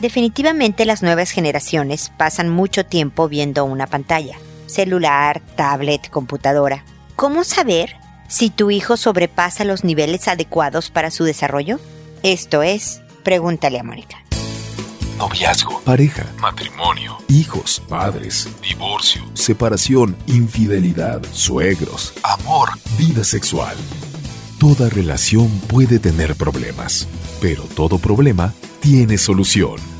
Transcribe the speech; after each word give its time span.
Definitivamente 0.00 0.86
las 0.86 1.02
nuevas 1.02 1.30
generaciones 1.30 2.10
pasan 2.16 2.48
mucho 2.48 2.86
tiempo 2.86 3.28
viendo 3.28 3.66
una 3.66 3.86
pantalla, 3.86 4.38
celular, 4.66 5.42
tablet, 5.56 6.08
computadora. 6.08 6.84
¿Cómo 7.16 7.44
saber 7.44 7.96
si 8.26 8.48
tu 8.48 8.70
hijo 8.70 8.96
sobrepasa 8.96 9.64
los 9.64 9.84
niveles 9.84 10.26
adecuados 10.26 10.90
para 10.90 11.10
su 11.10 11.24
desarrollo? 11.24 11.78
Esto 12.22 12.62
es, 12.62 13.02
pregúntale 13.24 13.78
a 13.78 13.82
Mónica. 13.82 14.16
Noviazgo, 15.18 15.82
pareja, 15.82 16.24
matrimonio, 16.40 17.18
hijos, 17.28 17.82
padres, 17.86 18.48
divorcio, 18.62 19.22
separación, 19.34 20.16
infidelidad, 20.26 21.22
suegros, 21.30 22.14
amor, 22.22 22.70
vida 22.96 23.22
sexual. 23.22 23.76
Toda 24.58 24.88
relación 24.88 25.50
puede 25.68 25.98
tener 25.98 26.36
problemas, 26.36 27.06
pero 27.38 27.64
todo 27.64 27.98
problema 27.98 28.54
tiene 28.80 29.18
solución. 29.18 29.99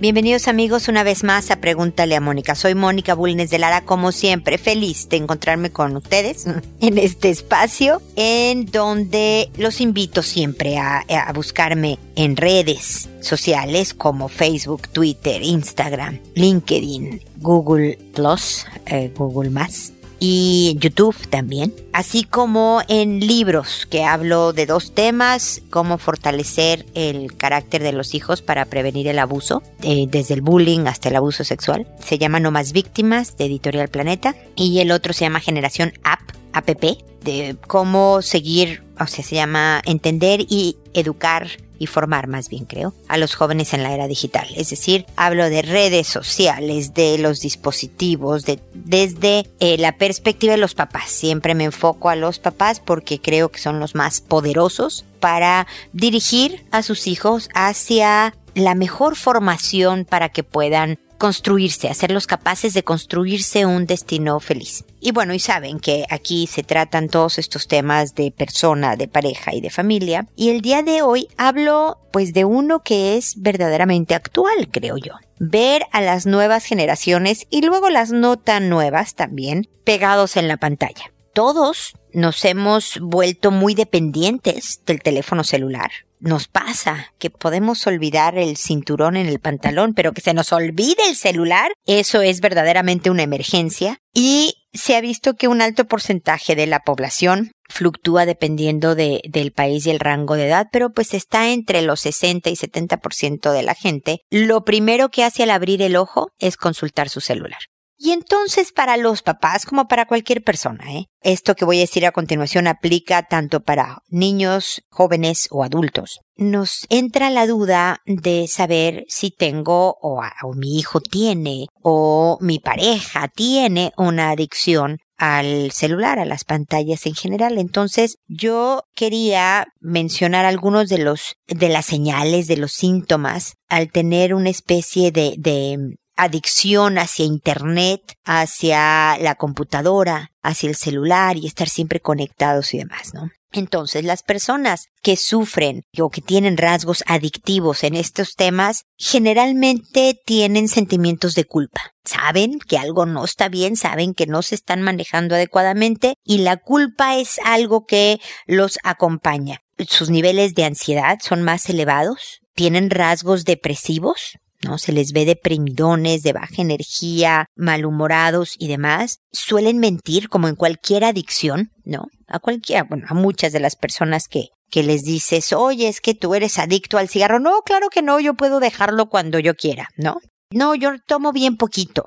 Bienvenidos 0.00 0.48
amigos 0.48 0.88
una 0.88 1.02
vez 1.02 1.24
más 1.24 1.50
a 1.50 1.56
Pregúntale 1.56 2.16
a 2.16 2.22
Mónica. 2.22 2.54
Soy 2.54 2.74
Mónica 2.74 3.12
Bulnes 3.12 3.50
de 3.50 3.58
Lara, 3.58 3.82
como 3.82 4.12
siempre, 4.12 4.56
feliz 4.56 5.10
de 5.10 5.18
encontrarme 5.18 5.72
con 5.72 5.94
ustedes 5.94 6.46
en 6.80 6.96
este 6.96 7.28
espacio 7.28 8.00
en 8.16 8.64
donde 8.64 9.50
los 9.58 9.82
invito 9.82 10.22
siempre 10.22 10.78
a, 10.78 11.04
buscarme 11.34 11.98
en 12.16 12.38
redes 12.38 13.10
sociales 13.20 13.92
como 13.92 14.28
Facebook, 14.28 14.88
Twitter, 14.88 15.42
Instagram, 15.42 16.18
LinkedIn, 16.34 17.20
Google 17.36 17.98
Plus, 18.14 18.64
eh, 18.86 19.12
Google 19.14 19.50
Más 19.50 19.92
y 20.20 20.76
YouTube 20.78 21.16
también, 21.28 21.74
así 21.92 22.24
como 22.24 22.82
en 22.88 23.20
libros 23.20 23.86
que 23.90 24.04
hablo 24.04 24.52
de 24.52 24.66
dos 24.66 24.94
temas, 24.94 25.62
cómo 25.70 25.98
fortalecer 25.98 26.86
el 26.94 27.36
carácter 27.36 27.82
de 27.82 27.92
los 27.92 28.14
hijos 28.14 28.42
para 28.42 28.66
prevenir 28.66 29.08
el 29.08 29.18
abuso, 29.18 29.62
eh, 29.82 30.06
desde 30.08 30.34
el 30.34 30.42
bullying 30.42 30.86
hasta 30.86 31.08
el 31.08 31.16
abuso 31.16 31.42
sexual. 31.42 31.88
Se 32.04 32.18
llama 32.18 32.38
No 32.38 32.50
más 32.50 32.72
víctimas 32.72 33.36
de 33.38 33.46
Editorial 33.46 33.88
Planeta 33.88 34.36
y 34.54 34.78
el 34.80 34.92
otro 34.92 35.14
se 35.14 35.24
llama 35.24 35.40
Generación 35.40 35.94
App, 36.04 36.20
APP, 36.52 36.98
de 37.24 37.56
cómo 37.66 38.22
seguir, 38.22 38.82
o 38.98 39.06
sea, 39.06 39.24
se 39.24 39.34
llama 39.34 39.80
Entender 39.84 40.40
y 40.48 40.76
Educar 40.92 41.48
y 41.80 41.86
formar 41.86 42.28
más 42.28 42.50
bien 42.50 42.66
creo 42.66 42.94
a 43.08 43.16
los 43.16 43.34
jóvenes 43.34 43.72
en 43.72 43.82
la 43.82 43.92
era 43.92 44.06
digital. 44.06 44.46
Es 44.54 44.68
decir, 44.70 45.06
hablo 45.16 45.48
de 45.48 45.62
redes 45.62 46.06
sociales, 46.06 46.92
de 46.92 47.16
los 47.18 47.40
dispositivos, 47.40 48.44
de, 48.44 48.60
desde 48.74 49.46
eh, 49.60 49.78
la 49.78 49.96
perspectiva 49.96 50.52
de 50.52 50.58
los 50.58 50.74
papás. 50.74 51.08
Siempre 51.08 51.54
me 51.54 51.64
enfoco 51.64 52.10
a 52.10 52.16
los 52.16 52.38
papás 52.38 52.80
porque 52.80 53.18
creo 53.18 53.48
que 53.48 53.58
son 53.58 53.80
los 53.80 53.94
más 53.94 54.20
poderosos 54.20 55.06
para 55.20 55.66
dirigir 55.94 56.66
a 56.70 56.82
sus 56.82 57.06
hijos 57.06 57.48
hacia 57.54 58.34
la 58.54 58.74
mejor 58.74 59.16
formación 59.16 60.04
para 60.04 60.28
que 60.28 60.42
puedan 60.42 60.98
construirse, 61.20 61.90
hacerlos 61.90 62.26
capaces 62.26 62.72
de 62.72 62.82
construirse 62.82 63.66
un 63.66 63.84
destino 63.84 64.40
feliz. 64.40 64.86
Y 65.00 65.12
bueno, 65.12 65.34
y 65.34 65.38
saben 65.38 65.78
que 65.78 66.06
aquí 66.08 66.46
se 66.46 66.62
tratan 66.62 67.10
todos 67.10 67.38
estos 67.38 67.68
temas 67.68 68.14
de 68.14 68.32
persona, 68.32 68.96
de 68.96 69.06
pareja 69.06 69.54
y 69.54 69.60
de 69.60 69.68
familia. 69.68 70.26
Y 70.34 70.48
el 70.48 70.62
día 70.62 70.82
de 70.82 71.02
hoy 71.02 71.28
hablo 71.36 71.98
pues 72.10 72.32
de 72.32 72.46
uno 72.46 72.80
que 72.80 73.18
es 73.18 73.34
verdaderamente 73.36 74.14
actual, 74.14 74.68
creo 74.72 74.96
yo. 74.96 75.12
Ver 75.38 75.84
a 75.92 76.00
las 76.00 76.24
nuevas 76.24 76.64
generaciones 76.64 77.46
y 77.50 77.60
luego 77.62 77.90
las 77.90 78.12
no 78.12 78.38
tan 78.38 78.70
nuevas 78.70 79.14
también 79.14 79.68
pegados 79.84 80.38
en 80.38 80.48
la 80.48 80.56
pantalla. 80.56 81.12
Todos 81.34 81.92
nos 82.14 82.42
hemos 82.46 82.98
vuelto 82.98 83.50
muy 83.50 83.74
dependientes 83.74 84.80
del 84.86 85.02
teléfono 85.02 85.44
celular 85.44 85.90
nos 86.20 86.48
pasa 86.48 87.12
que 87.18 87.30
podemos 87.30 87.86
olvidar 87.86 88.38
el 88.38 88.56
cinturón 88.56 89.16
en 89.16 89.26
el 89.26 89.40
pantalón, 89.40 89.94
pero 89.94 90.12
que 90.12 90.20
se 90.20 90.34
nos 90.34 90.52
olvide 90.52 91.08
el 91.08 91.16
celular, 91.16 91.72
eso 91.86 92.22
es 92.22 92.40
verdaderamente 92.40 93.10
una 93.10 93.22
emergencia. 93.22 93.98
Y 94.12 94.54
se 94.72 94.96
ha 94.96 95.00
visto 95.00 95.34
que 95.34 95.48
un 95.48 95.62
alto 95.62 95.86
porcentaje 95.86 96.54
de 96.54 96.66
la 96.66 96.80
población 96.80 97.52
fluctúa 97.68 98.26
dependiendo 98.26 98.94
de, 98.94 99.20
del 99.28 99.52
país 99.52 99.86
y 99.86 99.90
el 99.90 100.00
rango 100.00 100.34
de 100.34 100.46
edad, 100.46 100.66
pero 100.72 100.90
pues 100.90 101.14
está 101.14 101.50
entre 101.50 101.82
los 101.82 102.00
60 102.00 102.50
y 102.50 102.54
70% 102.54 103.52
de 103.52 103.62
la 103.62 103.74
gente. 103.74 104.20
Lo 104.30 104.64
primero 104.64 105.08
que 105.08 105.24
hace 105.24 105.44
al 105.44 105.50
abrir 105.50 105.82
el 105.82 105.96
ojo 105.96 106.28
es 106.38 106.56
consultar 106.56 107.08
su 107.08 107.20
celular. 107.20 107.60
Y 108.02 108.12
entonces 108.12 108.72
para 108.72 108.96
los 108.96 109.20
papás 109.20 109.66
como 109.66 109.86
para 109.86 110.06
cualquier 110.06 110.42
persona, 110.42 110.90
¿eh? 110.90 111.08
Esto 111.20 111.54
que 111.54 111.66
voy 111.66 111.76
a 111.76 111.80
decir 111.80 112.06
a 112.06 112.12
continuación 112.12 112.66
aplica 112.66 113.24
tanto 113.24 113.60
para 113.60 113.98
niños, 114.08 114.80
jóvenes 114.88 115.48
o 115.50 115.64
adultos. 115.64 116.20
Nos 116.34 116.86
entra 116.88 117.28
la 117.28 117.46
duda 117.46 118.00
de 118.06 118.48
saber 118.48 119.04
si 119.08 119.30
tengo 119.30 119.98
o, 120.00 120.22
mi 120.56 120.78
hijo 120.78 121.02
tiene 121.02 121.66
o 121.82 122.38
mi 122.40 122.58
pareja 122.58 123.28
tiene 123.28 123.92
una 123.98 124.30
adicción 124.30 124.96
al 125.18 125.70
celular, 125.70 126.18
a 126.18 126.24
las 126.24 126.44
pantallas 126.44 127.04
en 127.04 127.14
general. 127.14 127.58
Entonces, 127.58 128.16
yo 128.26 128.84
quería 128.94 129.66
mencionar 129.78 130.46
algunos 130.46 130.88
de 130.88 130.96
los, 130.96 131.36
de 131.46 131.68
las 131.68 131.84
señales, 131.84 132.46
de 132.46 132.56
los 132.56 132.72
síntomas 132.72 133.56
al 133.68 133.92
tener 133.92 134.32
una 134.32 134.48
especie 134.48 135.12
de, 135.12 135.34
de 135.36 135.98
adicción 136.22 136.98
hacia 136.98 137.24
Internet, 137.24 138.14
hacia 138.24 139.18
la 139.18 139.34
computadora, 139.34 140.32
hacia 140.42 140.68
el 140.68 140.76
celular 140.76 141.36
y 141.36 141.46
estar 141.46 141.68
siempre 141.68 142.00
conectados 142.00 142.74
y 142.74 142.78
demás, 142.78 143.14
¿no? 143.14 143.30
Entonces, 143.52 144.04
las 144.04 144.22
personas 144.22 144.86
que 145.02 145.16
sufren 145.16 145.82
o 145.98 146.08
que 146.10 146.20
tienen 146.20 146.56
rasgos 146.56 147.02
adictivos 147.06 147.82
en 147.82 147.96
estos 147.96 148.36
temas 148.36 148.84
generalmente 148.96 150.20
tienen 150.24 150.68
sentimientos 150.68 151.34
de 151.34 151.44
culpa. 151.44 151.92
Saben 152.04 152.60
que 152.60 152.78
algo 152.78 153.06
no 153.06 153.24
está 153.24 153.48
bien, 153.48 153.74
saben 153.74 154.14
que 154.14 154.26
no 154.26 154.42
se 154.42 154.54
están 154.54 154.82
manejando 154.82 155.34
adecuadamente 155.34 156.14
y 156.24 156.38
la 156.38 156.58
culpa 156.58 157.16
es 157.16 157.40
algo 157.44 157.86
que 157.86 158.20
los 158.46 158.78
acompaña. 158.84 159.62
Sus 159.88 160.10
niveles 160.10 160.54
de 160.54 160.64
ansiedad 160.64 161.18
son 161.20 161.42
más 161.42 161.68
elevados, 161.68 162.40
tienen 162.54 162.88
rasgos 162.90 163.44
depresivos, 163.44 164.38
¿no? 164.62 164.78
Se 164.78 164.92
les 164.92 165.12
ve 165.12 165.24
deprimidones, 165.24 166.22
de 166.22 166.32
baja 166.32 166.62
energía, 166.62 167.46
malhumorados 167.56 168.54
y 168.58 168.68
demás. 168.68 169.18
Suelen 169.32 169.78
mentir 169.78 170.28
como 170.28 170.48
en 170.48 170.56
cualquier 170.56 171.04
adicción, 171.04 171.70
¿no? 171.84 172.06
A 172.28 172.38
cualquiera, 172.38 172.84
bueno, 172.84 173.06
a 173.08 173.14
muchas 173.14 173.52
de 173.52 173.60
las 173.60 173.76
personas 173.76 174.28
que, 174.28 174.48
que 174.70 174.82
les 174.82 175.02
dices, 175.02 175.52
oye, 175.52 175.88
es 175.88 176.00
que 176.00 176.14
tú 176.14 176.34
eres 176.34 176.58
adicto 176.58 176.98
al 176.98 177.08
cigarro. 177.08 177.40
No, 177.40 177.60
claro 177.62 177.88
que 177.88 178.02
no, 178.02 178.20
yo 178.20 178.34
puedo 178.34 178.60
dejarlo 178.60 179.08
cuando 179.08 179.38
yo 179.38 179.54
quiera, 179.54 179.88
¿no? 179.96 180.18
No, 180.52 180.74
yo 180.74 180.92
tomo 181.06 181.32
bien 181.32 181.56
poquito. 181.56 182.04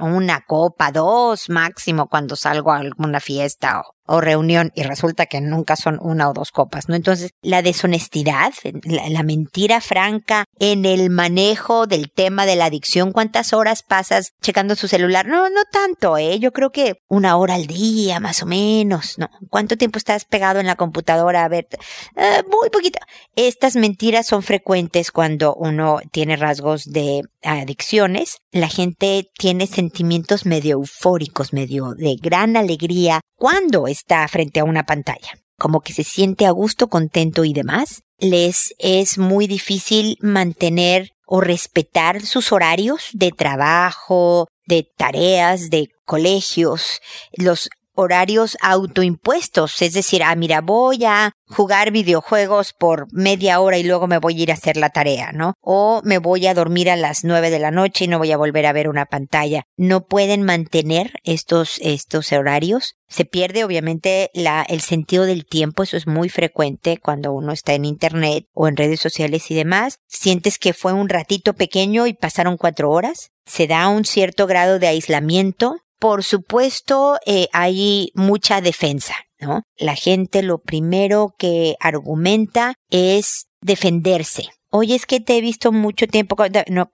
Una 0.00 0.40
copa, 0.40 0.90
dos 0.90 1.48
máximo 1.48 2.08
cuando 2.08 2.34
salgo 2.34 2.72
a 2.72 2.78
alguna 2.78 3.20
fiesta 3.20 3.80
o, 3.80 3.94
o 4.06 4.20
reunión 4.20 4.72
y 4.74 4.82
resulta 4.82 5.26
que 5.26 5.40
nunca 5.40 5.76
son 5.76 5.98
una 6.00 6.28
o 6.28 6.32
dos 6.32 6.50
copas, 6.50 6.88
¿no? 6.88 6.96
Entonces, 6.96 7.30
la 7.42 7.62
deshonestidad, 7.62 8.52
la, 8.84 9.22
mentira 9.22 9.80
franca 9.80 10.44
en 10.58 10.84
el 10.84 11.10
manejo 11.10 11.86
del 11.86 12.10
tema 12.10 12.46
de 12.46 12.56
la 12.56 12.64
adicción, 12.64 13.12
¿cuántas 13.12 13.52
horas 13.52 13.82
pasas 13.82 14.32
checando 14.42 14.74
su 14.74 14.88
celular? 14.88 15.26
No, 15.26 15.48
no 15.50 15.62
tanto, 15.70 16.16
¿eh? 16.16 16.38
Yo 16.40 16.52
creo 16.52 16.70
que 16.70 16.94
una 17.08 17.36
hora 17.36 17.54
al 17.54 17.66
día, 17.66 18.18
más 18.18 18.42
o 18.42 18.46
menos, 18.46 19.18
¿no? 19.18 19.28
¿Cuánto 19.48 19.76
tiempo 19.76 19.98
estás 19.98 20.24
pegado 20.24 20.58
en 20.58 20.66
la 20.66 20.76
computadora? 20.76 21.44
A 21.44 21.48
ver, 21.48 21.68
eh, 22.16 22.42
muy 22.50 22.70
poquito. 22.70 22.98
Estas 23.36 23.76
mentiras 23.76 24.26
son 24.26 24.42
frecuentes 24.42 25.12
cuando 25.12 25.54
uno 25.54 26.00
tiene 26.10 26.36
rasgos 26.36 26.84
de 26.84 27.22
adicciones. 27.42 28.38
La 28.50 28.68
gente 28.68 29.28
tiene 29.38 29.66
sentimientos 29.66 30.46
medio 30.46 30.74
eufóricos, 30.74 31.52
medio 31.52 31.94
de 31.94 32.16
gran 32.20 32.56
alegría 32.56 33.20
cuando 33.36 33.86
está 33.90 34.26
frente 34.28 34.60
a 34.60 34.64
una 34.64 34.84
pantalla, 34.84 35.38
como 35.58 35.80
que 35.80 35.92
se 35.92 36.04
siente 36.04 36.46
a 36.46 36.50
gusto, 36.50 36.88
contento 36.88 37.44
y 37.44 37.52
demás, 37.52 38.02
les 38.18 38.74
es 38.78 39.18
muy 39.18 39.46
difícil 39.46 40.16
mantener 40.20 41.10
o 41.26 41.40
respetar 41.40 42.22
sus 42.22 42.52
horarios 42.52 43.10
de 43.12 43.30
trabajo, 43.30 44.48
de 44.66 44.88
tareas, 44.96 45.70
de 45.70 45.88
colegios, 46.04 47.00
los 47.32 47.70
horarios 47.94 48.56
autoimpuestos, 48.60 49.82
es 49.82 49.92
decir, 49.92 50.22
ah, 50.22 50.34
mira, 50.34 50.60
voy 50.60 51.04
a 51.04 51.32
jugar 51.46 51.90
videojuegos 51.90 52.72
por 52.72 53.06
media 53.12 53.60
hora 53.60 53.78
y 53.78 53.82
luego 53.82 54.06
me 54.06 54.18
voy 54.18 54.38
a 54.38 54.42
ir 54.42 54.50
a 54.50 54.54
hacer 54.54 54.76
la 54.76 54.90
tarea, 54.90 55.32
¿no? 55.32 55.54
O 55.60 56.00
me 56.04 56.18
voy 56.18 56.46
a 56.46 56.54
dormir 56.54 56.90
a 56.90 56.96
las 56.96 57.24
nueve 57.24 57.50
de 57.50 57.58
la 57.58 57.70
noche 57.70 58.04
y 58.04 58.08
no 58.08 58.18
voy 58.18 58.32
a 58.32 58.36
volver 58.36 58.66
a 58.66 58.72
ver 58.72 58.88
una 58.88 59.06
pantalla. 59.06 59.64
No 59.76 60.06
pueden 60.06 60.42
mantener 60.42 61.12
estos, 61.24 61.78
estos 61.82 62.32
horarios. 62.32 62.94
Se 63.08 63.24
pierde 63.24 63.64
obviamente 63.64 64.30
la, 64.34 64.62
el 64.62 64.80
sentido 64.80 65.24
del 65.24 65.44
tiempo, 65.44 65.82
eso 65.82 65.96
es 65.96 66.06
muy 66.06 66.28
frecuente 66.28 66.98
cuando 67.02 67.32
uno 67.32 67.52
está 67.52 67.74
en 67.74 67.84
internet 67.84 68.44
o 68.54 68.68
en 68.68 68.76
redes 68.76 69.00
sociales 69.00 69.50
y 69.50 69.54
demás. 69.54 69.98
Sientes 70.06 70.58
que 70.58 70.72
fue 70.72 70.92
un 70.92 71.08
ratito 71.08 71.54
pequeño 71.54 72.06
y 72.06 72.12
pasaron 72.12 72.56
cuatro 72.56 72.90
horas. 72.90 73.30
Se 73.44 73.66
da 73.66 73.88
un 73.88 74.04
cierto 74.04 74.46
grado 74.46 74.78
de 74.78 74.86
aislamiento. 74.86 75.78
Por 76.00 76.24
supuesto, 76.24 77.18
eh, 77.26 77.48
hay 77.52 78.10
mucha 78.14 78.62
defensa, 78.62 79.14
¿no? 79.38 79.62
La 79.76 79.94
gente 79.94 80.42
lo 80.42 80.58
primero 80.58 81.34
que 81.38 81.76
argumenta 81.78 82.74
es 82.88 83.46
defenderse. 83.60 84.48
Oye, 84.70 84.94
es 84.94 85.04
que 85.04 85.20
te 85.20 85.36
he 85.36 85.40
visto 85.42 85.72
mucho 85.72 86.06
tiempo 86.06 86.36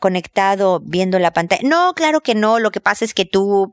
conectado 0.01 0.81
viendo 0.83 1.21
la 1.21 1.33
pantalla. 1.33 1.63
No, 1.69 1.93
claro 1.95 2.21
que 2.21 2.35
no. 2.35 2.59
Lo 2.59 2.73
que 2.73 2.81
pasa 2.81 3.05
es 3.05 3.15
que 3.15 3.27
tú 3.27 3.71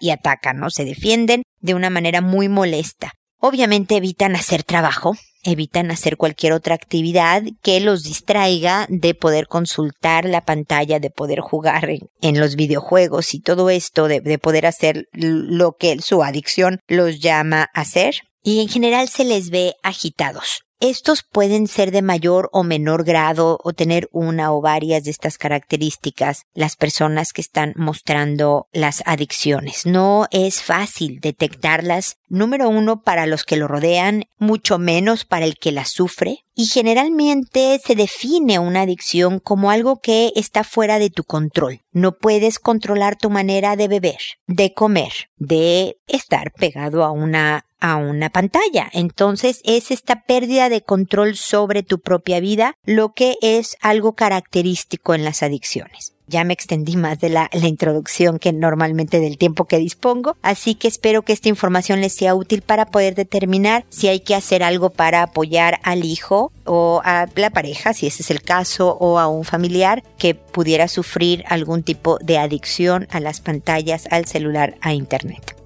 y 0.00 0.10
atacan, 0.10 0.58
¿no? 0.58 0.68
Se 0.68 0.84
defienden 0.84 1.44
de 1.60 1.74
una 1.74 1.88
manera 1.88 2.20
muy 2.20 2.48
molesta. 2.48 3.12
Obviamente 3.38 3.96
evitan 3.96 4.36
hacer 4.36 4.64
trabajo, 4.64 5.14
evitan 5.44 5.90
hacer 5.90 6.16
cualquier 6.16 6.52
otra 6.52 6.74
actividad 6.74 7.42
que 7.62 7.80
los 7.80 8.02
distraiga 8.02 8.86
de 8.88 9.14
poder 9.14 9.46
consultar 9.46 10.24
la 10.24 10.44
pantalla, 10.44 10.98
de 10.98 11.10
poder 11.10 11.40
jugar 11.40 11.88
en, 12.20 12.40
los 12.40 12.56
videojuegos 12.56 13.34
y 13.34 13.40
todo 13.40 13.70
esto, 13.70 14.08
de, 14.08 14.20
de 14.20 14.38
poder 14.38 14.66
hacer 14.66 15.08
lo 15.12 15.72
que 15.72 16.00
su 16.00 16.22
adicción 16.22 16.80
los 16.88 17.20
llama 17.20 17.68
a 17.74 17.80
hacer. 17.80 18.16
Y 18.42 18.60
en 18.60 18.68
general 18.68 19.08
se 19.08 19.24
les 19.24 19.50
ve 19.50 19.74
agitados. 19.82 20.64
Estos 20.80 21.22
pueden 21.22 21.66
ser 21.66 21.92
de 21.92 22.02
mayor 22.02 22.50
o 22.52 22.62
menor 22.62 23.04
grado 23.04 23.58
o 23.62 23.72
tener 23.72 24.08
una 24.12 24.52
o 24.52 24.60
varias 24.60 25.04
de 25.04 25.10
estas 25.10 25.38
características 25.38 26.46
las 26.52 26.76
personas 26.76 27.32
que 27.32 27.40
están 27.40 27.72
mostrando 27.76 28.68
las 28.72 29.02
adicciones. 29.06 29.86
No 29.86 30.26
es 30.30 30.62
fácil 30.62 31.20
detectarlas, 31.20 32.16
número 32.28 32.68
uno, 32.68 33.02
para 33.02 33.26
los 33.26 33.44
que 33.44 33.56
lo 33.56 33.68
rodean, 33.68 34.24
mucho 34.38 34.78
menos 34.78 35.24
para 35.24 35.46
el 35.46 35.56
que 35.56 35.72
las 35.72 35.90
sufre. 35.90 36.44
Y 36.56 36.66
generalmente 36.66 37.80
se 37.84 37.96
define 37.96 38.60
una 38.60 38.82
adicción 38.82 39.40
como 39.40 39.70
algo 39.70 40.00
que 40.00 40.32
está 40.36 40.62
fuera 40.62 41.00
de 41.00 41.10
tu 41.10 41.24
control. 41.24 41.80
No 41.90 42.12
puedes 42.12 42.60
controlar 42.60 43.16
tu 43.16 43.28
manera 43.28 43.74
de 43.74 43.88
beber, 43.88 44.20
de 44.46 44.72
comer, 44.72 45.12
de 45.36 45.96
estar 46.06 46.52
pegado 46.52 47.02
a 47.04 47.10
una 47.10 47.66
a 47.84 47.96
una 47.96 48.30
pantalla. 48.30 48.88
Entonces 48.94 49.60
es 49.62 49.90
esta 49.90 50.22
pérdida 50.22 50.70
de 50.70 50.80
control 50.80 51.36
sobre 51.36 51.82
tu 51.82 52.00
propia 52.00 52.40
vida 52.40 52.78
lo 52.86 53.12
que 53.12 53.36
es 53.42 53.76
algo 53.82 54.14
característico 54.14 55.14
en 55.14 55.22
las 55.22 55.42
adicciones. 55.42 56.14
Ya 56.26 56.44
me 56.44 56.54
extendí 56.54 56.96
más 56.96 57.20
de 57.20 57.28
la, 57.28 57.50
introducción 57.52 58.38
que 58.38 58.54
normalmente 58.54 59.20
del 59.20 59.36
tiempo 59.36 59.66
que 59.66 59.76
dispongo, 59.76 60.38
así 60.40 60.74
que 60.74 60.88
espero 60.88 61.20
que 61.20 61.34
esta 61.34 61.50
información 61.50 62.00
les 62.00 62.14
sea 62.14 62.34
útil 62.34 62.62
para 62.62 62.86
poder 62.86 63.14
determinar 63.14 63.84
si 63.90 64.08
hay 64.08 64.20
que 64.20 64.34
hacer 64.34 64.62
algo 64.62 64.88
para 64.88 65.22
apoyar 65.22 65.80
al 65.82 66.06
hijo 66.06 66.50
o 66.64 67.02
a 67.04 67.26
la 67.34 67.50
pareja, 67.50 67.92
si 67.92 68.06
ese 68.06 68.22
es 68.22 68.30
el 68.30 68.40
caso, 68.40 68.96
o 68.98 69.18
a 69.18 69.28
un 69.28 69.44
familiar 69.44 70.02
que 70.16 70.34
pudiera 70.34 70.88
sufrir 70.88 71.44
algún 71.48 71.82
tipo 71.82 72.16
de 72.22 72.38
adicción 72.38 73.06
a 73.10 73.20
las 73.20 73.42
pantallas, 73.42 74.08
al 74.10 74.24
celular, 74.24 74.76
a 74.80 74.94
Internet. 74.94 75.63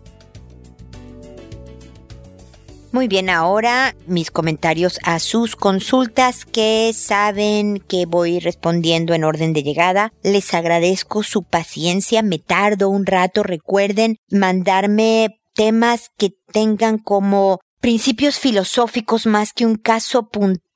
Muy 2.91 3.07
bien, 3.07 3.29
ahora 3.29 3.95
mis 4.07 4.31
comentarios 4.31 4.99
a 5.05 5.19
sus 5.19 5.57
consultas 5.57 6.47
que 6.47 6.93
saben 6.95 7.81
que 7.87 8.07
voy 8.07 8.41
respondiendo 8.41 9.13
en 9.13 9.25
orden 9.25 9.53
de 9.53 9.63
llegada. 9.63 10.13
Les 10.23 10.55
agradezco 10.55 11.23
su 11.23 11.43
paciencia, 11.43 12.23
me 12.23 12.39
tardo 12.39 12.89
un 12.89 13.05
rato. 13.05 13.43
Recuerden 13.43 14.17
mandarme 14.31 15.39
temas 15.55 16.11
que 16.17 16.31
tengan 16.51 16.97
como 16.97 17.61
principios 17.81 18.39
filosóficos 18.39 19.27
más 19.27 19.53
que 19.53 19.67
un 19.67 19.77
caso 19.77 20.29
puntual 20.31 20.68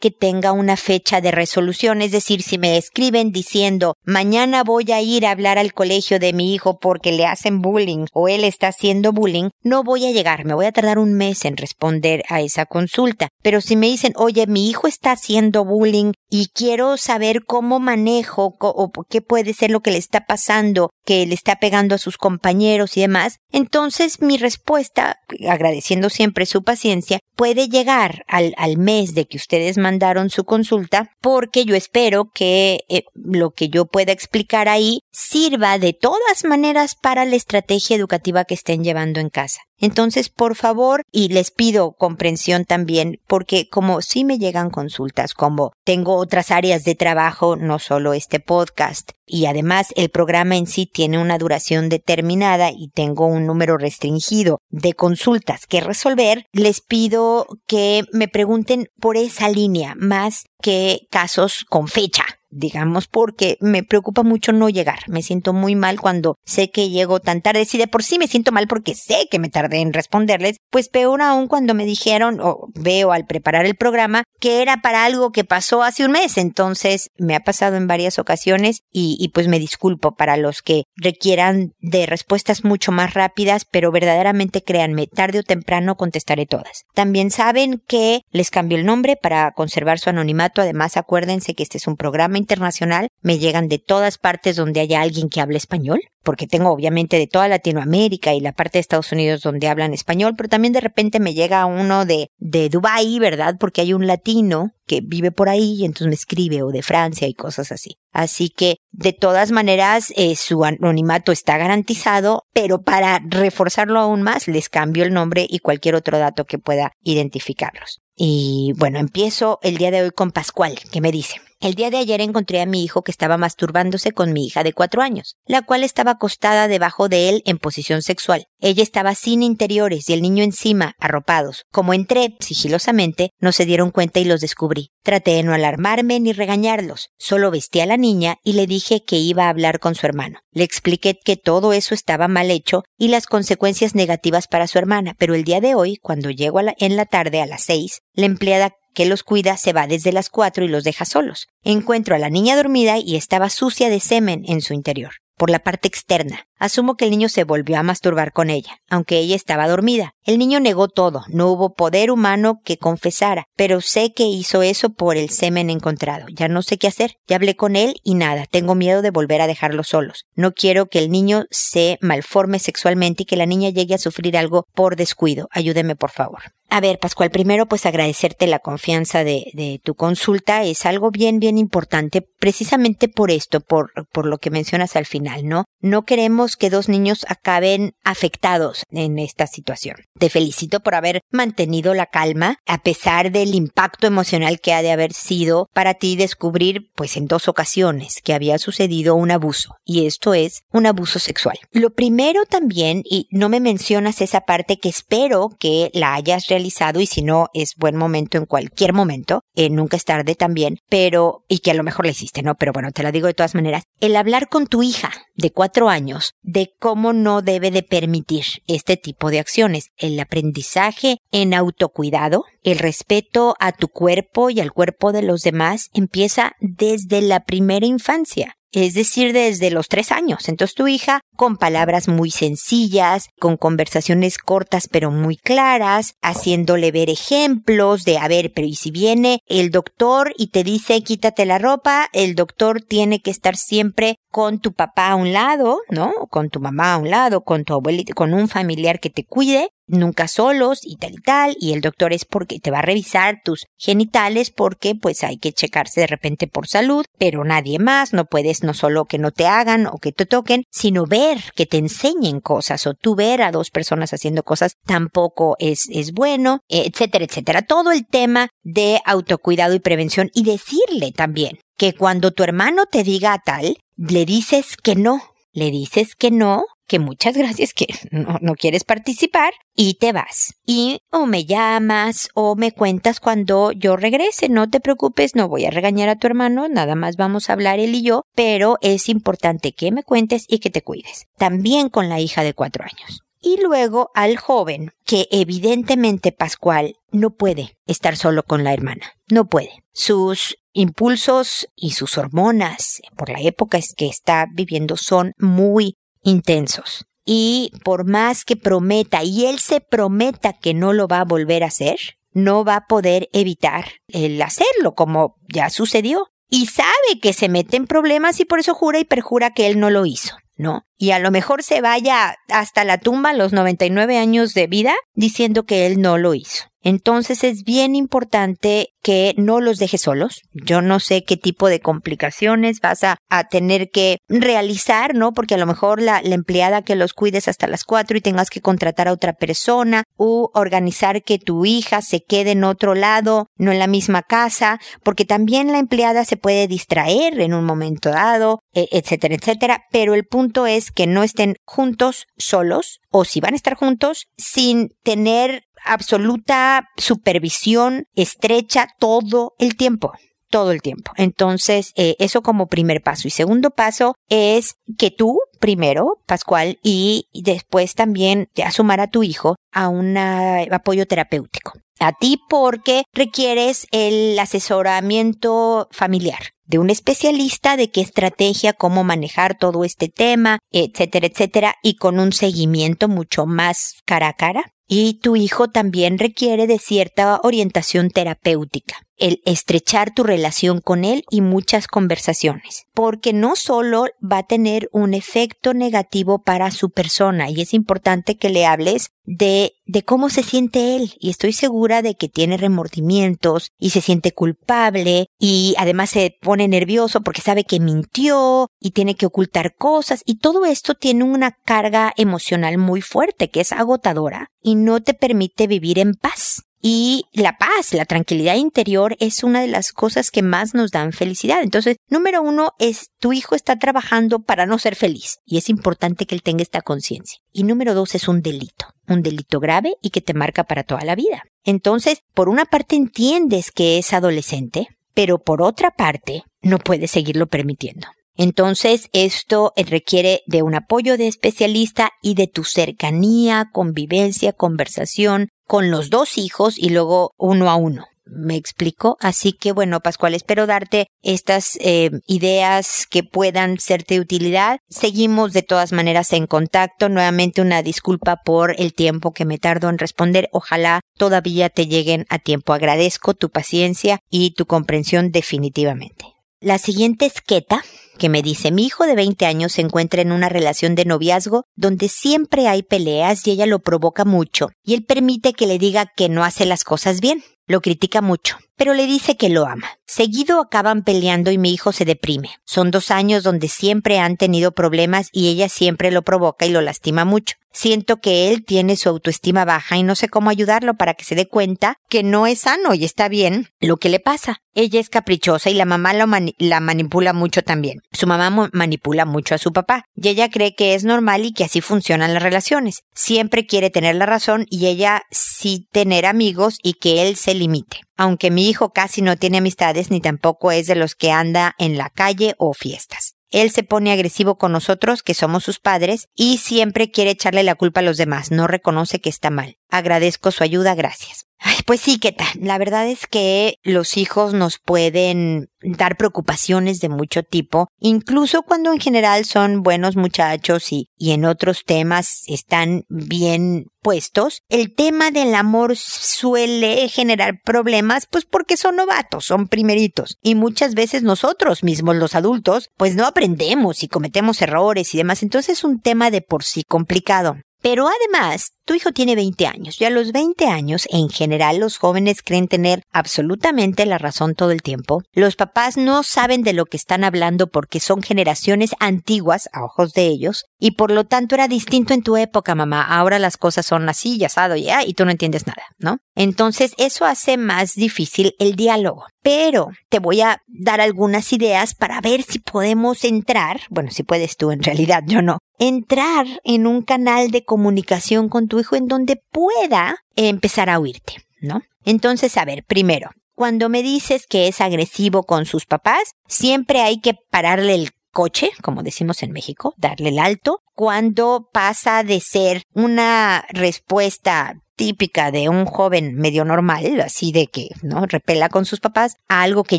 que 0.00 0.10
tenga 0.10 0.52
una 0.52 0.76
fecha 0.76 1.20
de 1.20 1.30
resolución. 1.30 2.02
Es 2.02 2.12
decir, 2.12 2.42
si 2.42 2.58
me 2.58 2.76
escriben 2.76 3.30
diciendo 3.30 3.94
mañana 4.04 4.64
voy 4.64 4.90
a 4.92 5.00
ir 5.00 5.26
a 5.26 5.30
hablar 5.30 5.58
al 5.58 5.72
colegio 5.72 6.18
de 6.18 6.32
mi 6.32 6.54
hijo 6.54 6.78
porque 6.78 7.12
le 7.12 7.26
hacen 7.26 7.62
bullying 7.62 8.06
o 8.12 8.28
él 8.28 8.44
está 8.44 8.68
haciendo 8.68 9.12
bullying, 9.12 9.50
no 9.62 9.84
voy 9.84 10.06
a 10.06 10.12
llegar, 10.12 10.44
me 10.44 10.54
voy 10.54 10.66
a 10.66 10.72
tardar 10.72 10.98
un 10.98 11.14
mes 11.14 11.44
en 11.44 11.56
responder 11.56 12.24
a 12.28 12.40
esa 12.40 12.66
consulta. 12.66 13.28
Pero 13.42 13.60
si 13.60 13.76
me 13.76 13.86
dicen, 13.86 14.12
oye, 14.16 14.46
mi 14.46 14.68
hijo 14.68 14.86
está 14.86 15.12
haciendo 15.12 15.64
bullying 15.64 16.12
y 16.28 16.48
quiero 16.48 16.96
saber 16.96 17.44
cómo 17.44 17.78
manejo 17.78 18.56
o 18.58 18.90
qué 19.08 19.20
puede 19.20 19.54
ser 19.54 19.70
lo 19.70 19.80
que 19.80 19.92
le 19.92 19.98
está 19.98 20.26
pasando, 20.26 20.90
que 21.04 21.26
le 21.26 21.34
está 21.34 21.56
pegando 21.56 21.94
a 21.94 21.98
sus 21.98 22.16
compañeros 22.18 22.96
y 22.96 23.02
demás, 23.02 23.36
entonces 23.52 24.20
mi 24.20 24.36
respuesta, 24.36 25.18
agradeciendo 25.48 26.10
siempre 26.10 26.44
su 26.44 26.64
paciencia, 26.64 27.20
puede 27.36 27.68
llegar 27.68 28.24
al, 28.26 28.54
al 28.56 28.78
mes 28.78 29.14
de 29.14 29.26
que 29.26 29.36
ustedes 29.44 29.76
mandaron 29.76 30.30
su 30.30 30.44
consulta 30.44 31.10
porque 31.20 31.64
yo 31.66 31.76
espero 31.76 32.30
que 32.32 32.80
eh, 32.88 33.04
lo 33.14 33.50
que 33.50 33.68
yo 33.68 33.84
pueda 33.84 34.12
explicar 34.12 34.68
ahí 34.68 35.00
sirva 35.12 35.78
de 35.78 35.92
todas 35.92 36.44
maneras 36.44 36.94
para 36.94 37.26
la 37.26 37.36
estrategia 37.36 37.96
educativa 37.96 38.44
que 38.44 38.54
estén 38.54 38.82
llevando 38.84 39.20
en 39.20 39.28
casa. 39.28 39.60
Entonces, 39.84 40.30
por 40.30 40.56
favor, 40.56 41.02
y 41.12 41.28
les 41.28 41.50
pido 41.50 41.92
comprensión 41.92 42.64
también, 42.64 43.20
porque 43.26 43.68
como 43.68 44.00
si 44.00 44.24
me 44.24 44.38
llegan 44.38 44.70
consultas, 44.70 45.34
como 45.34 45.74
tengo 45.84 46.16
otras 46.16 46.50
áreas 46.50 46.84
de 46.84 46.94
trabajo, 46.94 47.56
no 47.56 47.78
solo 47.78 48.14
este 48.14 48.40
podcast, 48.40 49.10
y 49.26 49.44
además 49.44 49.88
el 49.94 50.08
programa 50.08 50.56
en 50.56 50.66
sí 50.66 50.86
tiene 50.86 51.18
una 51.18 51.36
duración 51.36 51.90
determinada 51.90 52.70
y 52.70 52.88
tengo 52.94 53.26
un 53.26 53.44
número 53.44 53.76
restringido 53.76 54.62
de 54.70 54.94
consultas 54.94 55.66
que 55.66 55.82
resolver, 55.82 56.46
les 56.52 56.80
pido 56.80 57.46
que 57.66 58.04
me 58.10 58.26
pregunten 58.26 58.88
por 58.98 59.18
esa 59.18 59.50
línea 59.50 59.94
más 59.98 60.46
que 60.62 61.08
casos 61.10 61.66
con 61.68 61.88
fecha 61.88 62.24
digamos, 62.54 63.08
porque 63.08 63.56
me 63.60 63.82
preocupa 63.82 64.22
mucho 64.22 64.52
no 64.52 64.68
llegar. 64.68 65.00
Me 65.08 65.22
siento 65.22 65.52
muy 65.52 65.74
mal 65.74 66.00
cuando 66.00 66.36
sé 66.44 66.70
que 66.70 66.90
llego 66.90 67.20
tan 67.20 67.42
tarde. 67.42 67.64
Si 67.64 67.78
de 67.78 67.88
por 67.88 68.02
sí 68.02 68.18
me 68.18 68.28
siento 68.28 68.52
mal 68.52 68.66
porque 68.68 68.94
sé 68.94 69.28
que 69.30 69.38
me 69.38 69.50
tardé 69.50 69.80
en 69.80 69.92
responderles, 69.92 70.56
pues 70.70 70.88
peor 70.88 71.20
aún 71.22 71.48
cuando 71.48 71.74
me 71.74 71.84
dijeron, 71.84 72.40
o 72.40 72.68
veo 72.74 73.12
al 73.12 73.26
preparar 73.26 73.66
el 73.66 73.74
programa, 73.74 74.24
que 74.40 74.62
era 74.62 74.80
para 74.80 75.04
algo 75.04 75.32
que 75.32 75.44
pasó 75.44 75.82
hace 75.82 76.04
un 76.04 76.12
mes. 76.12 76.38
Entonces, 76.38 77.08
me 77.18 77.34
ha 77.34 77.40
pasado 77.40 77.76
en 77.76 77.86
varias 77.86 78.18
ocasiones 78.18 78.80
y, 78.92 79.16
y 79.18 79.28
pues 79.28 79.48
me 79.48 79.58
disculpo 79.58 80.14
para 80.14 80.36
los 80.36 80.62
que 80.62 80.84
requieran 80.96 81.72
de 81.80 82.06
respuestas 82.06 82.64
mucho 82.64 82.92
más 82.92 83.14
rápidas, 83.14 83.64
pero 83.70 83.90
verdaderamente 83.90 84.62
créanme, 84.62 85.06
tarde 85.06 85.40
o 85.40 85.42
temprano 85.42 85.96
contestaré 85.96 86.46
todas. 86.46 86.84
También 86.94 87.30
saben 87.30 87.82
que 87.86 88.20
les 88.30 88.50
cambio 88.50 88.78
el 88.78 88.86
nombre 88.86 89.16
para 89.16 89.52
conservar 89.52 89.98
su 89.98 90.10
anonimato. 90.10 90.62
Además, 90.62 90.96
acuérdense 90.96 91.54
que 91.54 91.62
este 91.62 91.78
es 91.78 91.86
un 91.86 91.96
programa 91.96 92.38
internacional, 92.44 93.08
me 93.22 93.38
llegan 93.38 93.68
de 93.68 93.78
todas 93.78 94.18
partes 94.18 94.56
donde 94.56 94.80
haya 94.80 95.00
alguien 95.00 95.28
que 95.28 95.40
hable 95.40 95.56
español 95.56 96.00
porque 96.24 96.48
tengo 96.48 96.70
obviamente 96.70 97.18
de 97.18 97.28
toda 97.28 97.46
Latinoamérica 97.46 98.34
y 98.34 98.40
la 98.40 98.52
parte 98.52 98.78
de 98.78 98.80
Estados 98.80 99.12
Unidos 99.12 99.42
donde 99.42 99.68
hablan 99.68 99.94
español, 99.94 100.34
pero 100.36 100.48
también 100.48 100.72
de 100.72 100.80
repente 100.80 101.20
me 101.20 101.34
llega 101.34 101.66
uno 101.66 102.06
de, 102.06 102.30
de 102.38 102.68
Dubai, 102.70 103.18
¿verdad? 103.20 103.56
Porque 103.60 103.82
hay 103.82 103.92
un 103.92 104.06
latino 104.08 104.72
que 104.86 105.00
vive 105.02 105.30
por 105.30 105.48
ahí 105.48 105.74
y 105.74 105.84
entonces 105.84 106.08
me 106.08 106.14
escribe 106.14 106.62
o 106.62 106.70
de 106.70 106.82
Francia 106.82 107.28
y 107.28 107.34
cosas 107.34 107.70
así. 107.70 107.98
Así 108.12 108.48
que 108.48 108.78
de 108.90 109.12
todas 109.12 109.52
maneras 109.52 110.12
eh, 110.16 110.34
su 110.34 110.64
anonimato 110.64 111.30
está 111.30 111.58
garantizado, 111.58 112.44
pero 112.52 112.82
para 112.82 113.20
reforzarlo 113.24 114.00
aún 114.00 114.22
más 114.22 114.48
les 114.48 114.68
cambio 114.68 115.04
el 115.04 115.12
nombre 115.12 115.46
y 115.48 115.60
cualquier 115.60 115.94
otro 115.94 116.18
dato 116.18 116.44
que 116.46 116.58
pueda 116.58 116.92
identificarlos. 117.02 118.00
Y 118.16 118.72
bueno, 118.76 118.98
empiezo 118.98 119.58
el 119.62 119.76
día 119.76 119.90
de 119.90 120.02
hoy 120.02 120.10
con 120.10 120.30
Pascual, 120.30 120.78
que 120.90 121.00
me 121.00 121.10
dice, 121.10 121.40
el 121.60 121.74
día 121.74 121.90
de 121.90 121.98
ayer 121.98 122.20
encontré 122.20 122.60
a 122.60 122.66
mi 122.66 122.84
hijo 122.84 123.02
que 123.02 123.10
estaba 123.10 123.36
masturbándose 123.36 124.12
con 124.12 124.32
mi 124.32 124.46
hija 124.46 124.62
de 124.62 124.72
cuatro 124.72 125.02
años, 125.02 125.36
la 125.46 125.62
cual 125.62 125.84
estaba 125.84 126.12
acostada 126.12 126.68
debajo 126.68 127.08
de 127.08 127.28
él 127.28 127.42
en 127.46 127.58
posición 127.58 128.02
sexual. 128.02 128.46
Ella 128.60 128.82
estaba 128.82 129.14
sin 129.14 129.42
interiores 129.42 130.08
y 130.08 130.12
el 130.12 130.22
niño 130.22 130.42
encima, 130.44 130.94
arropados. 130.98 131.64
Como 131.70 131.94
entré 131.94 132.36
sigilosamente, 132.40 133.30
no 133.38 133.52
se 133.52 133.66
dieron 133.66 133.90
cuenta 133.90 134.20
y 134.20 134.24
los 134.24 134.40
descubrí. 134.40 134.90
Traté 135.02 135.32
de 135.32 135.42
no 135.42 135.52
alarmarme 135.52 136.20
ni 136.20 136.32
regañarlos. 136.32 137.08
Solo 137.18 137.50
vestí 137.50 137.80
a 137.80 137.86
la 137.86 137.96
niña 137.96 138.36
y 138.42 138.54
le 138.54 138.66
dije 138.66 139.04
que 139.04 139.16
iba 139.16 139.44
a 139.44 139.50
hablar 139.50 139.80
con 139.80 139.94
su 139.94 140.06
hermano. 140.06 140.38
Le 140.52 140.64
expliqué 140.64 141.18
que 141.22 141.36
todo 141.36 141.72
eso 141.72 141.94
estaba 141.94 142.28
mal 142.28 142.50
hecho 142.50 142.84
y 142.96 143.08
las 143.08 143.26
consecuencias 143.26 143.94
negativas 143.94 144.46
para 144.48 144.66
su 144.66 144.78
hermana, 144.78 145.14
pero 145.18 145.34
el 145.34 145.44
día 145.44 145.60
de 145.60 145.74
hoy, 145.74 145.96
cuando 145.96 146.30
llego 146.30 146.60
en 146.60 146.96
la 146.96 147.06
tarde 147.06 147.42
a 147.42 147.46
las 147.46 147.62
seis, 147.62 148.00
la 148.14 148.26
empleada 148.26 148.72
que 148.94 149.06
los 149.06 149.22
cuida 149.22 149.56
se 149.56 149.72
va 149.72 149.86
desde 149.86 150.12
las 150.12 150.30
cuatro 150.30 150.64
y 150.64 150.68
los 150.68 150.84
deja 150.84 151.04
solos. 151.04 151.48
Encuentro 151.62 152.14
a 152.14 152.18
la 152.18 152.30
niña 152.30 152.56
dormida 152.56 152.98
y 152.98 153.16
estaba 153.16 153.50
sucia 153.50 153.90
de 153.90 154.00
semen 154.00 154.44
en 154.46 154.60
su 154.60 154.72
interior. 154.72 155.12
por 155.36 155.50
la 155.50 155.58
parte 155.58 155.88
externa. 155.88 156.46
Asumo 156.58 156.96
que 156.96 157.04
el 157.04 157.10
niño 157.10 157.28
se 157.28 157.44
volvió 157.44 157.78
a 157.78 157.82
masturbar 157.82 158.32
con 158.32 158.50
ella, 158.50 158.78
aunque 158.88 159.18
ella 159.18 159.36
estaba 159.36 159.68
dormida. 159.68 160.14
El 160.24 160.38
niño 160.38 160.60
negó 160.60 160.88
todo, 160.88 161.24
no 161.28 161.48
hubo 161.50 161.74
poder 161.74 162.10
humano 162.10 162.60
que 162.64 162.78
confesara, 162.78 163.46
pero 163.56 163.80
sé 163.80 164.12
que 164.14 164.24
hizo 164.24 164.62
eso 164.62 164.90
por 164.90 165.16
el 165.16 165.30
semen 165.30 165.70
encontrado. 165.70 166.26
Ya 166.30 166.48
no 166.48 166.62
sé 166.62 166.78
qué 166.78 166.86
hacer. 166.86 167.16
Ya 167.26 167.36
hablé 167.36 167.56
con 167.56 167.76
él 167.76 167.96
y 168.02 168.14
nada, 168.14 168.46
tengo 168.50 168.74
miedo 168.74 169.02
de 169.02 169.10
volver 169.10 169.40
a 169.40 169.46
dejarlos 169.46 169.88
solos. 169.88 170.24
No 170.34 170.52
quiero 170.52 170.86
que 170.86 171.00
el 171.00 171.10
niño 171.10 171.44
se 171.50 171.98
malforme 172.00 172.58
sexualmente 172.58 173.24
y 173.24 173.26
que 173.26 173.36
la 173.36 173.46
niña 173.46 173.70
llegue 173.70 173.94
a 173.94 173.98
sufrir 173.98 174.36
algo 174.36 174.64
por 174.74 174.96
descuido. 174.96 175.48
Ayúdeme, 175.50 175.96
por 175.96 176.10
favor. 176.10 176.53
A 176.68 176.80
ver, 176.80 176.98
Pascual, 176.98 177.30
primero 177.30 177.66
pues 177.66 177.86
agradecerte 177.86 178.46
la 178.46 178.58
confianza 178.58 179.22
de, 179.24 179.80
tu 179.84 179.94
consulta. 179.94 180.64
Es 180.64 180.86
algo 180.86 181.10
bien, 181.10 181.38
bien 181.38 181.58
importante, 181.58 182.22
precisamente 182.22 183.08
por 183.08 183.30
esto, 183.30 183.60
por, 183.60 183.92
por 184.12 184.26
lo 184.26 184.38
que 184.38 184.50
mencionas 184.50 184.96
al 184.96 185.06
final, 185.06 185.46
¿no? 185.46 185.64
No 185.80 186.02
queremos 186.04 186.56
que 186.56 186.70
dos 186.70 186.88
niños 186.88 187.26
acaben 187.28 187.92
afectados 188.02 188.84
en 188.90 189.18
esta 189.18 189.46
situación. 189.46 189.96
Te 190.18 190.30
felicito 190.30 190.80
por 190.80 190.94
haber 190.94 191.20
mantenido 191.30 191.94
la 191.94 192.06
calma, 192.06 192.56
a 192.66 192.78
pesar 192.78 193.30
del 193.30 193.54
impacto 193.54 194.06
emocional 194.06 194.60
que 194.60 194.72
ha 194.72 194.82
de 194.82 194.92
haber 194.92 195.12
sido 195.12 195.68
para 195.72 195.94
ti 195.94 196.16
descubrir, 196.16 196.90
pues 196.94 197.16
en 197.16 197.26
dos 197.26 197.48
ocasiones, 197.48 198.20
que 198.22 198.32
había 198.34 198.58
sucedido 198.58 199.14
un 199.14 199.30
abuso. 199.30 199.76
Y 199.84 200.06
esto 200.06 200.34
es 200.34 200.62
un 200.72 200.86
abuso 200.86 201.18
sexual. 201.18 201.58
Lo 201.70 201.90
primero 201.90 202.46
también, 202.46 203.02
y 203.04 203.28
no 203.30 203.48
me 203.48 203.60
mencionas 203.60 204.20
esa 204.20 204.40
parte 204.42 204.78
que 204.78 204.88
espero 204.88 205.50
que 205.58 205.90
la 205.92 206.14
hayas 206.14 206.46
realizado, 206.46 206.63
y 206.64 207.06
si 207.06 207.22
no 207.22 207.48
es 207.54 207.74
buen 207.76 207.96
momento 207.96 208.38
en 208.38 208.46
cualquier 208.46 208.92
momento, 208.92 209.42
eh, 209.54 209.70
nunca 209.70 209.96
es 209.96 210.04
tarde 210.04 210.34
también, 210.34 210.78
pero, 210.88 211.44
y 211.48 211.58
que 211.58 211.70
a 211.70 211.74
lo 211.74 211.82
mejor 211.82 212.06
la 212.06 212.12
hiciste, 212.12 212.42
¿no? 212.42 212.54
Pero 212.54 212.72
bueno, 212.72 212.90
te 212.92 213.02
la 213.02 213.12
digo 213.12 213.26
de 213.26 213.34
todas 213.34 213.54
maneras, 213.54 213.84
el 214.00 214.16
hablar 214.16 214.48
con 214.48 214.66
tu 214.66 214.82
hija 214.82 215.10
de 215.34 215.50
cuatro 215.50 215.88
años 215.88 216.34
de 216.42 216.72
cómo 216.78 217.12
no 217.12 217.42
debe 217.42 217.70
de 217.70 217.82
permitir 217.82 218.44
este 218.66 218.96
tipo 218.96 219.30
de 219.30 219.40
acciones, 219.40 219.90
el 219.96 220.18
aprendizaje 220.18 221.18
en 221.30 221.54
autocuidado, 221.54 222.44
el 222.62 222.78
respeto 222.78 223.56
a 223.60 223.72
tu 223.72 223.88
cuerpo 223.88 224.50
y 224.50 224.60
al 224.60 224.72
cuerpo 224.72 225.12
de 225.12 225.22
los 225.22 225.42
demás 225.42 225.90
empieza 225.92 226.52
desde 226.60 227.20
la 227.20 227.40
primera 227.40 227.86
infancia 227.86 228.56
es 228.74 228.94
decir, 228.94 229.32
desde 229.32 229.70
los 229.70 229.88
tres 229.88 230.12
años. 230.12 230.48
Entonces 230.48 230.74
tu 230.74 230.88
hija, 230.88 231.20
con 231.36 231.56
palabras 231.56 232.08
muy 232.08 232.30
sencillas, 232.30 233.28
con 233.40 233.56
conversaciones 233.56 234.38
cortas 234.38 234.88
pero 234.90 235.10
muy 235.10 235.36
claras, 235.36 236.14
haciéndole 236.22 236.92
ver 236.92 237.10
ejemplos 237.10 238.04
de, 238.04 238.18
a 238.18 238.28
ver, 238.28 238.52
pero 238.54 238.66
y 238.66 238.74
si 238.74 238.90
viene 238.90 239.40
el 239.46 239.70
doctor 239.70 240.32
y 240.36 240.48
te 240.48 240.64
dice 240.64 241.02
quítate 241.02 241.46
la 241.46 241.58
ropa, 241.58 242.08
el 242.12 242.34
doctor 242.34 242.80
tiene 242.82 243.20
que 243.20 243.30
estar 243.30 243.56
siempre 243.56 244.16
con 244.30 244.58
tu 244.58 244.72
papá 244.72 245.10
a 245.10 245.14
un 245.14 245.32
lado, 245.32 245.80
¿no? 245.88 246.12
Con 246.30 246.50
tu 246.50 246.60
mamá 246.60 246.94
a 246.94 246.98
un 246.98 247.10
lado, 247.10 247.42
con 247.42 247.64
tu 247.64 247.74
abuelita, 247.74 248.14
con 248.14 248.34
un 248.34 248.48
familiar 248.48 249.00
que 249.00 249.10
te 249.10 249.24
cuide 249.24 249.68
nunca 249.86 250.28
solos 250.28 250.80
y 250.82 250.96
tal 250.96 251.14
y 251.14 251.22
tal, 251.22 251.56
y 251.60 251.72
el 251.72 251.80
doctor 251.80 252.12
es 252.12 252.24
porque 252.24 252.60
te 252.60 252.70
va 252.70 252.78
a 252.78 252.82
revisar 252.82 253.40
tus 253.44 253.66
genitales 253.76 254.50
porque 254.50 254.94
pues 254.94 255.24
hay 255.24 255.38
que 255.38 255.52
checarse 255.52 256.00
de 256.00 256.06
repente 256.06 256.46
por 256.46 256.66
salud, 256.68 257.04
pero 257.18 257.44
nadie 257.44 257.78
más, 257.78 258.12
no 258.12 258.24
puedes 258.24 258.62
no 258.62 258.74
solo 258.74 259.04
que 259.04 259.18
no 259.18 259.30
te 259.30 259.46
hagan 259.46 259.86
o 259.86 259.98
que 259.98 260.12
te 260.12 260.26
toquen, 260.26 260.64
sino 260.70 261.06
ver 261.06 261.38
que 261.54 261.66
te 261.66 261.78
enseñen 261.78 262.40
cosas 262.40 262.86
o 262.86 262.94
tú 262.94 263.14
ver 263.14 263.42
a 263.42 263.52
dos 263.52 263.70
personas 263.70 264.12
haciendo 264.12 264.42
cosas 264.42 264.74
tampoco 264.86 265.56
es, 265.58 265.88
es 265.90 266.12
bueno, 266.12 266.60
etcétera, 266.68 267.24
etcétera. 267.24 267.62
Todo 267.62 267.92
el 267.92 268.06
tema 268.06 268.48
de 268.62 269.00
autocuidado 269.04 269.74
y 269.74 269.80
prevención 269.80 270.30
y 270.34 270.44
decirle 270.44 271.12
también 271.12 271.58
que 271.76 271.94
cuando 271.94 272.30
tu 272.30 272.42
hermano 272.42 272.86
te 272.86 273.02
diga 273.02 273.40
tal, 273.44 273.76
le 273.96 274.24
dices 274.24 274.76
que 274.76 274.94
no, 274.94 275.20
le 275.52 275.70
dices 275.70 276.14
que 276.14 276.30
no 276.30 276.64
que 276.86 276.98
muchas 276.98 277.36
gracias 277.36 277.72
que 277.72 277.86
no, 278.10 278.54
quieres 278.54 278.84
participar 278.84 279.52
y 279.74 279.94
te 279.94 280.12
vas. 280.12 280.54
Y 280.66 281.00
o 281.10 281.26
me 281.26 281.44
llamas 281.44 282.28
o 282.34 282.56
me 282.56 282.72
cuentas 282.72 283.20
cuando 283.20 283.72
yo 283.72 283.96
regrese. 283.96 284.48
No 284.48 284.68
te 284.68 284.80
preocupes, 284.80 285.34
no 285.34 285.48
voy 285.48 285.64
a 285.64 285.70
regañar 285.70 286.08
a 286.08 286.16
tu 286.16 286.26
hermano, 286.26 286.68
nada 286.68 286.94
más 286.94 287.16
vamos 287.16 287.48
a 287.48 287.54
hablar 287.54 287.80
él 287.80 287.94
y 287.94 288.02
yo, 288.02 288.22
pero 288.34 288.78
es 288.80 289.08
importante 289.08 289.72
que 289.72 289.92
me 289.92 290.02
cuentes 290.02 290.44
y 290.48 290.58
que 290.58 290.70
te 290.70 290.82
cuides. 290.82 291.26
También 291.36 291.88
con 291.88 292.08
la 292.08 292.20
hija 292.20 292.42
de 292.42 292.54
cuatro 292.54 292.84
años. 292.84 293.20
Y 293.40 293.60
luego 293.60 294.10
al 294.14 294.38
joven, 294.38 294.92
que 295.04 295.28
evidentemente 295.30 296.32
Pascual 296.32 296.96
no 297.12 297.30
puede 297.30 297.76
estar 297.86 298.16
solo 298.16 298.42
con 298.42 298.64
la 298.64 298.72
hermana. 298.72 299.12
No 299.30 299.48
puede. 299.48 299.84
Sus 299.92 300.56
impulsos 300.72 301.68
y 301.76 301.90
sus 301.90 302.16
hormonas 302.16 303.02
por 303.16 303.28
la 303.28 303.40
época 303.40 303.78
que 303.96 304.06
está 304.06 304.46
viviendo 304.50 304.96
son 304.96 305.32
muy 305.38 305.96
intensos. 306.24 307.06
Y 307.24 307.72
por 307.84 308.04
más 308.04 308.44
que 308.44 308.56
prometa, 308.56 309.22
y 309.22 309.46
él 309.46 309.58
se 309.58 309.80
prometa 309.80 310.52
que 310.52 310.74
no 310.74 310.92
lo 310.92 311.08
va 311.08 311.20
a 311.20 311.24
volver 311.24 311.62
a 311.62 311.68
hacer, 311.68 311.98
no 312.32 312.64
va 312.64 312.76
a 312.76 312.86
poder 312.86 313.28
evitar 313.32 313.86
el 314.08 314.40
hacerlo, 314.42 314.94
como 314.94 315.36
ya 315.52 315.70
sucedió. 315.70 316.28
Y 316.50 316.66
sabe 316.66 317.20
que 317.22 317.32
se 317.32 317.48
mete 317.48 317.76
en 317.76 317.86
problemas 317.86 318.38
y 318.40 318.44
por 318.44 318.58
eso 318.58 318.74
jura 318.74 318.98
y 318.98 319.04
perjura 319.04 319.50
que 319.50 319.66
él 319.66 319.80
no 319.80 319.88
lo 319.90 320.04
hizo, 320.04 320.36
¿no? 320.56 320.82
Y 320.98 321.12
a 321.12 321.18
lo 321.18 321.30
mejor 321.30 321.62
se 321.62 321.80
vaya 321.80 322.36
hasta 322.48 322.84
la 322.84 322.98
tumba 322.98 323.30
a 323.30 323.34
los 323.34 323.52
99 323.52 324.18
años 324.18 324.52
de 324.52 324.66
vida 324.66 324.94
diciendo 325.14 325.64
que 325.64 325.86
él 325.86 326.00
no 326.00 326.18
lo 326.18 326.34
hizo. 326.34 326.64
Entonces 326.84 327.44
es 327.44 327.64
bien 327.64 327.94
importante 327.94 328.90
que 329.02 329.34
no 329.36 329.60
los 329.60 329.78
dejes 329.78 330.02
solos. 330.02 330.42
Yo 330.52 330.82
no 330.82 331.00
sé 331.00 331.24
qué 331.24 331.36
tipo 331.38 331.68
de 331.68 331.80
complicaciones 331.80 332.80
vas 332.80 333.04
a, 333.04 333.16
tener 333.50 333.90
que 333.90 334.18
realizar, 334.28 335.14
¿no? 335.14 335.32
Porque 335.32 335.54
a 335.54 335.58
lo 335.58 335.66
mejor 335.66 336.00
la, 336.00 336.20
empleada 336.20 336.82
que 336.82 336.94
los 336.94 337.12
cuides 337.12 337.48
hasta 337.48 337.66
las 337.66 337.84
cuatro 337.84 338.16
y 338.16 338.20
tengas 338.20 338.48
que 338.48 338.60
contratar 338.60 339.08
a 339.08 339.12
otra 339.12 339.32
persona 339.32 340.04
u 340.16 340.48
organizar 340.54 341.22
que 341.22 341.38
tu 341.38 341.64
hija 341.64 342.00
se 342.00 342.20
quede 342.22 342.52
en 342.52 342.64
otro 342.64 342.94
lado, 342.94 343.48
no 343.56 343.72
en 343.72 343.78
la 343.78 343.86
misma 343.86 344.22
casa, 344.22 344.78
porque 345.02 345.24
también 345.24 345.72
la 345.72 345.78
empleada 345.78 346.24
se 346.24 346.36
puede 346.36 346.68
distraer 346.68 347.40
en 347.40 347.54
un 347.54 347.64
momento 347.64 348.10
dado, 348.10 348.60
e, 348.72 348.88
etcétera, 348.92 349.34
etcétera. 349.34 349.82
Pero 349.90 350.14
el 350.14 350.26
punto 350.26 350.66
es 350.66 350.90
que 350.90 351.06
no 351.06 351.22
estén 351.22 351.56
juntos 351.64 352.26
solos 352.36 353.00
o 353.10 353.24
si 353.24 353.40
van 353.40 353.54
a 353.54 353.56
estar 353.56 353.74
juntos 353.74 354.26
sin 354.36 354.90
tener 355.02 355.64
absoluta 355.84 356.88
supervisión 356.96 358.06
estrecha 358.14 358.88
todo 358.98 359.54
el 359.58 359.76
tiempo 359.76 360.12
todo 360.54 360.70
el 360.70 360.82
tiempo. 360.82 361.10
Entonces, 361.16 361.90
eh, 361.96 362.14
eso 362.20 362.40
como 362.42 362.68
primer 362.68 363.02
paso. 363.02 363.26
Y 363.26 363.32
segundo 363.32 363.70
paso 363.70 364.14
es 364.28 364.76
que 364.98 365.10
tú, 365.10 365.40
primero, 365.58 366.22
Pascual, 366.26 366.78
y 366.80 367.26
después 367.34 367.96
también 367.96 368.46
ya 368.54 368.70
sumar 368.70 369.00
a 369.00 369.08
tu 369.08 369.24
hijo 369.24 369.56
a 369.72 369.88
un 369.88 370.16
apoyo 370.16 371.06
terapéutico. 371.06 371.72
A 371.98 372.12
ti 372.12 372.40
porque 372.48 373.02
requieres 373.12 373.88
el 373.90 374.38
asesoramiento 374.38 375.88
familiar 375.90 376.50
de 376.66 376.78
un 376.78 376.88
especialista 376.88 377.76
de 377.76 377.90
qué 377.90 378.00
estrategia, 378.00 378.72
cómo 378.72 379.02
manejar 379.02 379.58
todo 379.58 379.84
este 379.84 380.08
tema, 380.08 380.60
etcétera, 380.70 381.26
etcétera, 381.26 381.74
y 381.82 381.96
con 381.96 382.20
un 382.20 382.32
seguimiento 382.32 383.08
mucho 383.08 383.44
más 383.46 383.96
cara 384.06 384.28
a 384.28 384.34
cara 384.34 384.73
y 384.88 385.20
tu 385.20 385.36
hijo 385.36 385.68
también 385.68 386.18
requiere 386.18 386.66
de 386.66 386.78
cierta 386.78 387.40
orientación 387.42 388.10
terapéutica 388.10 389.03
el 389.16 389.40
estrechar 389.44 390.12
tu 390.14 390.22
relación 390.22 390.80
con 390.80 391.04
él 391.04 391.24
y 391.30 391.40
muchas 391.40 391.86
conversaciones, 391.86 392.84
porque 392.94 393.32
no 393.32 393.56
solo 393.56 394.06
va 394.20 394.38
a 394.38 394.46
tener 394.46 394.88
un 394.92 395.14
efecto 395.14 395.74
negativo 395.74 396.42
para 396.42 396.70
su 396.70 396.90
persona 396.90 397.50
y 397.50 397.60
es 397.60 397.74
importante 397.74 398.36
que 398.36 398.50
le 398.50 398.66
hables 398.66 399.10
de, 399.24 399.72
de 399.86 400.04
cómo 400.04 400.28
se 400.28 400.42
siente 400.42 400.96
él 400.96 401.14
y 401.18 401.30
estoy 401.30 401.52
segura 401.52 402.02
de 402.02 402.14
que 402.14 402.28
tiene 402.28 402.56
remordimientos 402.56 403.70
y 403.78 403.90
se 403.90 404.00
siente 404.00 404.32
culpable 404.32 405.28
y 405.38 405.74
además 405.78 406.10
se 406.10 406.36
pone 406.40 406.68
nervioso 406.68 407.22
porque 407.22 407.40
sabe 407.40 407.64
que 407.64 407.80
mintió 407.80 408.68
y 408.80 408.90
tiene 408.90 409.14
que 409.14 409.26
ocultar 409.26 409.74
cosas 409.76 410.22
y 410.26 410.38
todo 410.38 410.64
esto 410.66 410.94
tiene 410.94 411.24
una 411.24 411.52
carga 411.64 412.12
emocional 412.16 412.78
muy 412.78 413.00
fuerte 413.00 413.48
que 413.48 413.60
es 413.60 413.72
agotadora 413.72 414.50
y 414.62 414.74
no 414.74 415.02
te 415.02 415.14
permite 415.14 415.66
vivir 415.66 415.98
en 415.98 416.14
paz. 416.14 416.64
Y 416.86 417.24
la 417.32 417.56
paz, 417.56 417.94
la 417.94 418.04
tranquilidad 418.04 418.56
interior 418.56 419.16
es 419.18 419.42
una 419.42 419.62
de 419.62 419.68
las 419.68 419.90
cosas 419.90 420.30
que 420.30 420.42
más 420.42 420.74
nos 420.74 420.90
dan 420.90 421.14
felicidad. 421.14 421.62
Entonces, 421.62 421.96
número 422.10 422.42
uno 422.42 422.72
es 422.78 423.08
tu 423.18 423.32
hijo 423.32 423.54
está 423.54 423.78
trabajando 423.78 424.40
para 424.40 424.66
no 424.66 424.78
ser 424.78 424.94
feliz 424.94 425.38
y 425.46 425.56
es 425.56 425.70
importante 425.70 426.26
que 426.26 426.34
él 426.34 426.42
tenga 426.42 426.60
esta 426.60 426.82
conciencia. 426.82 427.38
Y 427.54 427.62
número 427.62 427.94
dos 427.94 428.14
es 428.14 428.28
un 428.28 428.42
delito, 428.42 428.88
un 429.08 429.22
delito 429.22 429.60
grave 429.60 429.94
y 430.02 430.10
que 430.10 430.20
te 430.20 430.34
marca 430.34 430.64
para 430.64 430.82
toda 430.82 431.06
la 431.06 431.14
vida. 431.14 431.44
Entonces, 431.64 432.18
por 432.34 432.50
una 432.50 432.66
parte 432.66 432.96
entiendes 432.96 433.70
que 433.70 433.96
es 433.96 434.12
adolescente, 434.12 434.88
pero 435.14 435.38
por 435.38 435.62
otra 435.62 435.90
parte 435.90 436.42
no 436.60 436.76
puedes 436.76 437.12
seguirlo 437.12 437.46
permitiendo. 437.46 438.08
Entonces, 438.36 439.08
esto 439.14 439.72
requiere 439.74 440.42
de 440.46 440.62
un 440.62 440.74
apoyo 440.74 441.16
de 441.16 441.28
especialista 441.28 442.10
y 442.20 442.34
de 442.34 442.46
tu 442.46 442.64
cercanía, 442.64 443.70
convivencia, 443.72 444.52
conversación 444.52 445.48
con 445.66 445.90
los 445.90 446.10
dos 446.10 446.38
hijos 446.38 446.78
y 446.78 446.90
luego 446.90 447.32
uno 447.36 447.70
a 447.70 447.76
uno. 447.76 448.06
Me 448.26 448.56
explico. 448.56 449.16
Así 449.20 449.52
que 449.52 449.72
bueno, 449.72 450.00
Pascual, 450.00 450.34
espero 450.34 450.66
darte 450.66 451.08
estas 451.22 451.76
eh, 451.80 452.10
ideas 452.26 453.06
que 453.08 453.22
puedan 453.22 453.78
serte 453.78 454.14
de 454.14 454.20
utilidad. 454.20 454.78
Seguimos 454.88 455.52
de 455.52 455.62
todas 455.62 455.92
maneras 455.92 456.32
en 456.32 456.46
contacto. 456.46 457.10
Nuevamente 457.10 457.60
una 457.60 457.82
disculpa 457.82 458.36
por 458.42 458.74
el 458.78 458.94
tiempo 458.94 459.32
que 459.32 459.44
me 459.44 459.58
tardo 459.58 459.90
en 459.90 459.98
responder. 459.98 460.48
Ojalá 460.52 461.00
todavía 461.18 461.68
te 461.68 461.86
lleguen 461.86 462.24
a 462.30 462.38
tiempo. 462.38 462.72
Agradezco 462.72 463.34
tu 463.34 463.50
paciencia 463.50 464.20
y 464.30 464.54
tu 464.54 464.64
comprensión 464.64 465.30
definitivamente. 465.30 466.24
La 466.60 466.78
siguiente 466.78 467.26
es 467.26 467.42
Keta, 467.42 467.84
que 468.18 468.28
me 468.28 468.42
dice, 468.42 468.70
mi 468.70 468.86
hijo 468.86 469.04
de 469.06 469.14
20 469.14 469.46
años 469.46 469.72
se 469.72 469.80
encuentra 469.80 470.22
en 470.22 470.32
una 470.32 470.48
relación 470.48 470.94
de 470.94 471.04
noviazgo 471.04 471.64
donde 471.74 472.08
siempre 472.08 472.68
hay 472.68 472.82
peleas 472.82 473.46
y 473.46 473.52
ella 473.52 473.66
lo 473.66 473.80
provoca 473.80 474.24
mucho, 474.24 474.70
y 474.82 474.94
él 474.94 475.04
permite 475.04 475.52
que 475.52 475.66
le 475.66 475.78
diga 475.78 476.06
que 476.16 476.28
no 476.28 476.44
hace 476.44 476.66
las 476.66 476.84
cosas 476.84 477.20
bien. 477.20 477.42
Lo 477.66 477.80
critica 477.80 478.20
mucho, 478.20 478.58
pero 478.76 478.92
le 478.92 479.06
dice 479.06 479.38
que 479.38 479.48
lo 479.48 479.64
ama. 479.64 479.88
Seguido 480.06 480.60
acaban 480.60 481.02
peleando 481.02 481.50
y 481.50 481.56
mi 481.56 481.72
hijo 481.72 481.92
se 481.92 482.04
deprime. 482.04 482.50
Son 482.66 482.90
dos 482.90 483.10
años 483.10 483.42
donde 483.42 483.68
siempre 483.68 484.18
han 484.18 484.36
tenido 484.36 484.72
problemas 484.72 485.28
y 485.32 485.48
ella 485.48 485.70
siempre 485.70 486.10
lo 486.10 486.20
provoca 486.20 486.66
y 486.66 486.68
lo 486.68 486.82
lastima 486.82 487.24
mucho. 487.24 487.56
Siento 487.72 488.18
que 488.18 488.50
él 488.50 488.66
tiene 488.66 488.96
su 488.96 489.08
autoestima 489.08 489.64
baja 489.64 489.96
y 489.96 490.02
no 490.02 490.14
sé 490.14 490.28
cómo 490.28 490.50
ayudarlo 490.50 490.94
para 490.94 491.14
que 491.14 491.24
se 491.24 491.34
dé 491.34 491.48
cuenta 491.48 491.96
que 492.10 492.22
no 492.22 492.46
es 492.46 492.60
sano 492.60 492.92
y 492.92 493.04
está 493.06 493.28
bien 493.28 493.70
lo 493.80 493.96
que 493.96 494.10
le 494.10 494.20
pasa. 494.20 494.58
Ella 494.74 495.00
es 495.00 495.08
caprichosa 495.08 495.70
y 495.70 495.74
la 495.74 495.86
mamá 495.86 496.12
la 496.12 496.80
manipula 496.80 497.32
mucho 497.32 497.62
también. 497.62 498.02
Su 498.14 498.28
mamá 498.28 498.70
manipula 498.72 499.24
mucho 499.24 499.54
a 499.54 499.58
su 499.58 499.72
papá 499.72 500.04
y 500.14 500.28
ella 500.28 500.48
cree 500.48 500.74
que 500.74 500.94
es 500.94 501.04
normal 501.04 501.44
y 501.44 501.52
que 501.52 501.64
así 501.64 501.80
funcionan 501.80 502.32
las 502.32 502.42
relaciones. 502.42 503.02
Siempre 503.12 503.66
quiere 503.66 503.90
tener 503.90 504.14
la 504.14 504.24
razón 504.24 504.66
y 504.70 504.86
ella 504.86 505.22
sí 505.30 505.88
tener 505.90 506.24
amigos 506.24 506.78
y 506.82 506.94
que 506.94 507.26
él 507.26 507.36
se 507.36 507.54
limite. 507.54 507.98
Aunque 508.16 508.52
mi 508.52 508.68
hijo 508.68 508.92
casi 508.92 509.20
no 509.20 509.36
tiene 509.36 509.58
amistades 509.58 510.12
ni 510.12 510.20
tampoco 510.20 510.70
es 510.70 510.86
de 510.86 510.94
los 510.94 511.16
que 511.16 511.32
anda 511.32 511.74
en 511.78 511.98
la 511.98 512.08
calle 512.08 512.54
o 512.58 512.72
fiestas. 512.72 513.34
Él 513.50 513.70
se 513.70 513.84
pone 513.84 514.10
agresivo 514.10 514.58
con 514.58 514.72
nosotros, 514.72 515.22
que 515.22 515.32
somos 515.32 515.62
sus 515.62 515.78
padres, 515.78 516.26
y 516.34 516.58
siempre 516.58 517.12
quiere 517.12 517.30
echarle 517.30 517.62
la 517.62 517.76
culpa 517.76 518.00
a 518.00 518.02
los 518.02 518.16
demás, 518.16 518.50
no 518.50 518.66
reconoce 518.66 519.20
que 519.20 519.28
está 519.28 519.48
mal. 519.50 519.76
Agradezco 519.90 520.50
su 520.50 520.64
ayuda, 520.64 520.96
gracias. 520.96 521.46
Pues 521.86 522.00
sí, 522.00 522.18
¿qué 522.18 522.32
tal? 522.32 522.48
La 522.60 522.78
verdad 522.78 523.06
es 523.08 523.26
que 523.26 523.76
los 523.82 524.16
hijos 524.16 524.54
nos 524.54 524.78
pueden 524.78 525.68
dar 525.82 526.16
preocupaciones 526.16 527.00
de 527.00 527.10
mucho 527.10 527.42
tipo, 527.42 527.88
incluso 527.98 528.62
cuando 528.62 528.92
en 528.92 529.00
general 529.00 529.44
son 529.44 529.82
buenos 529.82 530.16
muchachos 530.16 530.92
y, 530.92 531.10
y 531.18 531.32
en 531.32 531.44
otros 531.44 531.84
temas 531.84 532.42
están 532.46 533.04
bien 533.08 533.86
puestos. 534.00 534.62
El 534.68 534.94
tema 534.94 535.30
del 535.30 535.54
amor 535.54 535.96
suele 535.96 537.08
generar 537.08 537.60
problemas, 537.62 538.26
pues 538.30 538.46
porque 538.46 538.78
son 538.78 538.96
novatos, 538.96 539.44
son 539.44 539.68
primeritos. 539.68 540.38
Y 540.42 540.54
muchas 540.54 540.94
veces 540.94 541.22
nosotros 541.22 541.82
mismos, 541.82 542.16
los 542.16 542.34
adultos, 542.34 542.90
pues 542.96 543.14
no 543.14 543.26
aprendemos 543.26 544.02
y 544.02 544.08
cometemos 544.08 544.62
errores 544.62 545.14
y 545.14 545.18
demás. 545.18 545.42
Entonces 545.42 545.78
es 545.78 545.84
un 545.84 546.00
tema 546.00 546.30
de 546.30 546.40
por 546.40 546.64
sí 546.64 546.82
complicado. 546.82 547.56
Pero 547.82 548.08
además, 548.08 548.72
tu 548.84 548.94
hijo 548.94 549.12
tiene 549.12 549.34
20 549.34 549.66
años 549.66 550.00
y 550.00 550.04
a 550.04 550.10
los 550.10 550.32
20 550.32 550.66
años, 550.66 551.08
en 551.10 551.28
general, 551.28 551.78
los 551.78 551.96
jóvenes 551.98 552.42
creen 552.42 552.68
tener 552.68 553.02
absolutamente 553.12 554.06
la 554.06 554.18
razón 554.18 554.54
todo 554.54 554.70
el 554.70 554.82
tiempo. 554.82 555.22
Los 555.32 555.56
papás 555.56 555.96
no 555.96 556.22
saben 556.22 556.62
de 556.62 556.72
lo 556.72 556.84
que 556.84 556.96
están 556.96 557.24
hablando 557.24 557.68
porque 557.68 558.00
son 558.00 558.22
generaciones 558.22 558.94
antiguas 559.00 559.68
a 559.72 559.84
ojos 559.84 560.12
de 560.12 560.26
ellos 560.26 560.66
y 560.78 560.92
por 560.92 561.10
lo 561.10 561.24
tanto 561.24 561.54
era 561.54 561.68
distinto 561.68 562.12
en 562.12 562.22
tu 562.22 562.36
época, 562.36 562.74
mamá. 562.74 563.02
Ahora 563.02 563.38
las 563.38 563.56
cosas 563.56 563.86
son 563.86 564.08
así, 564.08 564.38
ya 564.38 564.46
asado, 564.46 564.76
ya, 564.76 565.04
y 565.04 565.14
tú 565.14 565.24
no 565.24 565.30
entiendes 565.30 565.66
nada, 565.66 565.84
¿no? 565.98 566.18
Entonces 566.34 566.92
eso 566.98 567.24
hace 567.24 567.56
más 567.56 567.94
difícil 567.94 568.54
el 568.58 568.76
diálogo. 568.76 569.24
Pero 569.42 569.88
te 570.08 570.18
voy 570.18 570.40
a 570.40 570.62
dar 570.66 571.00
algunas 571.00 571.52
ideas 571.52 571.94
para 571.94 572.20
ver 572.20 572.42
si 572.42 572.58
podemos 572.58 573.24
entrar, 573.24 573.80
bueno, 573.90 574.10
si 574.10 574.22
puedes 574.22 574.56
tú 574.56 574.70
en 574.70 574.82
realidad, 574.82 575.22
yo 575.26 575.42
no, 575.42 575.58
entrar 575.78 576.46
en 576.64 576.86
un 576.86 577.02
canal 577.02 577.50
de 577.50 577.64
comunicación 577.64 578.48
con 578.48 578.68
tu 578.68 578.73
hijo 578.80 578.96
en 578.96 579.06
donde 579.06 579.40
pueda 579.50 580.16
empezar 580.36 580.90
a 580.90 580.98
oírte, 580.98 581.36
¿no? 581.60 581.82
Entonces, 582.04 582.56
a 582.56 582.64
ver, 582.64 582.84
primero, 582.84 583.30
cuando 583.54 583.88
me 583.88 584.02
dices 584.02 584.46
que 584.48 584.68
es 584.68 584.80
agresivo 584.80 585.44
con 585.44 585.64
sus 585.64 585.86
papás, 585.86 586.32
siempre 586.46 587.00
hay 587.00 587.20
que 587.20 587.34
pararle 587.50 587.94
el 587.94 588.10
coche, 588.32 588.70
como 588.82 589.02
decimos 589.02 589.42
en 589.42 589.52
México, 589.52 589.94
darle 589.96 590.30
el 590.30 590.38
alto, 590.38 590.80
cuando 590.94 591.70
pasa 591.72 592.24
de 592.24 592.40
ser 592.40 592.82
una 592.92 593.64
respuesta 593.70 594.74
típica 594.96 595.50
de 595.50 595.68
un 595.68 595.86
joven 595.86 596.34
medio 596.34 596.64
normal, 596.64 597.20
así 597.20 597.52
de 597.52 597.66
que, 597.66 597.88
¿no? 598.02 598.26
Repela 598.26 598.68
con 598.68 598.84
sus 598.84 599.00
papás, 599.00 599.36
a 599.48 599.62
algo 599.62 599.84
que 599.84 599.98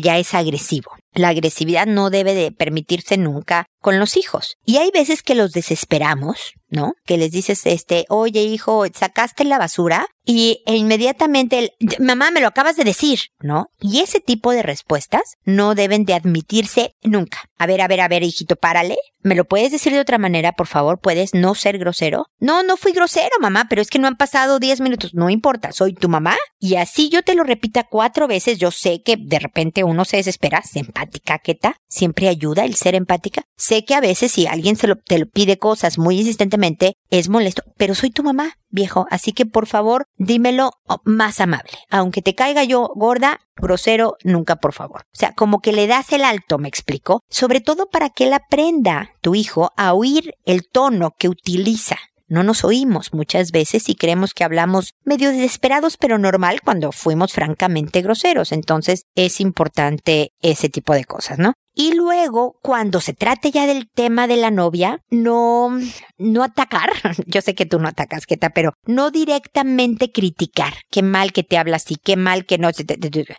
ya 0.00 0.18
es 0.18 0.34
agresivo. 0.34 0.92
La 1.16 1.28
agresividad 1.28 1.86
no 1.86 2.10
debe 2.10 2.34
de 2.34 2.52
permitirse 2.52 3.16
nunca 3.16 3.66
con 3.86 3.98
los 3.98 4.16
hijos. 4.16 4.56
Y 4.64 4.78
hay 4.78 4.90
veces 4.90 5.22
que 5.22 5.34
los 5.34 5.52
desesperamos, 5.52 6.54
¿no? 6.68 6.94
Que 7.04 7.18
les 7.18 7.30
dices, 7.30 7.64
este, 7.66 8.04
oye 8.08 8.42
hijo, 8.42 8.84
sacaste 8.92 9.44
la 9.44 9.58
basura 9.58 10.08
y 10.24 10.62
e 10.66 10.74
inmediatamente 10.74 11.58
el, 11.58 11.70
mamá, 12.00 12.32
me 12.32 12.40
lo 12.40 12.48
acabas 12.48 12.74
de 12.76 12.82
decir, 12.82 13.20
¿no? 13.38 13.68
Y 13.80 14.00
ese 14.00 14.18
tipo 14.18 14.50
de 14.50 14.64
respuestas 14.64 15.36
no 15.44 15.76
deben 15.76 16.04
de 16.04 16.14
admitirse 16.14 16.96
nunca. 17.02 17.48
A 17.58 17.66
ver, 17.66 17.80
a 17.80 17.86
ver, 17.86 18.00
a 18.00 18.08
ver, 18.08 18.24
hijito, 18.24 18.56
párale. 18.56 18.96
¿Me 19.22 19.36
lo 19.36 19.44
puedes 19.44 19.72
decir 19.72 19.92
de 19.92 20.00
otra 20.00 20.18
manera, 20.18 20.52
por 20.52 20.66
favor? 20.66 21.00
¿Puedes 21.00 21.32
no 21.32 21.54
ser 21.54 21.78
grosero? 21.78 22.26
No, 22.38 22.64
no 22.64 22.76
fui 22.76 22.92
grosero, 22.92 23.36
mamá, 23.40 23.66
pero 23.68 23.82
es 23.82 23.88
que 23.88 23.98
no 23.98 24.08
han 24.08 24.16
pasado 24.16 24.58
10 24.58 24.80
minutos. 24.80 25.14
No 25.14 25.30
importa, 25.30 25.72
soy 25.72 25.94
tu 25.94 26.08
mamá. 26.08 26.36
Y 26.58 26.76
así 26.76 27.08
yo 27.08 27.22
te 27.22 27.34
lo 27.34 27.44
repita 27.44 27.84
cuatro 27.84 28.26
veces. 28.26 28.58
Yo 28.58 28.72
sé 28.72 29.02
que 29.02 29.16
de 29.16 29.38
repente 29.38 29.84
uno 29.84 30.04
se 30.04 30.16
desespera, 30.16 30.62
se 30.62 30.80
empática? 31.06 31.76
Siempre 31.88 32.28
ayuda 32.28 32.64
el 32.64 32.74
ser 32.74 32.94
empática. 32.94 33.42
Sé 33.56 33.84
que 33.84 33.94
a 33.94 34.00
veces 34.00 34.32
si 34.32 34.46
alguien 34.46 34.76
se 34.76 34.86
lo, 34.86 34.96
te 34.96 35.18
lo 35.18 35.26
pide 35.26 35.58
cosas 35.58 35.98
muy 35.98 36.18
insistentemente, 36.18 36.94
es 37.10 37.28
molesto, 37.28 37.62
pero 37.76 37.94
soy 37.94 38.10
tu 38.10 38.22
mamá, 38.22 38.54
viejo, 38.68 39.06
así 39.10 39.32
que 39.32 39.46
por 39.46 39.66
favor, 39.66 40.06
dímelo 40.16 40.70
más 41.04 41.40
amable. 41.40 41.72
Aunque 41.90 42.22
te 42.22 42.34
caiga 42.34 42.64
yo 42.64 42.90
gorda, 42.94 43.40
grosero, 43.56 44.16
nunca 44.22 44.56
por 44.56 44.72
favor. 44.72 45.02
O 45.12 45.18
sea, 45.18 45.32
como 45.32 45.60
que 45.60 45.72
le 45.72 45.86
das 45.86 46.12
el 46.12 46.24
alto, 46.24 46.58
me 46.58 46.68
explico, 46.68 47.22
sobre 47.28 47.60
todo 47.60 47.88
para 47.88 48.10
que 48.10 48.24
él 48.24 48.32
aprenda, 48.32 49.10
tu 49.20 49.34
hijo, 49.34 49.72
a 49.76 49.94
oír 49.94 50.34
el 50.44 50.68
tono 50.68 51.12
que 51.18 51.28
utiliza. 51.28 51.96
No 52.28 52.42
nos 52.42 52.64
oímos 52.64 53.12
muchas 53.12 53.52
veces 53.52 53.88
y 53.88 53.94
creemos 53.94 54.34
que 54.34 54.44
hablamos 54.44 54.94
medio 55.04 55.30
desesperados 55.30 55.96
pero 55.96 56.18
normal 56.18 56.60
cuando 56.62 56.90
fuimos 56.90 57.32
francamente 57.32 58.02
groseros. 58.02 58.52
Entonces 58.52 59.04
es 59.14 59.40
importante 59.40 60.32
ese 60.40 60.68
tipo 60.68 60.92
de 60.94 61.04
cosas, 61.04 61.38
¿no? 61.38 61.54
Y 61.78 61.92
luego, 61.92 62.58
cuando 62.62 63.02
se 63.02 63.12
trate 63.12 63.50
ya 63.50 63.66
del 63.66 63.86
tema 63.86 64.26
de 64.26 64.38
la 64.38 64.50
novia, 64.50 65.02
no, 65.10 65.78
no 66.16 66.42
atacar. 66.42 66.90
Yo 67.26 67.42
sé 67.42 67.54
que 67.54 67.66
tú 67.66 67.78
no 67.78 67.86
atacas, 67.86 68.24
Keta, 68.24 68.48
pero 68.48 68.72
no 68.86 69.10
directamente 69.10 70.10
criticar. 70.10 70.72
Qué 70.90 71.02
mal 71.02 71.34
que 71.34 71.42
te 71.42 71.58
hablas 71.58 71.84
así, 71.84 71.96
qué 71.96 72.16
mal 72.16 72.46
que 72.46 72.56
no. 72.56 72.70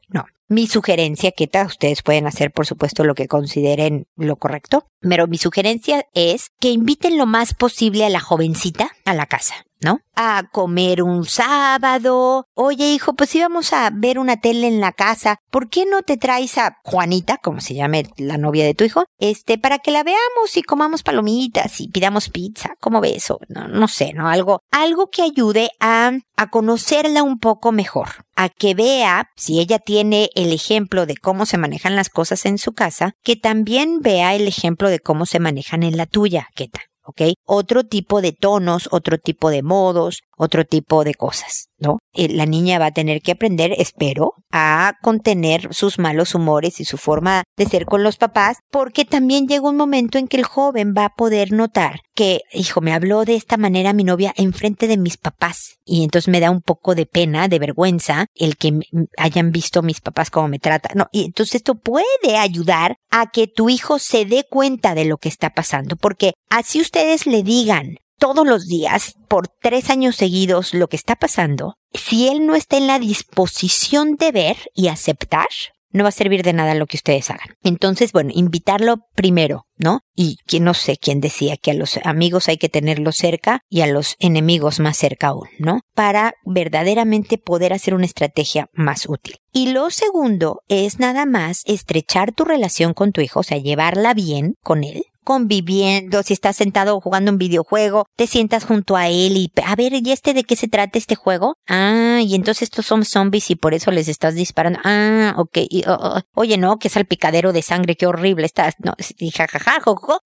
No. 0.10 0.26
Mi 0.50 0.68
sugerencia, 0.68 1.32
Keta, 1.32 1.66
ustedes 1.66 2.04
pueden 2.04 2.28
hacer, 2.28 2.52
por 2.52 2.68
supuesto, 2.68 3.04
lo 3.04 3.16
que 3.16 3.28
consideren 3.28 4.06
lo 4.16 4.36
correcto, 4.36 4.86
pero 5.02 5.26
mi 5.26 5.40
sugerencia 5.40 6.06
es 6.14 6.52
que 6.60 6.70
inviten 6.70 7.18
lo 7.18 7.26
más 7.26 7.56
posible 7.56 8.06
a 8.06 8.10
la 8.10 8.20
jovencita 8.20 8.92
a 9.08 9.14
la 9.14 9.26
casa. 9.26 9.56
¿no? 9.82 10.00
A 10.16 10.44
comer 10.52 11.04
un 11.04 11.26
sábado. 11.26 12.48
Oye, 12.54 12.92
hijo, 12.92 13.14
pues 13.14 13.34
íbamos 13.36 13.74
a 13.74 13.90
ver 13.94 14.20
una 14.20 14.38
tele 14.38 14.68
en 14.68 14.80
la 14.80 14.92
casa. 14.92 15.40
¿Por 15.52 15.70
qué 15.70 15.86
no 15.86 16.02
te 16.02 16.18
traes 16.18 16.58
a 16.58 16.78
Juanita, 16.84 17.38
como 17.38 17.62
se 17.62 17.76
llame 17.76 18.06
la 18.18 18.38
novia 18.38 18.66
de 18.66 18.74
tu 18.74 18.84
hijo? 18.84 19.06
Este, 19.20 19.58
para 19.58 19.80
que 19.80 19.92
la 19.92 20.04
veamos 20.04 20.56
y 20.56 20.64
comamos 20.64 21.04
palomitas 21.04 21.80
y 21.80 21.90
pidamos 21.90 22.30
pizza. 22.30 22.76
¿Cómo 22.80 23.02
ves 23.02 23.18
eso? 23.18 23.40
No, 23.48 23.68
no 23.68 23.88
sé, 23.88 24.14
¿no? 24.14 24.30
Algo, 24.30 24.62
algo 24.72 25.10
que 25.12 25.22
ayude 25.22 25.70
a, 25.80 26.12
a 26.36 26.50
conocerla 26.50 27.24
un 27.24 27.40
poco 27.40 27.72
mejor. 27.72 28.10
A 28.36 28.50
que 28.50 28.74
vea, 28.76 29.30
si 29.36 29.60
ella 29.60 29.80
tiene 29.80 30.30
el 30.36 30.54
ejemplo 30.54 31.06
de 31.06 31.18
cómo 31.18 31.46
se 31.46 31.58
manejan 31.58 31.96
las 31.96 32.10
cosas 32.10 32.46
en 32.46 32.58
su 32.58 32.74
casa, 32.74 33.14
que 33.24 33.36
también 33.36 34.00
vea 34.02 34.36
el 34.36 34.48
ejemplo 34.48 34.90
de 34.90 35.00
cómo 35.00 35.26
se 35.26 35.40
manejan 35.40 35.84
en 35.84 35.98
la 35.98 36.06
tuya, 36.06 36.48
¿qué 36.56 36.68
tal? 36.68 36.84
¿Ok? 37.08 37.22
Otro 37.46 37.86
tipo 37.86 38.22
de 38.22 38.34
tonos, 38.34 38.90
otro 38.92 39.18
tipo 39.18 39.50
de 39.50 39.64
modos, 39.64 40.24
otro 40.38 40.66
tipo 40.66 41.04
de 41.04 41.16
cosas, 41.16 41.70
¿no? 41.80 42.00
Eh, 42.14 42.30
la 42.30 42.46
niña 42.46 42.80
va 42.80 42.88
a 42.88 42.92
tener 42.92 43.22
que 43.22 43.32
aprender, 43.32 43.74
espero, 43.78 44.34
a 44.52 44.94
contener 45.02 45.74
sus 45.74 46.00
malos 46.00 46.36
humores 46.36 46.80
y 46.80 46.86
su 46.86 46.98
forma 46.98 47.44
de 47.58 47.66
ser 47.66 47.86
con 47.86 48.04
los 48.04 48.18
papás, 48.18 48.58
porque 48.72 49.04
también 49.04 49.48
llega 49.48 49.70
un 49.70 49.76
momento 49.76 50.18
en 50.18 50.28
que 50.28 50.38
el 50.38 50.46
joven 50.46 50.94
va 50.96 51.06
a 51.06 51.16
poder 51.16 51.52
notar 51.52 52.02
que, 52.14 52.42
hijo, 52.54 52.82
me 52.82 52.94
habló 52.94 53.26
de 53.26 53.36
esta 53.36 53.58
manera 53.58 53.94
mi 53.94 54.04
novia 54.04 54.34
enfrente 54.38 54.88
de 54.88 54.98
mis 54.98 55.18
papás, 55.18 55.78
y 55.86 56.04
entonces 56.04 56.32
me 56.32 56.40
da 56.40 56.52
un 56.52 56.62
poco 56.62 56.96
de 56.96 57.06
pena, 57.06 57.48
de 57.48 57.60
vergüenza, 57.60 58.28
el 58.36 58.58
que 58.58 58.80
hayan 59.18 59.52
visto 59.52 59.82
mis 59.82 60.02
papás 60.02 60.30
cómo 60.30 60.48
me 60.48 60.60
tratan, 60.60 60.92
no, 60.96 61.08
y 61.12 61.26
entonces 61.26 61.56
esto 61.56 61.76
puede 61.76 62.38
ayudar 62.38 62.98
a 63.10 63.32
que 63.32 63.48
tu 63.48 63.70
hijo 63.70 64.00
se 64.00 64.26
dé 64.26 64.46
cuenta 64.50 64.96
de 64.96 65.06
lo 65.06 65.18
que 65.18 65.30
está 65.30 65.50
pasando, 65.50 65.96
porque 65.96 66.34
así 66.50 66.80
ustedes 66.80 67.26
le 67.26 67.44
digan, 67.44 67.98
todos 68.18 68.46
los 68.46 68.68
días, 68.68 69.16
por 69.28 69.48
tres 69.48 69.90
años 69.90 70.16
seguidos, 70.16 70.74
lo 70.74 70.88
que 70.88 70.96
está 70.96 71.16
pasando, 71.16 71.76
si 71.94 72.28
él 72.28 72.46
no 72.46 72.56
está 72.56 72.78
en 72.78 72.88
la 72.88 73.00
disposición 73.00 74.16
de 74.16 74.32
ver 74.32 74.58
y 74.74 74.88
aceptar, 74.88 75.48
no 75.92 76.04
va 76.04 76.10
a 76.10 76.12
servir 76.12 76.44
de 76.44 76.54
nada 76.54 76.76
lo 76.76 76.86
que 76.86 76.98
ustedes 76.98 77.30
hagan. 77.30 77.56
Entonces, 77.64 78.12
bueno, 78.12 78.32
invitarlo 78.34 78.98
primero, 79.16 79.66
¿no? 79.78 80.02
Y 80.16 80.38
que 80.46 80.60
no 80.60 80.74
sé 80.74 80.98
quién 80.98 81.22
decía 81.22 81.58
que 81.58 81.72
a 81.72 81.74
los 81.74 81.98
amigos 82.04 82.50
hay 82.50 82.58
que 82.58 82.70
tenerlos 82.70 83.16
cerca 83.16 83.62
y 83.70 83.82
a 83.82 83.88
los 83.88 84.16
enemigos 84.20 84.80
más 84.80 84.98
cerca 84.98 85.28
aún, 85.28 85.48
¿no? 85.60 85.80
Para 85.96 86.34
verdaderamente 86.46 87.38
poder 87.38 87.74
hacer 87.74 87.94
una 87.94 88.06
estrategia 88.06 88.68
más 88.74 89.08
útil. 89.08 89.38
Y 89.52 89.72
lo 89.72 89.90
segundo 89.90 90.62
es 90.68 91.00
nada 91.00 91.26
más 91.26 91.64
estrechar 91.66 92.34
tu 92.34 92.44
relación 92.44 92.94
con 92.94 93.12
tu 93.12 93.22
hijo, 93.22 93.40
o 93.40 93.44
sea, 93.44 93.58
llevarla 93.58 94.14
bien 94.14 94.56
con 94.62 94.84
él, 94.84 95.06
conviviendo, 95.28 96.24
si 96.24 96.32
estás 96.32 96.56
sentado 96.56 97.02
jugando 97.02 97.34
un 97.34 97.38
videojuego, 97.38 98.06
te 98.16 98.28
sientas 98.28 98.64
junto 98.64 98.96
a 98.96 99.10
él 99.10 99.36
y, 99.36 99.52
a 99.62 99.76
ver, 99.76 99.92
¿y 99.92 100.12
este 100.14 100.34
de 100.34 100.46
qué 100.46 100.56
se 100.56 100.70
trata 100.70 100.98
este 100.98 101.16
juego? 101.16 101.56
Ah, 101.68 102.22
y 102.24 102.34
entonces 102.34 102.62
estos 102.62 102.86
son 102.86 103.04
zombies 103.04 103.52
y 103.52 103.58
por 103.58 103.74
eso 103.74 103.92
les 103.92 104.08
estás 104.08 104.36
disparando. 104.36 104.80
Ah, 104.86 105.34
ok. 105.36 105.58
Oh, 105.86 105.98
oh, 106.00 106.22
oye, 106.34 106.58
no, 106.58 106.80
que 106.80 106.88
salpicadero 106.88 107.52
de 107.52 107.62
sangre, 107.62 107.98
qué 107.98 108.08
horrible 108.08 108.46
estás. 108.46 108.76
No, 108.80 108.94
y 109.18 109.32
jajaja, 109.32 109.82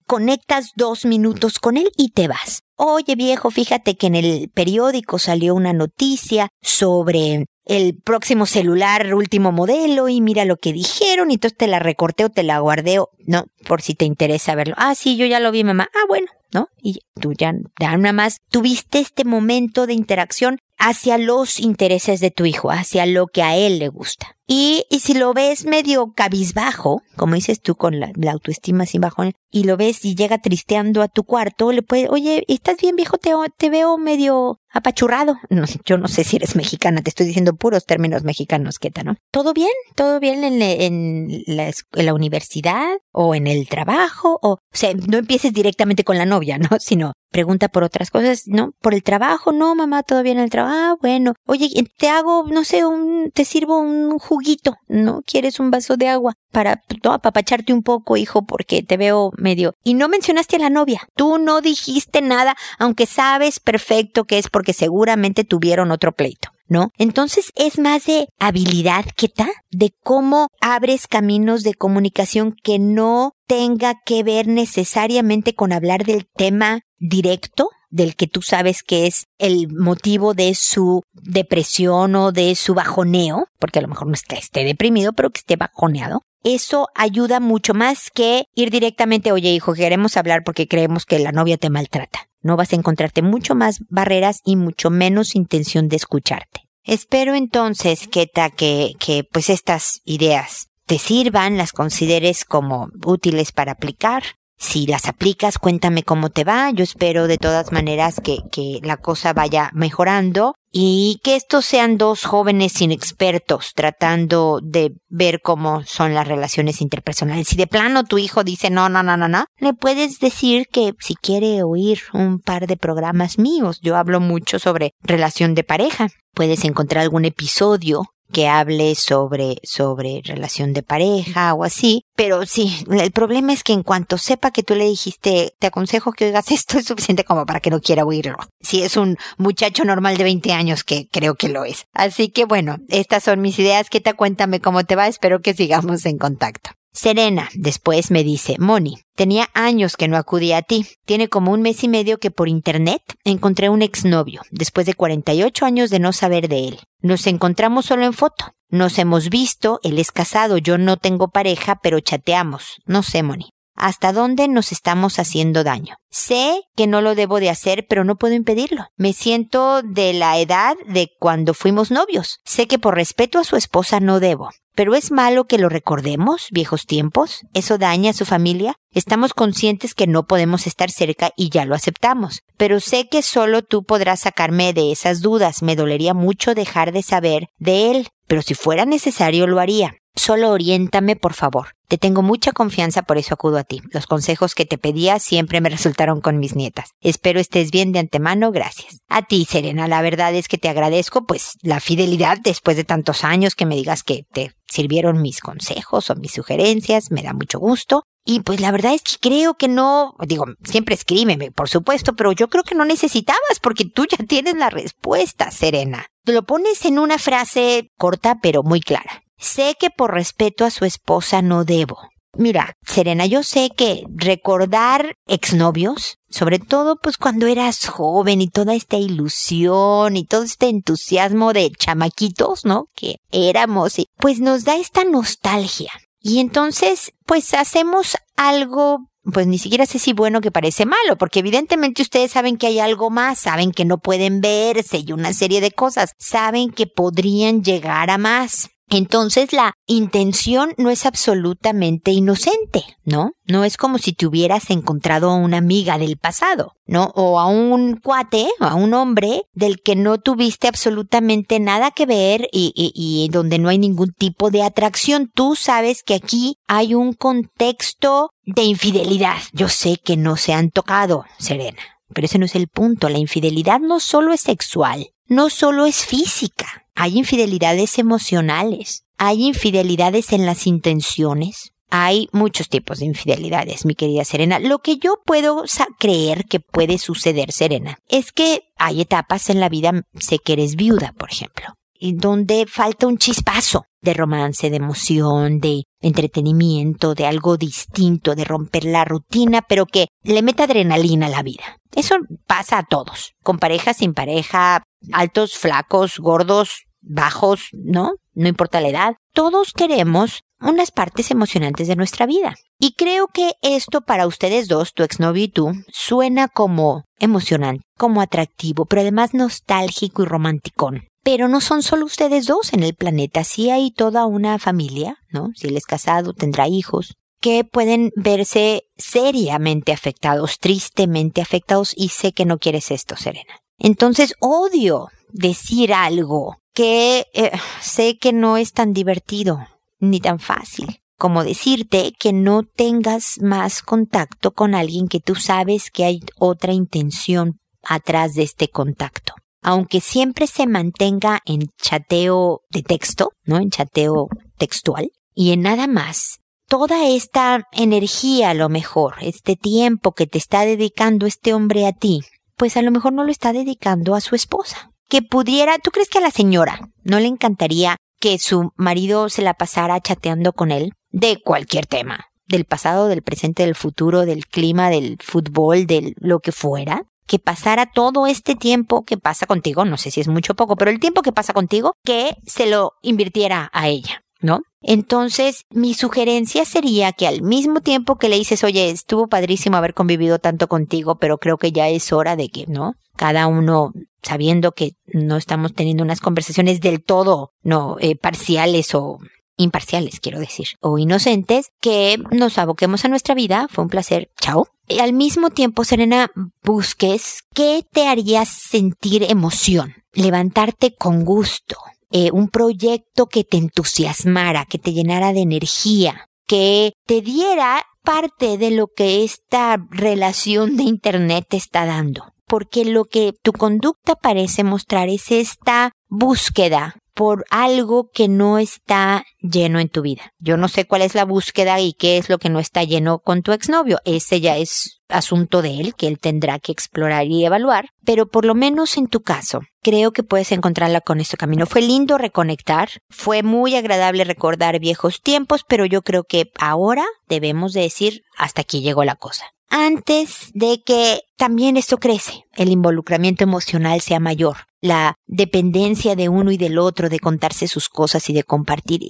conectas 0.05 0.69
dos 0.75 1.05
minutos 1.05 1.57
con 1.57 1.77
él 1.77 1.89
y 1.97 2.11
te 2.11 2.27
vas. 2.27 2.61
Oye 2.75 3.15
viejo, 3.15 3.49
fíjate 3.49 3.95
que 3.95 4.05
en 4.05 4.15
el 4.15 4.51
periódico 4.53 5.17
salió 5.17 5.55
una 5.55 5.73
noticia 5.73 6.49
sobre 6.61 7.45
el 7.65 7.95
próximo 7.95 8.45
celular 8.45 9.13
último 9.13 9.51
modelo 9.51 10.09
y 10.09 10.21
mira 10.21 10.45
lo 10.45 10.57
que 10.57 10.73
dijeron 10.73 11.31
y 11.31 11.35
entonces 11.35 11.57
te 11.57 11.67
la 11.67 11.79
recorté 11.79 12.25
o 12.25 12.29
te 12.29 12.43
la 12.43 12.59
guardeo, 12.59 13.09
¿no? 13.25 13.45
Por 13.67 13.81
si 13.81 13.93
te 13.93 14.05
interesa 14.05 14.55
verlo. 14.55 14.75
Ah, 14.77 14.95
sí, 14.95 15.17
yo 15.17 15.25
ya 15.25 15.39
lo 15.39 15.51
vi, 15.51 15.63
mamá. 15.63 15.89
Ah, 15.93 16.05
bueno, 16.07 16.27
¿no? 16.53 16.67
Y 16.81 17.01
tú 17.19 17.33
ya, 17.33 17.53
ya 17.79 17.97
nada 17.97 18.13
más 18.13 18.37
tuviste 18.49 18.99
este 18.99 19.25
momento 19.25 19.87
de 19.87 19.93
interacción 19.93 20.59
hacia 20.77 21.17
los 21.17 21.59
intereses 21.59 22.19
de 22.19 22.31
tu 22.31 22.45
hijo, 22.45 22.71
hacia 22.71 23.05
lo 23.05 23.27
que 23.27 23.43
a 23.43 23.55
él 23.55 23.79
le 23.79 23.89
gusta. 23.89 24.37
Y, 24.47 24.85
y 24.89 24.99
si 24.99 25.13
lo 25.13 25.33
ves 25.33 25.65
medio 25.65 26.13
cabizbajo, 26.13 27.01
como 27.15 27.35
dices 27.35 27.61
tú 27.61 27.75
con 27.75 27.99
la, 27.99 28.11
autoestima 28.29 28.83
así 28.83 28.97
bajón, 28.97 29.33
y 29.49 29.63
lo 29.63 29.77
ves 29.77 30.03
y 30.05 30.15
llega 30.15 30.39
tristeando 30.39 31.01
a 31.01 31.07
tu 31.07 31.23
cuarto, 31.23 31.71
le 31.71 31.83
puedes, 31.83 32.09
oye, 32.09 32.43
¿estás 32.47 32.77
bien 32.77 32.95
viejo? 32.95 33.17
Te, 33.17 33.31
te 33.57 33.69
veo 33.69 33.97
medio 33.97 34.59
apachurrado. 34.71 35.37
No, 35.51 35.65
yo 35.85 35.97
no 35.97 36.07
sé 36.07 36.23
si 36.23 36.37
eres 36.37 36.55
mexicana, 36.55 37.01
te 37.01 37.09
estoy 37.09 37.25
diciendo 37.25 37.53
puros 37.55 37.85
términos 37.85 38.23
mexicanos, 38.23 38.79
¿qué 38.79 38.89
tal, 38.89 39.05
no? 39.05 39.15
¿Todo 39.31 39.53
bien? 39.53 39.69
¿Todo 39.95 40.19
bien 40.19 40.43
en, 40.43 40.61
en, 40.61 41.43
la, 41.45 41.67
en 41.67 42.05
la 42.05 42.13
universidad? 42.13 42.97
¿O 43.11 43.35
en 43.35 43.47
el 43.47 43.67
trabajo? 43.67 44.39
O, 44.41 44.53
o 44.53 44.59
sea, 44.71 44.93
no 44.93 45.17
empieces 45.17 45.51
directamente 45.53 46.05
con 46.05 46.17
la 46.17 46.25
novia, 46.25 46.57
¿no? 46.57 46.69
Sino 46.79 47.13
pregunta 47.31 47.67
por 47.67 47.83
otras 47.83 48.11
cosas, 48.11 48.43
¿no? 48.47 48.71
Por 48.81 48.93
el 48.93 49.03
trabajo, 49.03 49.51
no, 49.51 49.75
mamá, 49.75 50.03
todo 50.03 50.23
bien 50.23 50.37
en 50.37 50.45
el 50.45 50.49
trabajo. 50.49 50.75
Ah, 50.75 50.95
bueno. 51.01 51.33
Oye, 51.45 51.69
te 51.97 52.09
hago, 52.09 52.45
no 52.47 52.63
sé, 52.63 52.85
un, 52.85 53.31
te 53.33 53.45
sirvo 53.45 53.79
un 53.79 54.19
juguito, 54.31 54.77
¿no? 54.87 55.23
¿Quieres 55.25 55.59
un 55.59 55.71
vaso 55.71 55.97
de 55.97 56.07
agua? 56.07 56.35
Para 56.53 56.81
no, 57.03 57.11
apapacharte 57.11 57.73
un 57.73 57.83
poco, 57.83 58.15
hijo, 58.15 58.45
porque 58.45 58.81
te 58.81 58.95
veo 58.95 59.31
medio. 59.35 59.73
Y 59.83 59.93
no 59.93 60.07
mencionaste 60.07 60.55
a 60.55 60.59
la 60.59 60.69
novia. 60.69 61.01
Tú 61.17 61.37
no 61.37 61.59
dijiste 61.59 62.21
nada, 62.21 62.55
aunque 62.79 63.07
sabes 63.07 63.59
perfecto 63.59 64.23
que 64.23 64.37
es 64.37 64.47
porque 64.47 64.71
seguramente 64.71 65.43
tuvieron 65.43 65.91
otro 65.91 66.13
pleito. 66.13 66.47
¿no? 66.69 66.91
Entonces 66.97 67.51
es 67.57 67.77
más 67.77 68.05
de 68.05 68.29
habilidad, 68.39 69.03
¿qué 69.17 69.27
tal? 69.27 69.51
De 69.71 69.91
cómo 70.01 70.47
abres 70.61 71.07
caminos 71.07 71.63
de 71.63 71.73
comunicación 71.73 72.55
que 72.63 72.79
no 72.79 73.33
tenga 73.45 73.95
que 74.05 74.23
ver 74.23 74.47
necesariamente 74.47 75.53
con 75.53 75.73
hablar 75.73 76.05
del 76.05 76.29
tema 76.33 76.79
directo, 76.97 77.67
del 77.91 78.15
que 78.15 78.27
tú 78.27 78.41
sabes 78.41 78.81
que 78.81 79.05
es 79.05 79.25
el 79.37 79.71
motivo 79.71 80.33
de 80.33 80.55
su 80.55 81.03
depresión 81.13 82.15
o 82.15 82.31
de 82.31 82.55
su 82.55 82.73
bajoneo, 82.73 83.45
porque 83.59 83.79
a 83.79 83.81
lo 83.83 83.87
mejor 83.87 84.07
no 84.07 84.13
es 84.13 84.23
que 84.23 84.37
esté 84.37 84.63
deprimido, 84.63 85.13
pero 85.13 85.29
que 85.29 85.39
esté 85.39 85.57
bajoneado. 85.57 86.23
Eso 86.43 86.87
ayuda 86.95 87.39
mucho 87.39 87.75
más 87.75 88.09
que 88.09 88.45
ir 88.55 88.71
directamente, 88.71 89.31
oye 89.31 89.51
hijo, 89.51 89.73
queremos 89.73 90.17
hablar 90.17 90.43
porque 90.43 90.67
creemos 90.67 91.05
que 91.05 91.19
la 91.19 91.31
novia 91.31 91.57
te 91.57 91.69
maltrata. 91.69 92.29
No 92.41 92.57
vas 92.57 92.73
a 92.73 92.75
encontrarte 92.75 93.21
mucho 93.21 93.53
más 93.53 93.79
barreras 93.89 94.39
y 94.43 94.55
mucho 94.55 94.89
menos 94.89 95.35
intención 95.35 95.87
de 95.87 95.97
escucharte. 95.97 96.61
Espero 96.83 97.35
entonces, 97.35 98.07
Keta, 98.07 98.49
que, 98.49 98.93
que 98.99 99.23
pues 99.23 99.51
estas 99.51 100.01
ideas 100.03 100.69
te 100.87 100.97
sirvan, 100.97 101.57
las 101.57 101.73
consideres 101.73 102.43
como 102.43 102.89
útiles 103.05 103.51
para 103.51 103.73
aplicar. 103.73 104.23
Si 104.61 104.85
las 104.85 105.07
aplicas, 105.07 105.57
cuéntame 105.57 106.03
cómo 106.03 106.29
te 106.29 106.43
va. 106.43 106.69
Yo 106.69 106.83
espero 106.83 107.25
de 107.25 107.39
todas 107.39 107.71
maneras 107.71 108.21
que, 108.23 108.37
que 108.51 108.79
la 108.83 108.95
cosa 108.95 109.33
vaya 109.33 109.71
mejorando 109.73 110.53
y 110.71 111.19
que 111.23 111.35
estos 111.35 111.65
sean 111.65 111.97
dos 111.97 112.25
jóvenes 112.25 112.79
inexpertos 112.79 113.73
tratando 113.73 114.59
de 114.61 114.93
ver 115.09 115.41
cómo 115.41 115.83
son 115.85 116.13
las 116.13 116.27
relaciones 116.27 116.79
interpersonales. 116.79 117.47
Si 117.47 117.55
de 117.55 117.65
plano 117.65 118.03
tu 118.03 118.19
hijo 118.19 118.43
dice 118.43 118.69
no, 118.69 118.87
no, 118.87 119.01
no, 119.01 119.17
no, 119.17 119.27
no, 119.27 119.45
le 119.57 119.73
puedes 119.73 120.19
decir 120.19 120.67
que 120.71 120.93
si 120.99 121.15
quiere 121.15 121.63
oír 121.63 121.99
un 122.13 122.39
par 122.39 122.67
de 122.67 122.77
programas 122.77 123.39
míos, 123.39 123.79
yo 123.81 123.97
hablo 123.97 124.19
mucho 124.19 124.59
sobre 124.59 124.91
relación 125.01 125.55
de 125.55 125.63
pareja. 125.63 126.09
Puedes 126.35 126.63
encontrar 126.65 127.01
algún 127.01 127.25
episodio 127.25 128.03
que 128.31 128.47
hable 128.47 128.95
sobre, 128.95 129.57
sobre 129.63 130.21
relación 130.23 130.73
de 130.73 130.83
pareja 130.83 131.53
o 131.53 131.63
así. 131.63 132.03
Pero 132.15 132.45
sí, 132.45 132.85
el 132.89 133.11
problema 133.11 133.53
es 133.53 133.63
que 133.63 133.73
en 133.73 133.83
cuanto 133.83 134.17
sepa 134.17 134.51
que 134.51 134.63
tú 134.63 134.75
le 134.75 134.85
dijiste, 134.85 135.53
te 135.59 135.67
aconsejo 135.67 136.11
que 136.13 136.25
oigas 136.25 136.51
esto, 136.51 136.77
es 136.79 136.85
suficiente 136.85 137.23
como 137.23 137.45
para 137.45 137.59
que 137.59 137.69
no 137.69 137.79
quiera 137.79 138.05
oírlo. 138.05 138.37
Si 138.61 138.83
es 138.83 138.97
un 138.97 139.17
muchacho 139.37 139.85
normal 139.85 140.17
de 140.17 140.23
20 140.23 140.53
años, 140.53 140.83
que 140.83 141.07
creo 141.11 141.35
que 141.35 141.49
lo 141.49 141.65
es. 141.65 141.85
Así 141.93 142.29
que 142.29 142.45
bueno, 142.45 142.77
estas 142.89 143.23
son 143.23 143.41
mis 143.41 143.59
ideas. 143.59 143.89
¿Qué 143.89 144.01
te 144.01 144.13
cuéntame 144.13 144.59
cómo 144.59 144.83
te 144.83 144.95
va? 144.95 145.07
Espero 145.07 145.41
que 145.41 145.53
sigamos 145.53 146.05
en 146.05 146.17
contacto. 146.17 146.71
Serena, 146.93 147.49
después 147.53 148.11
me 148.11 148.23
dice, 148.23 148.57
Moni, 148.59 148.97
tenía 149.15 149.49
años 149.53 149.95
que 149.95 150.07
no 150.07 150.17
acudía 150.17 150.57
a 150.57 150.61
ti. 150.61 150.85
Tiene 151.05 151.29
como 151.29 151.51
un 151.51 151.61
mes 151.61 151.83
y 151.83 151.87
medio 151.87 152.19
que 152.19 152.31
por 152.31 152.49
internet 152.49 153.01
encontré 153.23 153.69
un 153.69 153.81
exnovio, 153.81 154.41
después 154.51 154.85
de 154.85 154.93
48 154.93 155.65
años 155.65 155.89
de 155.89 155.99
no 155.99 156.11
saber 156.11 156.49
de 156.49 156.67
él. 156.67 156.79
Nos 157.01 157.27
encontramos 157.27 157.85
solo 157.85 158.05
en 158.05 158.13
foto. 158.13 158.53
Nos 158.69 158.97
hemos 158.99 159.29
visto, 159.29 159.79
él 159.83 159.99
es 159.99 160.11
casado, 160.11 160.57
yo 160.57 160.77
no 160.77 160.97
tengo 160.97 161.29
pareja, 161.29 161.79
pero 161.81 161.99
chateamos. 161.99 162.81
No 162.85 163.03
sé, 163.03 163.23
Moni 163.23 163.51
hasta 163.81 164.13
dónde 164.13 164.47
nos 164.47 164.71
estamos 164.71 165.17
haciendo 165.17 165.63
daño. 165.63 165.95
Sé 166.11 166.61
que 166.75 166.85
no 166.85 167.01
lo 167.01 167.15
debo 167.15 167.39
de 167.39 167.49
hacer, 167.49 167.87
pero 167.89 168.03
no 168.03 168.15
puedo 168.15 168.35
impedirlo. 168.35 168.85
Me 168.95 169.11
siento 169.11 169.81
de 169.81 170.13
la 170.13 170.37
edad 170.37 170.75
de 170.87 171.09
cuando 171.19 171.55
fuimos 171.55 171.89
novios. 171.89 172.39
Sé 172.45 172.67
que 172.67 172.77
por 172.77 172.93
respeto 172.93 173.39
a 173.39 173.43
su 173.43 173.55
esposa 173.55 173.99
no 173.99 174.19
debo. 174.19 174.51
Pero 174.75 174.95
es 174.95 175.11
malo 175.11 175.45
que 175.45 175.57
lo 175.57 175.69
recordemos, 175.69 176.47
viejos 176.51 176.85
tiempos. 176.85 177.41
Eso 177.53 177.77
daña 177.77 178.11
a 178.11 178.13
su 178.13 178.25
familia. 178.25 178.75
Estamos 178.93 179.33
conscientes 179.33 179.93
que 179.93 180.07
no 180.07 180.25
podemos 180.25 180.67
estar 180.67 180.89
cerca 180.89 181.31
y 181.35 181.49
ya 181.49 181.65
lo 181.65 181.75
aceptamos. 181.75 182.41
Pero 182.57 182.79
sé 182.79 183.07
que 183.09 183.21
solo 183.21 183.63
tú 183.63 183.83
podrás 183.83 184.21
sacarme 184.21 184.73
de 184.73 184.91
esas 184.91 185.21
dudas. 185.21 185.61
Me 185.61 185.75
dolería 185.75 186.13
mucho 186.13 186.53
dejar 186.55 186.91
de 186.91 187.03
saber 187.03 187.47
de 187.57 187.91
él. 187.91 188.07
Pero 188.27 188.41
si 188.41 188.53
fuera 188.53 188.85
necesario 188.85 189.45
lo 189.45 189.59
haría. 189.59 190.00
Solo 190.15 190.51
oriéntame, 190.51 191.15
por 191.15 191.33
favor. 191.33 191.69
Te 191.87 191.97
tengo 191.97 192.21
mucha 192.21 192.51
confianza, 192.51 193.01
por 193.01 193.17
eso 193.17 193.33
acudo 193.33 193.57
a 193.57 193.63
ti. 193.63 193.81
Los 193.91 194.07
consejos 194.07 194.55
que 194.55 194.65
te 194.65 194.77
pedía 194.77 195.19
siempre 195.19 195.61
me 195.61 195.69
resultaron 195.69 196.21
con 196.21 196.37
mis 196.37 196.55
nietas. 196.55 196.91
Espero 197.01 197.39
estés 197.39 197.71
bien 197.71 197.91
de 197.91 197.99
antemano, 197.99 198.51
gracias. 198.51 199.01
A 199.09 199.23
ti, 199.23 199.45
Serena, 199.49 199.87
la 199.87 200.01
verdad 200.01 200.33
es 200.33 200.47
que 200.47 200.57
te 200.57 200.69
agradezco, 200.69 201.25
pues, 201.25 201.57
la 201.61 201.79
fidelidad 201.79 202.37
después 202.41 202.77
de 202.77 202.83
tantos 202.83 203.23
años 203.23 203.55
que 203.55 203.65
me 203.65 203.75
digas 203.75 204.03
que 204.03 204.25
te 204.31 204.53
sirvieron 204.67 205.21
mis 205.21 205.41
consejos 205.41 206.09
o 206.09 206.15
mis 206.15 206.33
sugerencias, 206.33 207.11
me 207.11 207.23
da 207.23 207.33
mucho 207.33 207.59
gusto. 207.59 208.03
Y 208.23 208.41
pues 208.41 208.61
la 208.61 208.71
verdad 208.71 208.93
es 208.93 209.01
que 209.01 209.17
creo 209.19 209.55
que 209.55 209.67
no, 209.67 210.13
digo, 210.27 210.45
siempre 210.63 210.93
escríbeme, 210.93 211.51
por 211.51 211.69
supuesto, 211.69 212.13
pero 212.15 212.31
yo 212.31 212.49
creo 212.49 212.63
que 212.63 212.75
no 212.75 212.85
necesitabas 212.85 213.59
porque 213.61 213.85
tú 213.85 214.05
ya 214.05 214.23
tienes 214.25 214.55
la 214.55 214.69
respuesta, 214.69 215.49
Serena. 215.49 216.05
Te 216.23 216.33
lo 216.33 216.43
pones 216.43 216.85
en 216.85 216.99
una 216.99 217.17
frase 217.17 217.89
corta 217.97 218.37
pero 218.41 218.61
muy 218.61 218.79
clara. 218.79 219.23
Sé 219.41 219.75
que 219.79 219.89
por 219.89 220.13
respeto 220.13 220.65
a 220.65 220.69
su 220.69 220.85
esposa 220.85 221.41
no 221.41 221.65
debo. 221.65 221.97
Mira, 222.37 222.75
Serena, 222.85 223.25
yo 223.25 223.41
sé 223.41 223.71
que 223.75 224.03
recordar 224.15 225.15
exnovios, 225.27 226.19
sobre 226.29 226.59
todo 226.59 226.95
pues 227.01 227.17
cuando 227.17 227.47
eras 227.47 227.87
joven 227.87 228.39
y 228.39 228.47
toda 228.47 228.75
esta 228.75 228.97
ilusión 228.97 230.15
y 230.15 230.25
todo 230.25 230.43
este 230.43 230.69
entusiasmo 230.69 231.53
de 231.53 231.71
chamaquitos, 231.71 232.65
¿no? 232.65 232.85
Que 232.95 233.15
éramos, 233.31 233.97
y 233.97 234.07
pues 234.17 234.39
nos 234.39 234.63
da 234.63 234.77
esta 234.77 235.03
nostalgia. 235.03 235.91
Y 236.19 236.39
entonces, 236.39 237.11
pues 237.25 237.53
hacemos 237.55 238.15
algo 238.37 238.99
pues 239.23 239.45
ni 239.45 239.59
siquiera 239.59 239.85
sé 239.85 239.99
si 239.99 240.13
bueno 240.13 240.41
que 240.41 240.51
parece 240.51 240.85
malo, 240.85 241.15
porque 241.17 241.39
evidentemente 241.39 242.01
ustedes 242.01 242.31
saben 242.31 242.57
que 242.57 242.67
hay 242.67 242.79
algo 242.79 243.09
más, 243.09 243.39
saben 243.39 243.71
que 243.71 243.85
no 243.85 243.99
pueden 243.99 244.41
verse 244.41 245.03
y 245.05 245.11
una 245.11 245.33
serie 245.33 245.61
de 245.61 245.71
cosas, 245.71 246.13
saben 246.17 246.71
que 246.71 246.87
podrían 246.87 247.63
llegar 247.63 248.09
a 248.09 248.17
más 248.17 248.69
Entonces 248.93 249.53
la 249.53 249.75
intención 249.87 250.73
no 250.77 250.89
es 250.89 251.05
absolutamente 251.05 252.11
inocente, 252.11 252.83
¿no? 253.05 253.31
No 253.45 253.63
es 253.63 253.77
como 253.77 253.97
si 253.99 254.11
te 254.11 254.27
hubieras 254.27 254.69
encontrado 254.69 255.29
a 255.29 255.35
una 255.35 255.59
amiga 255.59 255.97
del 255.97 256.17
pasado, 256.17 256.73
¿no? 256.85 257.05
O 257.15 257.39
a 257.39 257.45
un 257.47 257.95
cuate, 257.95 258.49
a 258.59 258.75
un 258.75 258.93
hombre 258.93 259.43
del 259.53 259.81
que 259.81 259.95
no 259.95 260.17
tuviste 260.17 260.67
absolutamente 260.67 261.61
nada 261.61 261.91
que 261.91 262.05
ver 262.05 262.49
y, 262.51 262.73
y, 262.75 262.91
y 262.93 263.29
donde 263.29 263.59
no 263.59 263.69
hay 263.69 263.77
ningún 263.77 264.11
tipo 264.11 264.51
de 264.51 264.61
atracción. 264.61 265.31
Tú 265.33 265.55
sabes 265.55 266.03
que 266.03 266.15
aquí 266.15 266.57
hay 266.67 266.93
un 266.93 267.13
contexto 267.13 268.31
de 268.43 268.63
infidelidad. 268.63 269.37
Yo 269.53 269.69
sé 269.69 270.01
que 270.03 270.17
no 270.17 270.35
se 270.35 270.51
han 270.51 270.69
tocado, 270.69 271.23
Serena. 271.37 271.81
Pero 272.13 272.25
ese 272.25 272.39
no 272.39 272.45
es 272.45 272.55
el 272.55 272.67
punto. 272.67 273.07
La 273.07 273.19
infidelidad 273.19 273.79
no 273.79 274.01
solo 274.01 274.33
es 274.33 274.41
sexual, 274.41 275.11
no 275.27 275.49
solo 275.49 275.85
es 275.85 276.05
física 276.05 276.81
hay 277.01 277.17
infidelidades 277.17 277.97
emocionales, 277.97 279.05
hay 279.17 279.47
infidelidades 279.47 280.33
en 280.33 280.45
las 280.45 280.67
intenciones, 280.67 281.71
hay 281.89 282.29
muchos 282.31 282.69
tipos 282.69 282.99
de 282.99 283.05
infidelidades, 283.05 283.87
mi 283.87 283.95
querida 283.95 284.23
Serena. 284.23 284.59
Lo 284.59 284.83
que 284.83 284.97
yo 284.97 285.15
puedo 285.25 285.63
creer 285.97 286.45
que 286.45 286.59
puede 286.59 286.99
suceder, 286.99 287.51
Serena, 287.53 287.97
es 288.07 288.31
que 288.31 288.65
hay 288.77 289.01
etapas 289.01 289.49
en 289.49 289.59
la 289.59 289.67
vida, 289.67 290.03
sé 290.19 290.37
que 290.37 290.53
eres 290.53 290.75
viuda, 290.75 291.11
por 291.17 291.31
ejemplo, 291.31 291.73
y 291.95 292.13
donde 292.13 292.67
falta 292.67 293.07
un 293.07 293.17
chispazo 293.17 293.85
de 294.03 294.13
romance, 294.13 294.69
de 294.69 294.77
emoción, 294.77 295.59
de 295.59 295.85
entretenimiento, 296.01 297.15
de 297.15 297.25
algo 297.25 297.57
distinto, 297.57 298.35
de 298.35 298.43
romper 298.43 298.85
la 298.85 299.05
rutina, 299.05 299.63
pero 299.67 299.87
que 299.87 300.05
le 300.21 300.43
meta 300.43 300.65
adrenalina 300.65 301.25
a 301.25 301.29
la 301.29 301.41
vida. 301.41 301.77
Eso 301.95 302.17
pasa 302.45 302.77
a 302.77 302.85
todos, 302.85 303.33
con 303.41 303.57
pareja, 303.57 303.95
sin 303.95 304.13
pareja, 304.13 304.83
altos, 305.11 305.57
flacos, 305.57 306.19
gordos, 306.19 306.85
bajos, 307.01 307.69
¿no? 307.73 308.13
No 308.33 308.47
importa 308.47 308.81
la 308.81 308.89
edad. 308.89 309.15
Todos 309.33 309.73
queremos 309.73 310.41
unas 310.59 310.91
partes 310.91 311.31
emocionantes 311.31 311.87
de 311.87 311.95
nuestra 311.95 312.25
vida. 312.25 312.55
Y 312.79 312.93
creo 312.93 313.27
que 313.27 313.53
esto 313.61 314.01
para 314.01 314.27
ustedes 314.27 314.67
dos, 314.67 314.93
tu 314.93 315.03
exnovio 315.03 315.43
y 315.43 315.47
tú, 315.47 315.71
suena 315.91 316.47
como 316.47 317.03
emocionante, 317.19 317.83
como 317.97 318.21
atractivo, 318.21 318.85
pero 318.85 319.01
además 319.01 319.33
nostálgico 319.33 320.23
y 320.23 320.25
romanticón. 320.25 321.07
Pero 321.23 321.47
no 321.47 321.61
son 321.61 321.83
solo 321.83 322.05
ustedes 322.05 322.47
dos 322.47 322.73
en 322.73 322.83
el 322.83 322.95
planeta, 322.95 323.43
sí 323.43 323.69
hay 323.69 323.91
toda 323.91 324.25
una 324.25 324.57
familia, 324.57 325.17
¿no? 325.29 325.49
Si 325.55 325.67
él 325.67 325.77
es 325.77 325.85
casado, 325.85 326.33
tendrá 326.33 326.67
hijos, 326.67 327.13
que 327.39 327.63
pueden 327.63 328.11
verse 328.15 328.83
seriamente 328.97 329.91
afectados, 329.91 330.57
tristemente 330.59 331.41
afectados, 331.41 331.93
y 331.95 332.09
sé 332.09 332.33
que 332.33 332.45
no 332.45 332.57
quieres 332.57 332.89
esto, 332.89 333.15
Serena. 333.15 333.59
Entonces 333.77 334.33
odio 334.39 335.09
decir 335.29 335.93
algo 335.93 336.57
que 336.73 337.27
eh, 337.33 337.51
sé 337.81 338.17
que 338.17 338.33
no 338.33 338.57
es 338.57 338.73
tan 338.73 338.93
divertido 338.93 339.59
ni 339.99 340.19
tan 340.19 340.39
fácil 340.39 341.01
como 341.21 341.43
decirte 341.43 342.13
que 342.19 342.33
no 342.33 342.63
tengas 342.63 343.39
más 343.41 343.83
contacto 343.83 344.53
con 344.53 344.73
alguien 344.73 345.07
que 345.07 345.19
tú 345.19 345.35
sabes 345.35 345.91
que 345.91 346.03
hay 346.03 346.21
otra 346.39 346.73
intención 346.73 347.59
atrás 347.83 348.33
de 348.33 348.41
este 348.41 348.69
contacto. 348.69 349.35
Aunque 349.61 350.01
siempre 350.01 350.47
se 350.47 350.65
mantenga 350.65 351.41
en 351.45 351.67
chateo 351.79 352.61
de 352.71 352.81
texto, 352.81 353.33
¿no? 353.43 353.57
En 353.57 353.69
chateo 353.69 354.29
textual 354.57 355.11
y 355.35 355.51
en 355.51 355.61
nada 355.61 355.85
más. 355.85 356.39
Toda 356.67 357.07
esta 357.07 357.67
energía 357.71 358.49
a 358.49 358.55
lo 358.55 358.69
mejor, 358.69 359.13
este 359.21 359.55
tiempo 359.55 360.13
que 360.13 360.25
te 360.25 360.39
está 360.39 360.61
dedicando 360.61 361.27
este 361.27 361.53
hombre 361.53 361.85
a 361.85 361.93
ti, 361.93 362.21
pues 362.57 362.77
a 362.77 362.81
lo 362.81 362.89
mejor 362.89 363.13
no 363.13 363.23
lo 363.23 363.31
está 363.31 363.53
dedicando 363.53 364.15
a 364.15 364.21
su 364.21 364.33
esposa 364.33 364.89
que 365.11 365.21
pudiera, 365.21 365.77
¿tú 365.77 365.91
crees 365.91 366.07
que 366.07 366.19
a 366.19 366.21
la 366.21 366.31
señora 366.31 366.79
no 367.03 367.19
le 367.19 367.27
encantaría 367.27 367.97
que 368.21 368.39
su 368.39 368.71
marido 368.77 369.27
se 369.27 369.41
la 369.41 369.53
pasara 369.53 369.99
chateando 369.99 370.53
con 370.53 370.71
él 370.71 370.93
de 371.09 371.41
cualquier 371.43 371.85
tema? 371.85 372.27
Del 372.47 372.63
pasado, 372.63 373.09
del 373.09 373.21
presente, 373.21 373.63
del 373.63 373.75
futuro, 373.75 374.25
del 374.25 374.47
clima, 374.47 374.89
del 374.89 375.17
fútbol, 375.21 375.85
de 375.85 376.13
lo 376.15 376.39
que 376.39 376.53
fuera 376.53 377.03
que 377.27 377.39
pasara 377.39 377.85
todo 377.85 378.27
este 378.27 378.55
tiempo 378.55 379.05
que 379.05 379.17
pasa 379.17 379.45
contigo, 379.45 379.85
no 379.85 379.95
sé 379.95 380.11
si 380.11 380.19
es 380.19 380.27
mucho 380.27 380.51
o 380.51 380.55
poco, 380.57 380.75
pero 380.75 380.91
el 380.91 380.99
tiempo 380.99 381.21
que 381.21 381.31
pasa 381.31 381.53
contigo, 381.53 381.93
que 382.03 382.35
se 382.45 382.65
lo 382.65 382.93
invirtiera 383.01 383.69
a 383.71 383.87
ella, 383.87 384.20
¿no? 384.41 384.61
Entonces, 384.81 385.65
mi 385.69 385.93
sugerencia 385.93 386.65
sería 386.65 387.11
que 387.11 387.27
al 387.27 387.41
mismo 387.41 387.81
tiempo 387.81 388.17
que 388.17 388.29
le 388.29 388.37
dices, 388.37 388.63
oye, 388.63 388.89
estuvo 388.89 389.27
padrísimo 389.27 389.77
haber 389.77 389.93
convivido 389.93 390.39
tanto 390.39 390.67
contigo, 390.67 391.15
pero 391.15 391.37
creo 391.37 391.57
que 391.57 391.71
ya 391.71 391.87
es 391.89 392.11
hora 392.11 392.35
de 392.35 392.49
que, 392.49 392.65
¿no? 392.67 392.95
Cada 393.15 393.47
uno 393.47 393.93
sabiendo 394.23 394.71
que 394.71 394.93
no 395.07 395.37
estamos 395.37 395.73
teniendo 395.73 396.03
unas 396.03 396.19
conversaciones 396.19 396.81
del 396.81 397.03
todo, 397.03 397.51
no, 397.63 397.97
eh, 397.99 398.15
parciales 398.15 398.93
o 398.95 399.19
imparciales, 399.57 400.19
quiero 400.19 400.39
decir, 400.39 400.67
o 400.79 400.97
inocentes, 400.97 401.69
que 401.79 402.17
nos 402.31 402.57
aboquemos 402.57 403.05
a 403.05 403.09
nuestra 403.09 403.35
vida. 403.35 403.67
Fue 403.69 403.83
un 403.83 403.89
placer. 403.89 404.31
Chao. 404.39 404.67
Y 404.87 404.99
al 404.99 405.13
mismo 405.13 405.49
tiempo, 405.51 405.83
Serena, 405.83 406.31
busques 406.63 407.43
qué 407.53 407.85
te 407.91 408.07
haría 408.07 408.45
sentir 408.45 409.23
emoción, 409.23 409.93
levantarte 410.13 410.95
con 410.95 411.23
gusto, 411.23 411.77
eh, 412.11 412.29
un 412.31 412.49
proyecto 412.49 413.27
que 413.27 413.43
te 413.43 413.57
entusiasmara, 413.57 414.65
que 414.65 414.77
te 414.77 414.93
llenara 414.93 415.33
de 415.33 415.41
energía, 415.41 416.27
que 416.47 416.93
te 417.05 417.21
diera 417.21 417.85
parte 418.03 418.57
de 418.57 418.71
lo 418.71 418.87
que 418.87 419.23
esta 419.23 419.77
relación 419.89 420.75
de 420.75 420.83
Internet 420.83 421.45
te 421.49 421.57
está 421.57 421.85
dando. 421.85 422.33
Porque 422.47 422.83
lo 422.83 423.05
que 423.05 423.33
tu 423.41 423.53
conducta 423.53 424.15
parece 424.15 424.63
mostrar 424.63 425.07
es 425.07 425.31
esta 425.31 425.93
búsqueda 426.09 427.00
por 427.13 427.45
algo 427.49 428.09
que 428.13 428.27
no 428.27 428.57
está 428.57 429.23
lleno 429.39 429.79
en 429.79 429.89
tu 429.89 430.01
vida. 430.01 430.31
Yo 430.39 430.57
no 430.57 430.67
sé 430.67 430.85
cuál 430.85 431.01
es 431.01 431.15
la 431.15 431.25
búsqueda 431.25 431.79
y 431.79 431.93
qué 431.93 432.17
es 432.17 432.29
lo 432.29 432.37
que 432.37 432.49
no 432.49 432.59
está 432.59 432.83
lleno 432.83 433.19
con 433.19 433.41
tu 433.41 433.51
exnovio. 433.51 433.99
Ese 434.05 434.41
ya 434.41 434.57
es 434.57 435.01
asunto 435.09 435.61
de 435.61 435.79
él, 435.79 435.95
que 435.95 436.07
él 436.07 436.19
tendrá 436.19 436.59
que 436.59 436.71
explorar 436.71 437.27
y 437.27 437.45
evaluar. 437.45 437.89
Pero 438.05 438.27
por 438.27 438.45
lo 438.45 438.55
menos 438.55 438.97
en 438.97 439.07
tu 439.07 439.21
caso, 439.21 439.61
creo 439.81 440.11
que 440.11 440.23
puedes 440.23 440.51
encontrarla 440.51 441.01
con 441.01 441.19
este 441.19 441.37
camino. 441.37 441.65
Fue 441.65 441.81
lindo 441.81 442.17
reconectar, 442.17 442.89
fue 443.09 443.43
muy 443.43 443.75
agradable 443.75 444.23
recordar 444.23 444.79
viejos 444.79 445.21
tiempos, 445.21 445.61
pero 445.67 445.85
yo 445.85 446.01
creo 446.01 446.23
que 446.23 446.51
ahora 446.59 447.05
debemos 447.27 447.73
de 447.73 447.81
decir 447.81 448.21
hasta 448.37 448.61
aquí 448.61 448.81
llegó 448.81 449.03
la 449.03 449.15
cosa 449.15 449.45
antes 449.71 450.51
de 450.53 450.83
que 450.85 451.21
también 451.37 451.77
esto 451.77 451.97
crece, 451.97 452.45
el 452.53 452.69
involucramiento 452.69 453.43
emocional 453.43 454.01
sea 454.01 454.19
mayor, 454.19 454.57
la 454.81 455.15
dependencia 455.25 456.15
de 456.15 456.27
uno 456.29 456.51
y 456.51 456.57
del 456.57 456.77
otro, 456.77 457.09
de 457.09 457.19
contarse 457.19 457.67
sus 457.67 457.87
cosas 457.87 458.29
y 458.29 458.33
de 458.33 458.43
compartir, 458.43 459.01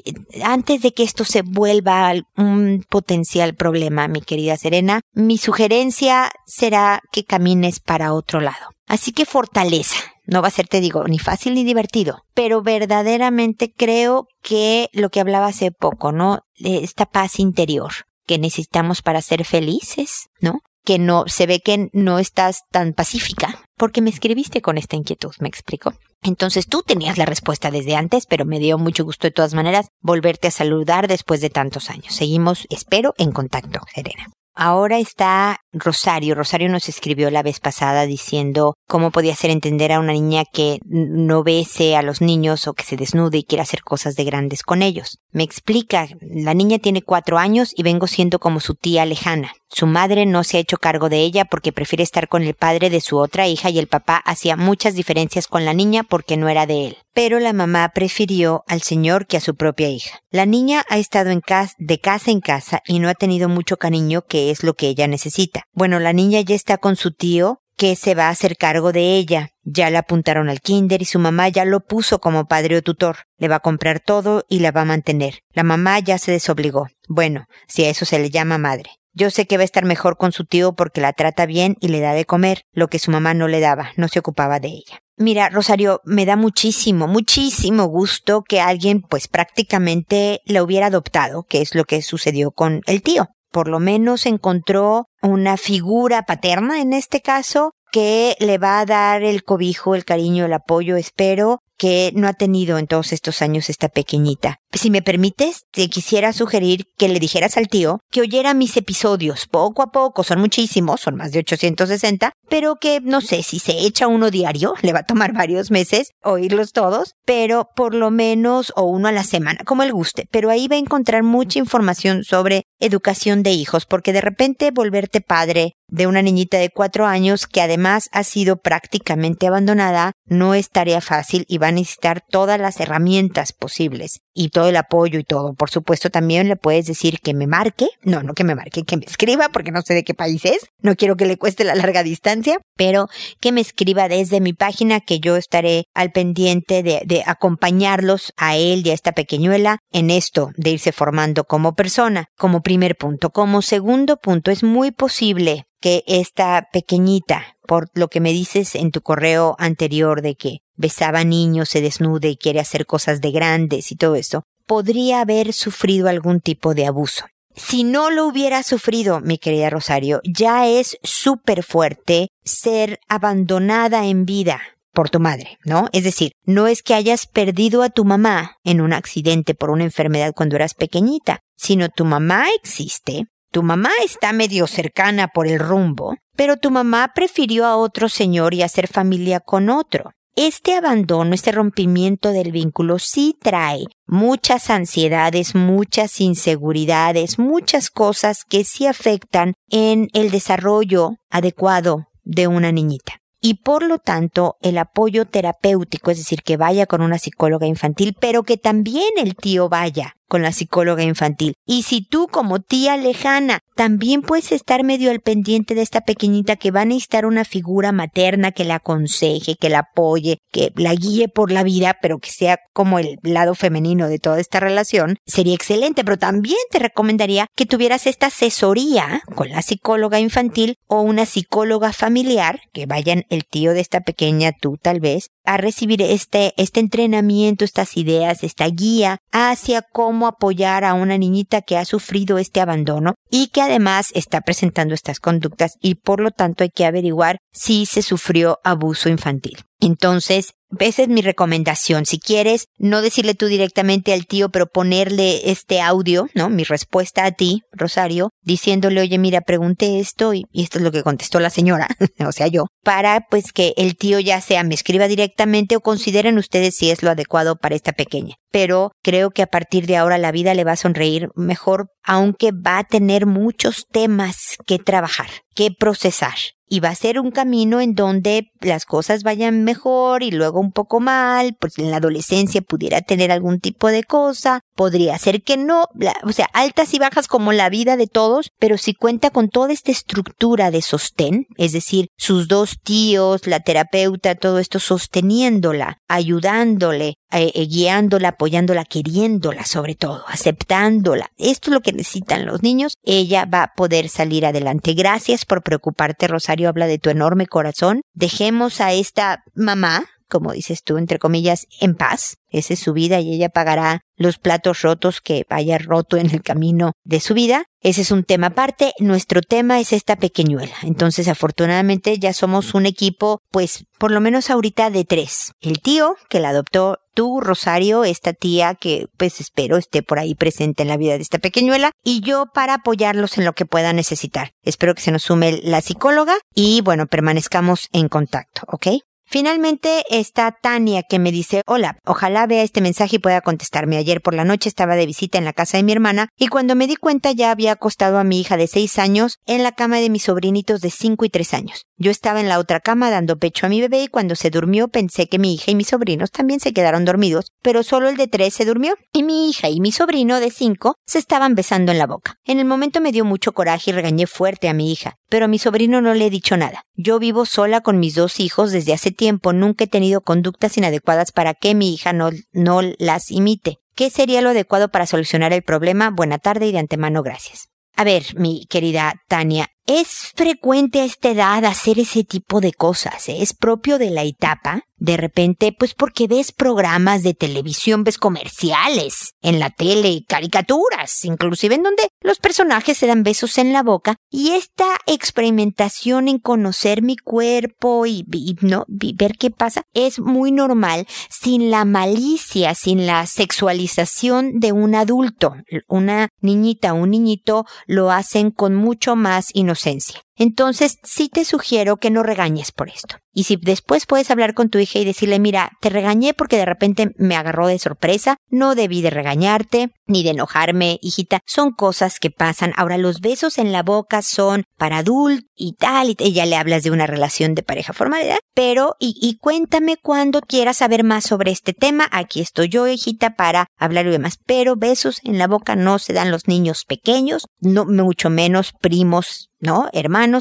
antes 0.43 0.81
de 0.81 0.93
que 0.93 1.03
esto 1.03 1.25
se 1.25 1.41
vuelva 1.41 2.13
un 2.37 2.85
potencial 2.87 3.55
problema, 3.55 4.07
mi 4.07 4.21
querida 4.21 4.55
Serena, 4.55 5.01
mi 5.13 5.37
sugerencia 5.37 6.31
será 6.45 7.01
que 7.11 7.25
camines 7.25 7.79
para 7.79 8.13
otro 8.13 8.39
lado. 8.39 8.69
Así 8.87 9.11
que 9.11 9.25
fortaleza. 9.25 9.95
No 10.27 10.41
va 10.41 10.49
a 10.49 10.51
ser, 10.51 10.67
te 10.67 10.79
digo, 10.79 11.05
ni 11.07 11.17
fácil 11.17 11.55
ni 11.55 11.63
divertido, 11.63 12.23
pero 12.35 12.61
verdaderamente 12.61 13.73
creo 13.75 14.27
que 14.43 14.89
lo 14.93 15.09
que 15.09 15.19
hablaba 15.19 15.47
hace 15.47 15.71
poco, 15.71 16.11
¿no? 16.11 16.45
Esta 16.55 17.05
paz 17.07 17.39
interior 17.39 17.91
que 18.25 18.39
necesitamos 18.39 19.01
para 19.01 19.21
ser 19.21 19.45
felices, 19.45 20.29
¿no? 20.39 20.59
Que 20.83 20.97
no, 20.99 21.25
se 21.27 21.45
ve 21.45 21.59
que 21.59 21.89
no 21.93 22.19
estás 22.19 22.61
tan 22.71 22.93
pacífica, 22.93 23.63
porque 23.77 24.01
me 24.01 24.09
escribiste 24.09 24.61
con 24.61 24.77
esta 24.77 24.95
inquietud, 24.95 25.33
me 25.39 25.47
explico. 25.47 25.93
Entonces 26.23 26.67
tú 26.67 26.83
tenías 26.83 27.17
la 27.17 27.25
respuesta 27.25 27.71
desde 27.71 27.95
antes, 27.95 28.25
pero 28.25 28.45
me 28.45 28.59
dio 28.59 28.77
mucho 28.77 29.03
gusto 29.03 29.27
de 29.27 29.31
todas 29.31 29.53
maneras 29.53 29.87
volverte 30.01 30.47
a 30.47 30.51
saludar 30.51 31.07
después 31.07 31.41
de 31.41 31.49
tantos 31.49 31.89
años. 31.89 32.15
Seguimos, 32.15 32.67
espero, 32.69 33.13
en 33.17 33.31
contacto, 33.31 33.79
Serena. 33.93 34.27
Ahora 34.63 34.99
está 34.99 35.57
Rosario. 35.73 36.35
Rosario 36.35 36.69
nos 36.69 36.87
escribió 36.87 37.31
la 37.31 37.41
vez 37.41 37.59
pasada 37.59 38.05
diciendo 38.05 38.75
cómo 38.87 39.09
podía 39.09 39.33
hacer 39.33 39.49
entender 39.49 39.91
a 39.91 39.99
una 39.99 40.13
niña 40.13 40.43
que 40.45 40.77
no 40.85 41.41
bese 41.41 41.95
a 41.95 42.03
los 42.03 42.21
niños 42.21 42.67
o 42.67 42.73
que 42.73 42.83
se 42.83 42.95
desnude 42.95 43.39
y 43.39 43.43
quiera 43.43 43.63
hacer 43.63 43.81
cosas 43.81 44.13
de 44.13 44.23
grandes 44.23 44.61
con 44.61 44.83
ellos. 44.83 45.17
Me 45.31 45.41
explica, 45.41 46.07
la 46.21 46.53
niña 46.53 46.77
tiene 46.77 47.01
cuatro 47.01 47.39
años 47.39 47.71
y 47.75 47.81
vengo 47.81 48.05
siendo 48.05 48.37
como 48.37 48.59
su 48.59 48.75
tía 48.75 49.03
lejana. 49.03 49.51
Su 49.73 49.87
madre 49.87 50.25
no 50.25 50.43
se 50.43 50.57
ha 50.57 50.59
hecho 50.59 50.77
cargo 50.77 51.07
de 51.07 51.19
ella 51.21 51.45
porque 51.45 51.71
prefiere 51.71 52.03
estar 52.03 52.27
con 52.27 52.43
el 52.43 52.55
padre 52.55 52.89
de 52.89 52.99
su 52.99 53.17
otra 53.17 53.47
hija 53.47 53.69
y 53.69 53.79
el 53.79 53.87
papá 53.87 54.17
hacía 54.17 54.57
muchas 54.57 54.95
diferencias 54.95 55.47
con 55.47 55.63
la 55.63 55.73
niña 55.73 56.03
porque 56.03 56.35
no 56.35 56.49
era 56.49 56.65
de 56.65 56.87
él. 56.87 56.97
Pero 57.13 57.39
la 57.39 57.53
mamá 57.53 57.89
prefirió 57.93 58.63
al 58.67 58.81
señor 58.81 59.27
que 59.27 59.37
a 59.37 59.41
su 59.41 59.55
propia 59.55 59.89
hija. 59.89 60.19
La 60.29 60.45
niña 60.45 60.83
ha 60.89 60.97
estado 60.97 61.29
en 61.29 61.41
de 61.77 61.99
casa 61.99 62.31
en 62.31 62.41
casa 62.41 62.81
y 62.85 62.99
no 62.99 63.07
ha 63.07 63.13
tenido 63.13 63.47
mucho 63.47 63.77
cariño 63.77 64.23
que 64.23 64.51
es 64.51 64.63
lo 64.63 64.73
que 64.73 64.87
ella 64.87 65.07
necesita. 65.07 65.63
Bueno, 65.71 65.99
la 65.99 66.11
niña 66.11 66.41
ya 66.41 66.55
está 66.55 66.77
con 66.77 66.97
su 66.97 67.11
tío 67.11 67.61
que 67.77 67.95
se 67.95 68.13
va 68.13 68.27
a 68.27 68.29
hacer 68.29 68.57
cargo 68.57 68.91
de 68.91 69.15
ella. 69.15 69.49
Ya 69.63 69.89
la 69.89 69.99
apuntaron 69.99 70.49
al 70.49 70.61
kinder 70.61 71.01
y 71.01 71.05
su 71.05 71.17
mamá 71.17 71.49
ya 71.49 71.65
lo 71.65 71.79
puso 71.79 72.19
como 72.19 72.45
padre 72.45 72.77
o 72.77 72.81
tutor. 72.81 73.19
Le 73.37 73.47
va 73.47 73.55
a 73.55 73.61
comprar 73.61 73.99
todo 73.99 74.45
y 74.49 74.59
la 74.59 74.71
va 74.71 74.81
a 74.81 74.85
mantener. 74.85 75.39
La 75.53 75.63
mamá 75.63 75.97
ya 75.99 76.17
se 76.17 76.31
desobligó. 76.31 76.89
Bueno, 77.07 77.45
si 77.67 77.85
a 77.85 77.89
eso 77.89 78.05
se 78.05 78.19
le 78.19 78.29
llama 78.29 78.57
madre. 78.57 78.91
Yo 79.13 79.29
sé 79.29 79.45
que 79.45 79.57
va 79.57 79.61
a 79.61 79.65
estar 79.65 79.85
mejor 79.85 80.17
con 80.17 80.31
su 80.31 80.45
tío 80.45 80.73
porque 80.73 81.01
la 81.01 81.13
trata 81.13 81.45
bien 81.45 81.75
y 81.81 81.89
le 81.89 81.99
da 81.99 82.13
de 82.13 82.25
comer, 82.25 82.63
lo 82.71 82.87
que 82.87 82.99
su 82.99 83.11
mamá 83.11 83.33
no 83.33 83.47
le 83.47 83.59
daba, 83.59 83.91
no 83.97 84.07
se 84.07 84.19
ocupaba 84.19 84.59
de 84.59 84.69
ella. 84.69 85.01
Mira, 85.17 85.49
Rosario, 85.49 86.01
me 86.03 86.25
da 86.25 86.35
muchísimo, 86.35 87.07
muchísimo 87.07 87.85
gusto 87.85 88.41
que 88.41 88.61
alguien 88.61 89.01
pues 89.01 89.27
prácticamente 89.27 90.41
la 90.45 90.63
hubiera 90.63 90.87
adoptado, 90.87 91.43
que 91.43 91.61
es 91.61 91.75
lo 91.75 91.83
que 91.83 92.01
sucedió 92.01 92.51
con 92.51 92.81
el 92.87 93.01
tío. 93.03 93.27
Por 93.51 93.67
lo 93.67 93.79
menos 93.79 94.25
encontró 94.25 95.07
una 95.21 95.57
figura 95.57 96.23
paterna 96.23 96.81
en 96.81 96.93
este 96.93 97.21
caso 97.21 97.73
que 97.91 98.35
le 98.39 98.57
va 98.57 98.79
a 98.79 98.85
dar 98.85 99.23
el 99.23 99.43
cobijo, 99.43 99.93
el 99.93 100.05
cariño, 100.05 100.45
el 100.45 100.53
apoyo, 100.53 100.95
espero, 100.95 101.59
que 101.81 102.11
no 102.13 102.27
ha 102.27 102.33
tenido 102.33 102.77
en 102.77 102.85
todos 102.85 103.11
estos 103.11 103.41
años 103.41 103.67
esta 103.67 103.89
pequeñita. 103.89 104.59
Si 104.71 104.91
me 104.91 105.01
permites, 105.01 105.63
te 105.71 105.89
quisiera 105.89 106.31
sugerir 106.31 106.85
que 106.95 107.09
le 107.09 107.19
dijeras 107.19 107.57
al 107.57 107.69
tío 107.69 108.01
que 108.11 108.21
oyera 108.21 108.53
mis 108.53 108.77
episodios 108.77 109.47
poco 109.47 109.81
a 109.81 109.91
poco, 109.91 110.23
son 110.23 110.41
muchísimos, 110.41 111.01
son 111.01 111.15
más 111.15 111.31
de 111.31 111.39
860, 111.39 112.33
pero 112.47 112.75
que 112.75 113.01
no 113.01 113.19
sé 113.19 113.41
si 113.41 113.57
se 113.57 113.79
echa 113.79 114.05
uno 114.05 114.29
diario, 114.29 114.75
le 114.83 114.93
va 114.93 114.99
a 114.99 115.05
tomar 115.07 115.33
varios 115.33 115.71
meses 115.71 116.11
oírlos 116.23 116.71
todos, 116.71 117.15
pero 117.25 117.69
por 117.75 117.95
lo 117.95 118.11
menos 118.11 118.71
o 118.75 118.83
uno 118.83 119.07
a 119.07 119.11
la 119.11 119.23
semana, 119.23 119.61
como 119.65 119.81
él 119.81 119.91
guste, 119.91 120.27
pero 120.29 120.51
ahí 120.51 120.67
va 120.67 120.75
a 120.75 120.79
encontrar 120.79 121.23
mucha 121.23 121.57
información 121.57 122.23
sobre 122.23 122.65
educación 122.79 123.41
de 123.41 123.53
hijos, 123.53 123.87
porque 123.87 124.13
de 124.13 124.21
repente 124.21 124.69
volverte 124.69 125.21
padre 125.21 125.73
de 125.91 126.07
una 126.07 126.23
niñita 126.23 126.57
de 126.57 126.69
cuatro 126.69 127.05
años 127.05 127.45
que 127.45 127.61
además 127.61 128.09
ha 128.11 128.23
sido 128.23 128.57
prácticamente 128.57 129.45
abandonada 129.45 130.13
no 130.25 130.55
es 130.55 130.69
tarea 130.69 131.01
fácil 131.01 131.45
y 131.47 131.57
va 131.57 131.67
a 131.67 131.71
necesitar 131.73 132.23
todas 132.27 132.59
las 132.59 132.79
herramientas 132.79 133.51
posibles 133.51 134.21
y 134.33 134.49
todo 134.49 134.69
el 134.69 134.77
apoyo 134.77 135.19
y 135.19 135.25
todo. 135.25 135.53
Por 135.53 135.69
supuesto, 135.69 136.09
también 136.09 136.47
le 136.47 136.55
puedes 136.55 136.85
decir 136.85 137.19
que 137.19 137.33
me 137.33 137.47
marque, 137.47 137.89
no, 138.01 138.23
no 138.23 138.33
que 138.33 138.45
me 138.45 138.55
marque, 138.55 138.83
que 138.83 138.95
me 138.95 139.03
escriba, 139.05 139.49
porque 139.49 139.71
no 139.71 139.81
sé 139.81 139.93
de 139.93 140.03
qué 140.03 140.13
país 140.13 140.45
es, 140.45 140.67
no 140.79 140.95
quiero 140.95 141.17
que 141.17 141.25
le 141.25 141.37
cueste 141.37 141.65
la 141.65 141.75
larga 141.75 142.01
distancia, 142.03 142.59
pero 142.77 143.07
que 143.41 143.51
me 143.51 143.59
escriba 143.59 144.07
desde 144.07 144.39
mi 144.39 144.53
página, 144.53 145.01
que 145.01 145.19
yo 145.19 145.35
estaré 145.35 145.83
al 145.93 146.11
pendiente 146.11 146.81
de, 146.81 147.23
acompañarlos 147.25 148.33
a 148.37 148.55
él 148.55 148.85
y 148.85 148.91
a 148.91 148.93
esta 148.93 149.11
pequeñuela 149.11 149.79
en 149.91 150.09
esto 150.09 150.51
de 150.55 150.71
irse 150.71 150.93
formando 150.93 151.43
como 151.43 151.75
persona, 151.75 152.27
como 152.37 152.61
primer 152.61 152.95
punto. 152.95 153.31
Como 153.31 153.61
segundo 153.61 154.17
punto, 154.17 154.49
es 154.49 154.63
muy 154.63 154.91
posible 154.91 155.65
que 155.81 156.03
esta 156.07 156.69
pequeñita, 156.71 157.57
por 157.67 157.89
lo 157.93 158.07
que 158.07 158.21
me 158.21 158.31
dices 158.31 158.75
en 158.75 158.91
tu 158.91 159.01
correo 159.01 159.55
anterior 159.59 160.21
de 160.21 160.35
que 160.35 160.59
besaba 160.75 161.23
niños, 161.23 161.69
se 161.69 161.81
desnude 161.81 162.29
y 162.29 162.37
quiere 162.37 162.59
hacer 162.59 162.85
cosas 162.85 163.19
de 163.19 163.31
grandes 163.31 163.91
y 163.91 163.95
todo 163.95 164.15
esto, 164.15 164.43
podría 164.65 165.21
haber 165.21 165.51
sufrido 165.51 166.07
algún 166.07 166.39
tipo 166.39 166.73
de 166.73 166.85
abuso. 166.85 167.25
Si 167.55 167.83
no 167.83 168.09
lo 168.09 168.25
hubiera 168.25 168.63
sufrido, 168.63 169.19
mi 169.19 169.37
querida 169.37 169.69
Rosario, 169.69 170.21
ya 170.23 170.67
es 170.67 170.97
súper 171.03 171.63
fuerte 171.63 172.29
ser 172.45 172.99
abandonada 173.09 174.05
en 174.05 174.25
vida 174.25 174.61
por 174.93 175.09
tu 175.09 175.19
madre, 175.19 175.57
¿no? 175.65 175.87
Es 175.93 176.03
decir, 176.03 176.31
no 176.45 176.67
es 176.67 176.83
que 176.83 176.93
hayas 176.93 177.25
perdido 177.25 177.81
a 177.81 177.89
tu 177.89 178.05
mamá 178.05 178.57
en 178.63 178.81
un 178.81 178.93
accidente 178.93 179.55
por 179.55 179.69
una 179.69 179.83
enfermedad 179.83 180.33
cuando 180.35 180.55
eras 180.55 180.73
pequeñita, 180.73 181.39
sino 181.57 181.89
tu 181.89 182.05
mamá 182.05 182.45
existe, 182.61 183.25
tu 183.51 183.63
mamá 183.63 183.91
está 184.03 184.31
medio 184.31 184.65
cercana 184.65 185.27
por 185.27 185.47
el 185.47 185.59
rumbo, 185.59 186.15
pero 186.35 186.57
tu 186.57 186.71
mamá 186.71 187.11
prefirió 187.13 187.65
a 187.65 187.75
otro 187.75 188.07
señor 188.07 188.53
y 188.53 188.63
hacer 188.63 188.87
familia 188.87 189.39
con 189.41 189.69
otro. 189.69 190.11
Este 190.37 190.75
abandono, 190.75 191.35
este 191.35 191.51
rompimiento 191.51 192.31
del 192.31 192.53
vínculo 192.53 192.99
sí 192.99 193.35
trae 193.41 193.83
muchas 194.07 194.69
ansiedades, 194.69 195.55
muchas 195.55 196.21
inseguridades, 196.21 197.37
muchas 197.37 197.89
cosas 197.89 198.45
que 198.47 198.63
sí 198.63 198.87
afectan 198.87 199.53
en 199.69 200.07
el 200.13 200.31
desarrollo 200.31 201.17
adecuado 201.29 202.05
de 202.23 202.47
una 202.47 202.71
niñita 202.71 203.21
y 203.41 203.55
por 203.55 203.83
lo 203.83 203.97
tanto 203.97 204.55
el 204.61 204.77
apoyo 204.77 205.25
terapéutico, 205.25 206.11
es 206.11 206.19
decir, 206.19 206.43
que 206.43 206.57
vaya 206.57 206.85
con 206.85 207.01
una 207.01 207.17
psicóloga 207.17 207.65
infantil, 207.65 208.15
pero 208.17 208.43
que 208.43 208.57
también 208.57 209.09
el 209.17 209.35
tío 209.35 209.67
vaya 209.67 210.15
con 210.31 210.43
la 210.43 210.53
psicóloga 210.53 211.03
infantil. 211.03 211.55
Y 211.65 211.83
si 211.83 212.05
tú 212.05 212.29
como 212.31 212.61
tía 212.61 212.95
lejana 212.95 213.59
también 213.75 214.21
puedes 214.21 214.53
estar 214.53 214.85
medio 214.85 215.11
al 215.11 215.19
pendiente 215.19 215.75
de 215.75 215.81
esta 215.81 216.01
pequeñita 216.01 216.55
que 216.55 216.71
va 216.71 216.81
a 216.81 216.85
necesitar 216.85 217.25
una 217.25 217.43
figura 217.43 217.91
materna 217.91 218.53
que 218.53 218.63
la 218.63 218.75
aconseje, 218.75 219.55
que 219.59 219.69
la 219.69 219.79
apoye, 219.79 220.37
que 220.53 220.71
la 220.75 220.93
guíe 220.93 221.27
por 221.27 221.51
la 221.51 221.63
vida, 221.63 221.97
pero 222.01 222.19
que 222.19 222.29
sea 222.29 222.59
como 222.71 222.97
el 222.97 223.17
lado 223.23 223.55
femenino 223.55 224.07
de 224.07 224.19
toda 224.19 224.39
esta 224.39 224.61
relación, 224.61 225.17
sería 225.25 225.55
excelente. 225.55 226.05
Pero 226.05 226.17
también 226.17 226.59
te 226.69 226.79
recomendaría 226.79 227.47
que 227.57 227.65
tuvieras 227.65 228.07
esta 228.07 228.27
asesoría 228.27 229.23
con 229.35 229.49
la 229.49 229.61
psicóloga 229.61 230.19
infantil 230.19 230.75
o 230.87 231.01
una 231.01 231.25
psicóloga 231.25 231.91
familiar, 231.91 232.61
que 232.71 232.85
vayan 232.85 233.23
el 233.29 233.45
tío 233.45 233.73
de 233.73 233.81
esta 233.81 233.99
pequeña, 233.99 234.51
tú 234.53 234.77
tal 234.81 235.01
vez, 235.01 235.31
a 235.43 235.57
recibir 235.57 236.01
este, 236.01 236.53
este 236.57 236.79
entrenamiento, 236.79 237.65
estas 237.65 237.97
ideas, 237.97 238.43
esta 238.43 238.67
guía 238.67 239.17
hacia 239.31 239.81
cómo 239.81 240.20
apoyar 240.27 240.83
a 240.83 240.93
una 240.93 241.17
niñita 241.17 241.61
que 241.61 241.77
ha 241.77 241.85
sufrido 241.85 242.37
este 242.37 242.61
abandono 242.61 243.15
y 243.29 243.47
que 243.47 243.61
además 243.61 244.07
está 244.13 244.41
presentando 244.41 244.93
estas 244.93 245.19
conductas 245.19 245.73
y 245.81 245.95
por 245.95 246.21
lo 246.21 246.31
tanto 246.31 246.63
hay 246.63 246.69
que 246.69 246.85
averiguar 246.85 247.37
si 247.51 247.85
se 247.85 248.01
sufrió 248.01 248.59
abuso 248.63 249.09
infantil. 249.09 249.59
Entonces, 249.79 250.53
esa 250.79 251.03
es 251.03 251.07
mi 251.07 251.21
recomendación. 251.21 252.05
Si 252.05 252.19
quieres, 252.19 252.65
no 252.77 253.01
decirle 253.01 253.35
tú 253.35 253.47
directamente 253.47 254.13
al 254.13 254.25
tío, 254.25 254.49
pero 254.49 254.67
ponerle 254.67 255.51
este 255.51 255.81
audio, 255.81 256.27
¿no? 256.33 256.49
Mi 256.49 256.63
respuesta 256.63 257.25
a 257.25 257.31
ti, 257.31 257.61
Rosario, 257.71 258.29
diciéndole, 258.41 259.01
oye, 259.01 259.17
mira, 259.17 259.41
pregunté 259.41 259.99
esto 259.99 260.33
y, 260.33 260.45
esto 260.53 260.77
es 260.77 260.83
lo 260.83 260.91
que 260.91 261.03
contestó 261.03 261.39
la 261.39 261.49
señora, 261.49 261.87
o 262.27 262.31
sea, 262.31 262.47
yo, 262.47 262.65
para 262.83 263.25
pues 263.29 263.51
que 263.51 263.73
el 263.77 263.95
tío 263.95 264.19
ya 264.19 264.41
sea 264.41 264.63
me 264.63 264.75
escriba 264.75 265.07
directamente 265.07 265.75
o 265.75 265.81
consideren 265.81 266.37
ustedes 266.37 266.75
si 266.75 266.89
es 266.89 267.03
lo 267.03 267.11
adecuado 267.11 267.55
para 267.55 267.75
esta 267.75 267.91
pequeña. 267.91 268.35
Pero 268.51 268.91
creo 269.01 269.31
que 269.31 269.41
a 269.41 269.47
partir 269.47 269.87
de 269.87 269.97
ahora 269.97 270.17
la 270.17 270.31
vida 270.31 270.53
le 270.53 270.63
va 270.63 270.73
a 270.73 270.77
sonreír 270.77 271.29
mejor, 271.35 271.87
aunque 272.03 272.51
va 272.51 272.79
a 272.79 272.83
tener 272.83 273.25
muchos 273.25 273.85
temas 273.91 274.57
que 274.65 274.77
trabajar, 274.77 275.29
que 275.55 275.69
procesar 275.71 276.35
y 276.71 276.79
va 276.79 276.87
a 276.87 276.95
ser 276.95 277.19
un 277.19 277.31
camino 277.31 277.81
en 277.81 277.95
donde 277.95 278.49
las 278.61 278.85
cosas 278.85 279.23
vayan 279.23 279.65
mejor 279.65 280.23
y 280.23 280.31
luego 280.31 280.60
un 280.61 280.71
poco 280.71 280.99
mal, 280.99 281.55
pues 281.59 281.77
en 281.77 281.91
la 281.91 281.97
adolescencia 281.97 282.61
pudiera 282.61 283.01
tener 283.01 283.31
algún 283.31 283.59
tipo 283.59 283.89
de 283.89 284.03
cosa, 284.03 284.61
podría 284.75 285.17
ser 285.17 285.43
que 285.43 285.57
no, 285.57 285.85
o 286.23 286.31
sea, 286.31 286.47
altas 286.53 286.93
y 286.93 286.99
bajas 286.99 287.27
como 287.27 287.51
la 287.51 287.69
vida 287.69 287.97
de 287.97 288.07
todos, 288.07 288.51
pero 288.59 288.77
si 288.77 288.93
cuenta 288.93 289.29
con 289.29 289.49
toda 289.49 289.73
esta 289.73 289.91
estructura 289.91 290.71
de 290.71 290.81
sostén, 290.81 291.47
es 291.57 291.71
decir, 291.71 292.07
sus 292.17 292.47
dos 292.47 292.79
tíos, 292.81 293.47
la 293.47 293.59
terapeuta, 293.59 294.35
todo 294.35 294.59
esto 294.59 294.79
sosteniéndola, 294.79 295.97
ayudándole, 296.07 297.15
eh, 297.33 297.51
eh, 297.55 297.65
guiándola, 297.65 298.29
apoyándola, 298.29 298.83
queriéndola 298.83 299.65
sobre 299.65 299.95
todo, 299.95 300.23
aceptándola. 300.27 301.31
Esto 301.37 301.69
es 301.69 301.73
lo 301.73 301.81
que 301.81 301.93
necesitan 301.93 302.45
los 302.45 302.61
niños. 302.61 302.95
Ella 303.03 303.45
va 303.45 303.63
a 303.63 303.73
poder 303.73 304.09
salir 304.09 304.45
adelante. 304.45 304.93
Gracias 304.93 305.45
por 305.45 305.63
preocuparte, 305.63 306.27
Rosario. 306.27 306.67
Habla 306.67 306.87
de 306.87 306.99
tu 306.99 307.09
enorme 307.09 307.47
corazón. 307.47 308.01
Dejemos 308.13 308.81
a 308.81 308.91
esta 308.91 309.43
mamá 309.55 310.05
como 310.31 310.53
dices 310.53 310.81
tú, 310.81 310.97
entre 310.97 311.19
comillas, 311.19 311.67
en 311.81 311.95
paz. 311.95 312.37
Esa 312.47 312.73
es 312.73 312.79
su 312.79 312.93
vida 312.93 313.19
y 313.19 313.33
ella 313.33 313.49
pagará 313.49 314.01
los 314.15 314.37
platos 314.37 314.81
rotos 314.81 315.19
que 315.19 315.45
haya 315.49 315.77
roto 315.77 316.15
en 316.15 316.29
el 316.31 316.41
camino 316.41 316.93
de 317.03 317.19
su 317.19 317.33
vida. 317.33 317.65
Ese 317.81 318.01
es 318.01 318.11
un 318.11 318.23
tema 318.23 318.47
aparte. 318.47 318.93
Nuestro 318.99 319.41
tema 319.41 319.79
es 319.79 319.91
esta 319.91 320.15
pequeñuela. 320.15 320.75
Entonces, 320.83 321.27
afortunadamente, 321.27 322.17
ya 322.17 322.31
somos 322.31 322.73
un 322.73 322.85
equipo, 322.85 323.39
pues, 323.51 323.85
por 323.97 324.11
lo 324.11 324.21
menos 324.21 324.49
ahorita 324.49 324.89
de 324.89 325.03
tres. 325.03 325.51
El 325.59 325.81
tío, 325.81 326.15
que 326.29 326.39
la 326.39 326.49
adoptó 326.49 326.99
tú, 327.13 327.41
Rosario, 327.41 328.03
esta 328.03 328.33
tía 328.33 328.75
que, 328.75 329.07
pues, 329.17 329.41
espero 329.41 329.77
esté 329.77 330.03
por 330.03 330.19
ahí 330.19 330.35
presente 330.35 330.83
en 330.83 330.89
la 330.89 330.97
vida 330.97 331.17
de 331.17 331.23
esta 331.23 331.39
pequeñuela, 331.39 331.91
y 332.03 332.21
yo 332.21 332.45
para 332.53 332.75
apoyarlos 332.75 333.37
en 333.37 333.45
lo 333.45 333.53
que 333.53 333.65
pueda 333.65 333.91
necesitar. 333.91 334.51
Espero 334.61 334.93
que 334.95 335.01
se 335.01 335.11
nos 335.11 335.23
sume 335.23 335.59
la 335.63 335.81
psicóloga 335.81 336.35
y, 336.53 336.81
bueno, 336.81 337.07
permanezcamos 337.07 337.89
en 337.91 338.07
contacto, 338.07 338.61
¿ok? 338.67 338.87
Finalmente 339.31 340.03
está 340.09 340.51
Tania 340.51 341.03
que 341.03 341.17
me 341.17 341.31
dice, 341.31 341.61
hola, 341.65 341.97
ojalá 342.05 342.45
vea 342.47 342.63
este 342.63 342.81
mensaje 342.81 343.15
y 343.15 343.19
pueda 343.19 343.39
contestarme. 343.39 343.95
Ayer 343.95 344.19
por 344.19 344.33
la 344.33 344.43
noche 344.43 344.67
estaba 344.67 344.97
de 344.97 345.05
visita 345.05 345.37
en 345.37 345.45
la 345.45 345.53
casa 345.53 345.77
de 345.77 345.83
mi 345.83 345.93
hermana 345.93 346.27
y 346.37 346.47
cuando 346.47 346.75
me 346.75 346.85
di 346.85 346.97
cuenta 346.97 347.31
ya 347.31 347.49
había 347.49 347.71
acostado 347.71 348.17
a 348.17 348.25
mi 348.25 348.41
hija 348.41 348.57
de 348.57 348.67
seis 348.67 348.99
años 348.99 349.37
en 349.45 349.63
la 349.63 349.71
cama 349.71 349.99
de 349.99 350.09
mis 350.09 350.23
sobrinitos 350.23 350.81
de 350.81 350.89
cinco 350.89 351.23
y 351.23 351.29
tres 351.29 351.53
años. 351.53 351.85
Yo 352.03 352.09
estaba 352.09 352.39
en 352.39 352.49
la 352.49 352.57
otra 352.57 352.79
cama 352.79 353.11
dando 353.11 353.37
pecho 353.37 353.67
a 353.67 353.69
mi 353.69 353.79
bebé 353.79 354.01
y 354.01 354.07
cuando 354.07 354.35
se 354.35 354.49
durmió 354.49 354.87
pensé 354.87 355.27
que 355.27 355.37
mi 355.37 355.53
hija 355.53 355.69
y 355.69 355.75
mis 355.75 355.89
sobrinos 355.89 356.31
también 356.31 356.59
se 356.59 356.73
quedaron 356.73 357.05
dormidos, 357.05 357.51
pero 357.61 357.83
solo 357.83 358.09
el 358.09 358.17
de 358.17 358.27
tres 358.27 358.55
se 358.55 358.65
durmió 358.65 358.95
y 359.13 359.21
mi 359.21 359.51
hija 359.51 359.69
y 359.69 359.79
mi 359.79 359.91
sobrino 359.91 360.39
de 360.39 360.49
cinco 360.49 360.95
se 361.05 361.19
estaban 361.19 361.53
besando 361.53 361.91
en 361.91 361.99
la 361.99 362.07
boca. 362.07 362.37
En 362.43 362.57
el 362.57 362.65
momento 362.65 363.01
me 363.01 363.11
dio 363.11 363.23
mucho 363.23 363.51
coraje 363.51 363.91
y 363.91 363.93
regañé 363.93 364.25
fuerte 364.25 364.67
a 364.67 364.73
mi 364.73 364.91
hija, 364.91 365.17
pero 365.29 365.45
a 365.45 365.47
mi 365.47 365.59
sobrino 365.59 366.01
no 366.01 366.15
le 366.15 366.25
he 366.25 366.31
dicho 366.31 366.57
nada. 366.57 366.85
Yo 366.95 367.19
vivo 367.19 367.45
sola 367.45 367.81
con 367.81 367.99
mis 367.99 368.15
dos 368.15 368.39
hijos 368.39 368.71
desde 368.71 368.93
hace 368.93 369.11
tiempo 369.11 369.53
nunca 369.53 369.83
he 369.83 369.87
tenido 369.87 370.21
conductas 370.21 370.75
inadecuadas 370.77 371.31
para 371.31 371.53
que 371.53 371.75
mi 371.75 371.93
hija 371.93 372.13
no, 372.13 372.31
no 372.51 372.81
las 372.97 373.29
imite. 373.29 373.77
¿Qué 373.93 374.09
sería 374.09 374.41
lo 374.41 374.49
adecuado 374.49 374.89
para 374.89 375.05
solucionar 375.05 375.53
el 375.53 375.61
problema? 375.61 376.09
Buena 376.09 376.39
tarde 376.39 376.65
y 376.65 376.71
de 376.71 376.79
antemano 376.79 377.21
gracias. 377.21 377.67
A 377.95 378.03
ver, 378.03 378.23
mi 378.35 378.65
querida 378.65 379.13
Tania, 379.27 379.67
es 379.85 380.31
frecuente 380.35 381.01
a 381.01 381.05
esta 381.05 381.29
edad 381.29 381.65
hacer 381.65 381.99
ese 381.99 382.23
tipo 382.23 382.61
de 382.61 382.73
cosas, 382.73 383.27
es 383.29 383.53
propio 383.53 383.97
de 383.97 384.11
la 384.11 384.23
etapa. 384.23 384.85
De 384.97 385.17
repente, 385.17 385.75
pues 385.77 385.95
porque 385.95 386.27
ves 386.27 386.51
programas 386.51 387.23
de 387.23 387.33
televisión, 387.33 388.03
ves 388.03 388.19
comerciales 388.19 389.33
en 389.41 389.59
la 389.59 389.71
tele, 389.71 390.23
caricaturas, 390.27 391.25
inclusive 391.25 391.73
en 391.73 391.81
donde 391.81 392.07
los 392.21 392.37
personajes 392.37 392.99
se 392.99 393.07
dan 393.07 393.23
besos 393.23 393.57
en 393.57 393.73
la 393.73 393.81
boca 393.81 394.17
y 394.29 394.51
esta 394.51 394.85
experimentación 395.07 396.27
en 396.27 396.37
conocer 396.37 397.01
mi 397.01 397.17
cuerpo 397.17 398.05
y, 398.05 398.23
no 398.61 398.85
ver 398.87 399.37
qué 399.39 399.49
pasa 399.49 399.81
es 399.95 400.19
muy 400.19 400.51
normal 400.51 401.07
sin 401.29 401.71
la 401.71 401.83
malicia, 401.83 402.75
sin 402.75 403.07
la 403.07 403.25
sexualización 403.25 404.59
de 404.59 404.71
un 404.71 404.93
adulto. 404.93 405.55
Una 405.87 406.29
niñita, 406.41 406.93
un 406.93 407.09
niñito 407.09 407.65
lo 407.87 408.11
hacen 408.11 408.51
con 408.51 408.75
mucho 408.75 409.15
más 409.15 409.47
inocencia. 409.71 410.21
Entonces, 410.41 410.97
sí 411.03 411.29
te 411.29 411.45
sugiero 411.45 411.97
que 411.97 412.09
no 412.09 412.23
regañes 412.23 412.71
por 412.71 412.89
esto. 412.89 413.17
Y 413.31 413.43
si 413.43 413.57
después 413.57 414.07
puedes 414.07 414.31
hablar 414.31 414.55
con 414.55 414.69
tu 414.69 414.79
hija 414.79 414.97
y 414.97 415.05
decirle, 415.05 415.37
mira, 415.37 415.71
te 415.81 415.89
regañé 415.89 416.33
porque 416.33 416.57
de 416.57 416.65
repente 416.65 417.11
me 417.17 417.35
agarró 417.35 417.67
de 417.67 417.77
sorpresa, 417.77 418.37
no 418.49 418.73
debí 418.73 419.03
de 419.03 419.11
regañarte, 419.11 419.91
ni 420.07 420.23
de 420.23 420.31
enojarme, 420.31 420.97
hijita, 421.03 421.41
son 421.45 421.73
cosas 421.73 422.17
que 422.17 422.31
pasan. 422.31 422.73
Ahora, 422.75 422.97
los 422.97 423.21
besos 423.21 423.59
en 423.59 423.71
la 423.71 423.83
boca 423.83 424.23
son 424.23 424.63
para 424.77 424.97
adultos 424.97 425.47
y 425.55 425.73
tal, 425.73 426.15
y 426.17 426.33
ya 426.33 426.47
le 426.47 426.55
hablas 426.55 426.81
de 426.81 426.89
una 426.89 427.05
relación 427.05 427.53
de 427.53 427.61
pareja 427.61 427.93
formal, 427.93 428.25
pero, 428.55 428.95
y, 428.99 429.37
cuéntame 429.39 429.97
cuando 430.01 430.41
quieras 430.41 430.77
saber 430.77 431.03
más 431.03 431.23
sobre 431.25 431.51
este 431.51 431.73
tema, 431.73 432.09
aquí 432.11 432.41
estoy 432.41 432.67
yo, 432.67 432.87
hijita, 432.87 433.35
para 433.35 433.67
hablar 433.77 434.07
y 434.07 434.09
demás. 434.09 434.39
Pero 434.47 434.75
besos 434.75 435.19
en 435.23 435.37
la 435.37 435.45
boca 435.45 435.75
no 435.75 435.99
se 435.99 436.13
dan 436.13 436.31
los 436.31 436.47
niños 436.47 436.83
pequeños, 436.85 437.45
no 437.59 437.85
mucho 437.85 438.31
menos 438.31 438.73
primos 438.81 439.51
¿no? 439.61 439.89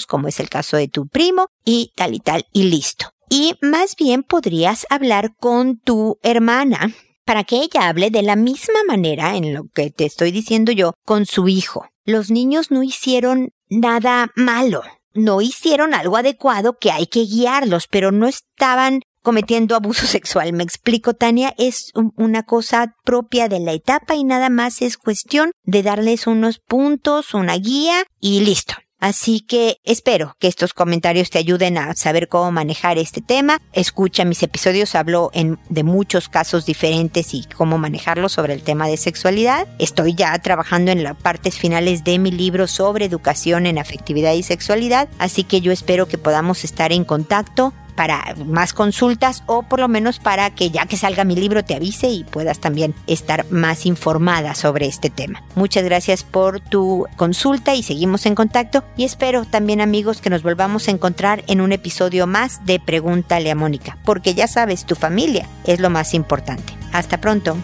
Como 0.06 0.28
es 0.28 0.40
el 0.40 0.48
caso 0.48 0.76
de 0.76 0.88
tu 0.88 1.06
primo, 1.06 1.46
y 1.64 1.92
tal 1.96 2.14
y 2.14 2.20
tal, 2.20 2.46
y 2.52 2.64
listo. 2.64 3.10
Y 3.28 3.54
más 3.62 3.94
bien 3.96 4.22
podrías 4.22 4.86
hablar 4.90 5.34
con 5.38 5.78
tu 5.78 6.18
hermana 6.22 6.92
para 7.24 7.44
que 7.44 7.56
ella 7.56 7.88
hable 7.88 8.10
de 8.10 8.22
la 8.22 8.34
misma 8.34 8.80
manera 8.88 9.36
en 9.36 9.54
lo 9.54 9.64
que 9.72 9.90
te 9.90 10.04
estoy 10.04 10.32
diciendo 10.32 10.72
yo 10.72 10.94
con 11.04 11.26
su 11.26 11.46
hijo. 11.46 11.86
Los 12.04 12.30
niños 12.30 12.72
no 12.72 12.82
hicieron 12.82 13.50
nada 13.68 14.32
malo, 14.34 14.82
no 15.14 15.40
hicieron 15.40 15.94
algo 15.94 16.16
adecuado 16.16 16.76
que 16.78 16.90
hay 16.90 17.06
que 17.06 17.20
guiarlos, 17.20 17.86
pero 17.88 18.10
no 18.10 18.26
estaban 18.26 19.02
cometiendo 19.22 19.76
abuso 19.76 20.06
sexual. 20.08 20.52
Me 20.52 20.64
explico, 20.64 21.14
Tania, 21.14 21.54
es 21.56 21.92
una 22.16 22.42
cosa 22.42 22.94
propia 23.04 23.48
de 23.48 23.60
la 23.60 23.72
etapa 23.72 24.16
y 24.16 24.24
nada 24.24 24.50
más 24.50 24.82
es 24.82 24.96
cuestión 24.96 25.52
de 25.62 25.84
darles 25.84 26.26
unos 26.26 26.58
puntos, 26.58 27.34
una 27.34 27.56
guía 27.56 28.04
y 28.18 28.40
listo. 28.40 28.74
Así 29.00 29.40
que 29.40 29.78
espero 29.84 30.36
que 30.38 30.46
estos 30.46 30.74
comentarios 30.74 31.30
te 31.30 31.38
ayuden 31.38 31.78
a 31.78 31.94
saber 31.94 32.28
cómo 32.28 32.52
manejar 32.52 32.98
este 32.98 33.20
tema. 33.20 33.58
Escucha 33.72 34.24
mis 34.24 34.42
episodios, 34.42 34.94
hablo 34.94 35.30
en, 35.32 35.58
de 35.70 35.82
muchos 35.82 36.28
casos 36.28 36.66
diferentes 36.66 37.32
y 37.32 37.44
cómo 37.44 37.78
manejarlos 37.78 38.32
sobre 38.32 38.52
el 38.52 38.62
tema 38.62 38.86
de 38.88 38.98
sexualidad. 38.98 39.66
Estoy 39.78 40.14
ya 40.14 40.38
trabajando 40.38 40.92
en 40.92 41.02
las 41.02 41.16
partes 41.16 41.58
finales 41.58 42.04
de 42.04 42.18
mi 42.18 42.30
libro 42.30 42.66
sobre 42.66 43.06
educación 43.06 43.66
en 43.66 43.78
afectividad 43.78 44.34
y 44.34 44.42
sexualidad, 44.42 45.08
así 45.18 45.44
que 45.44 45.60
yo 45.60 45.72
espero 45.72 46.06
que 46.06 46.18
podamos 46.18 46.64
estar 46.64 46.92
en 46.92 47.04
contacto 47.04 47.72
para 48.00 48.34
más 48.46 48.72
consultas 48.72 49.42
o 49.44 49.62
por 49.62 49.78
lo 49.78 49.86
menos 49.86 50.18
para 50.18 50.48
que 50.54 50.70
ya 50.70 50.86
que 50.86 50.96
salga 50.96 51.24
mi 51.24 51.36
libro 51.36 51.66
te 51.66 51.74
avise 51.74 52.08
y 52.08 52.24
puedas 52.24 52.58
también 52.58 52.94
estar 53.06 53.44
más 53.50 53.84
informada 53.84 54.54
sobre 54.54 54.86
este 54.86 55.10
tema. 55.10 55.42
Muchas 55.54 55.84
gracias 55.84 56.22
por 56.22 56.60
tu 56.60 57.06
consulta 57.16 57.74
y 57.74 57.82
seguimos 57.82 58.24
en 58.24 58.34
contacto 58.34 58.84
y 58.96 59.04
espero 59.04 59.44
también 59.44 59.82
amigos 59.82 60.22
que 60.22 60.30
nos 60.30 60.42
volvamos 60.42 60.88
a 60.88 60.92
encontrar 60.92 61.44
en 61.46 61.60
un 61.60 61.72
episodio 61.72 62.26
más 62.26 62.64
de 62.64 62.80
Pregúntale 62.80 63.50
a 63.50 63.54
Mónica, 63.54 63.98
porque 64.06 64.32
ya 64.32 64.46
sabes, 64.46 64.86
tu 64.86 64.94
familia 64.94 65.46
es 65.64 65.78
lo 65.78 65.90
más 65.90 66.14
importante. 66.14 66.72
Hasta 66.92 67.20
pronto. 67.20 67.54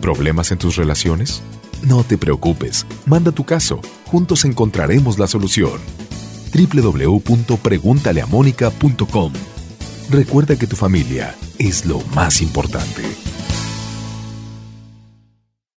¿Problemas 0.00 0.52
en 0.52 0.58
tus 0.58 0.76
relaciones? 0.76 1.42
No 1.82 2.04
te 2.04 2.16
preocupes, 2.16 2.86
manda 3.06 3.32
tu 3.32 3.44
caso, 3.44 3.80
juntos 4.06 4.44
encontraremos 4.44 5.18
la 5.18 5.26
solución. 5.26 5.80
www.preguntaleamónica.com 6.54 9.32
Recuerda 10.08 10.56
que 10.56 10.66
tu 10.66 10.76
familia 10.76 11.34
es 11.58 11.84
lo 11.84 12.00
más 12.14 12.40
importante. 12.40 13.02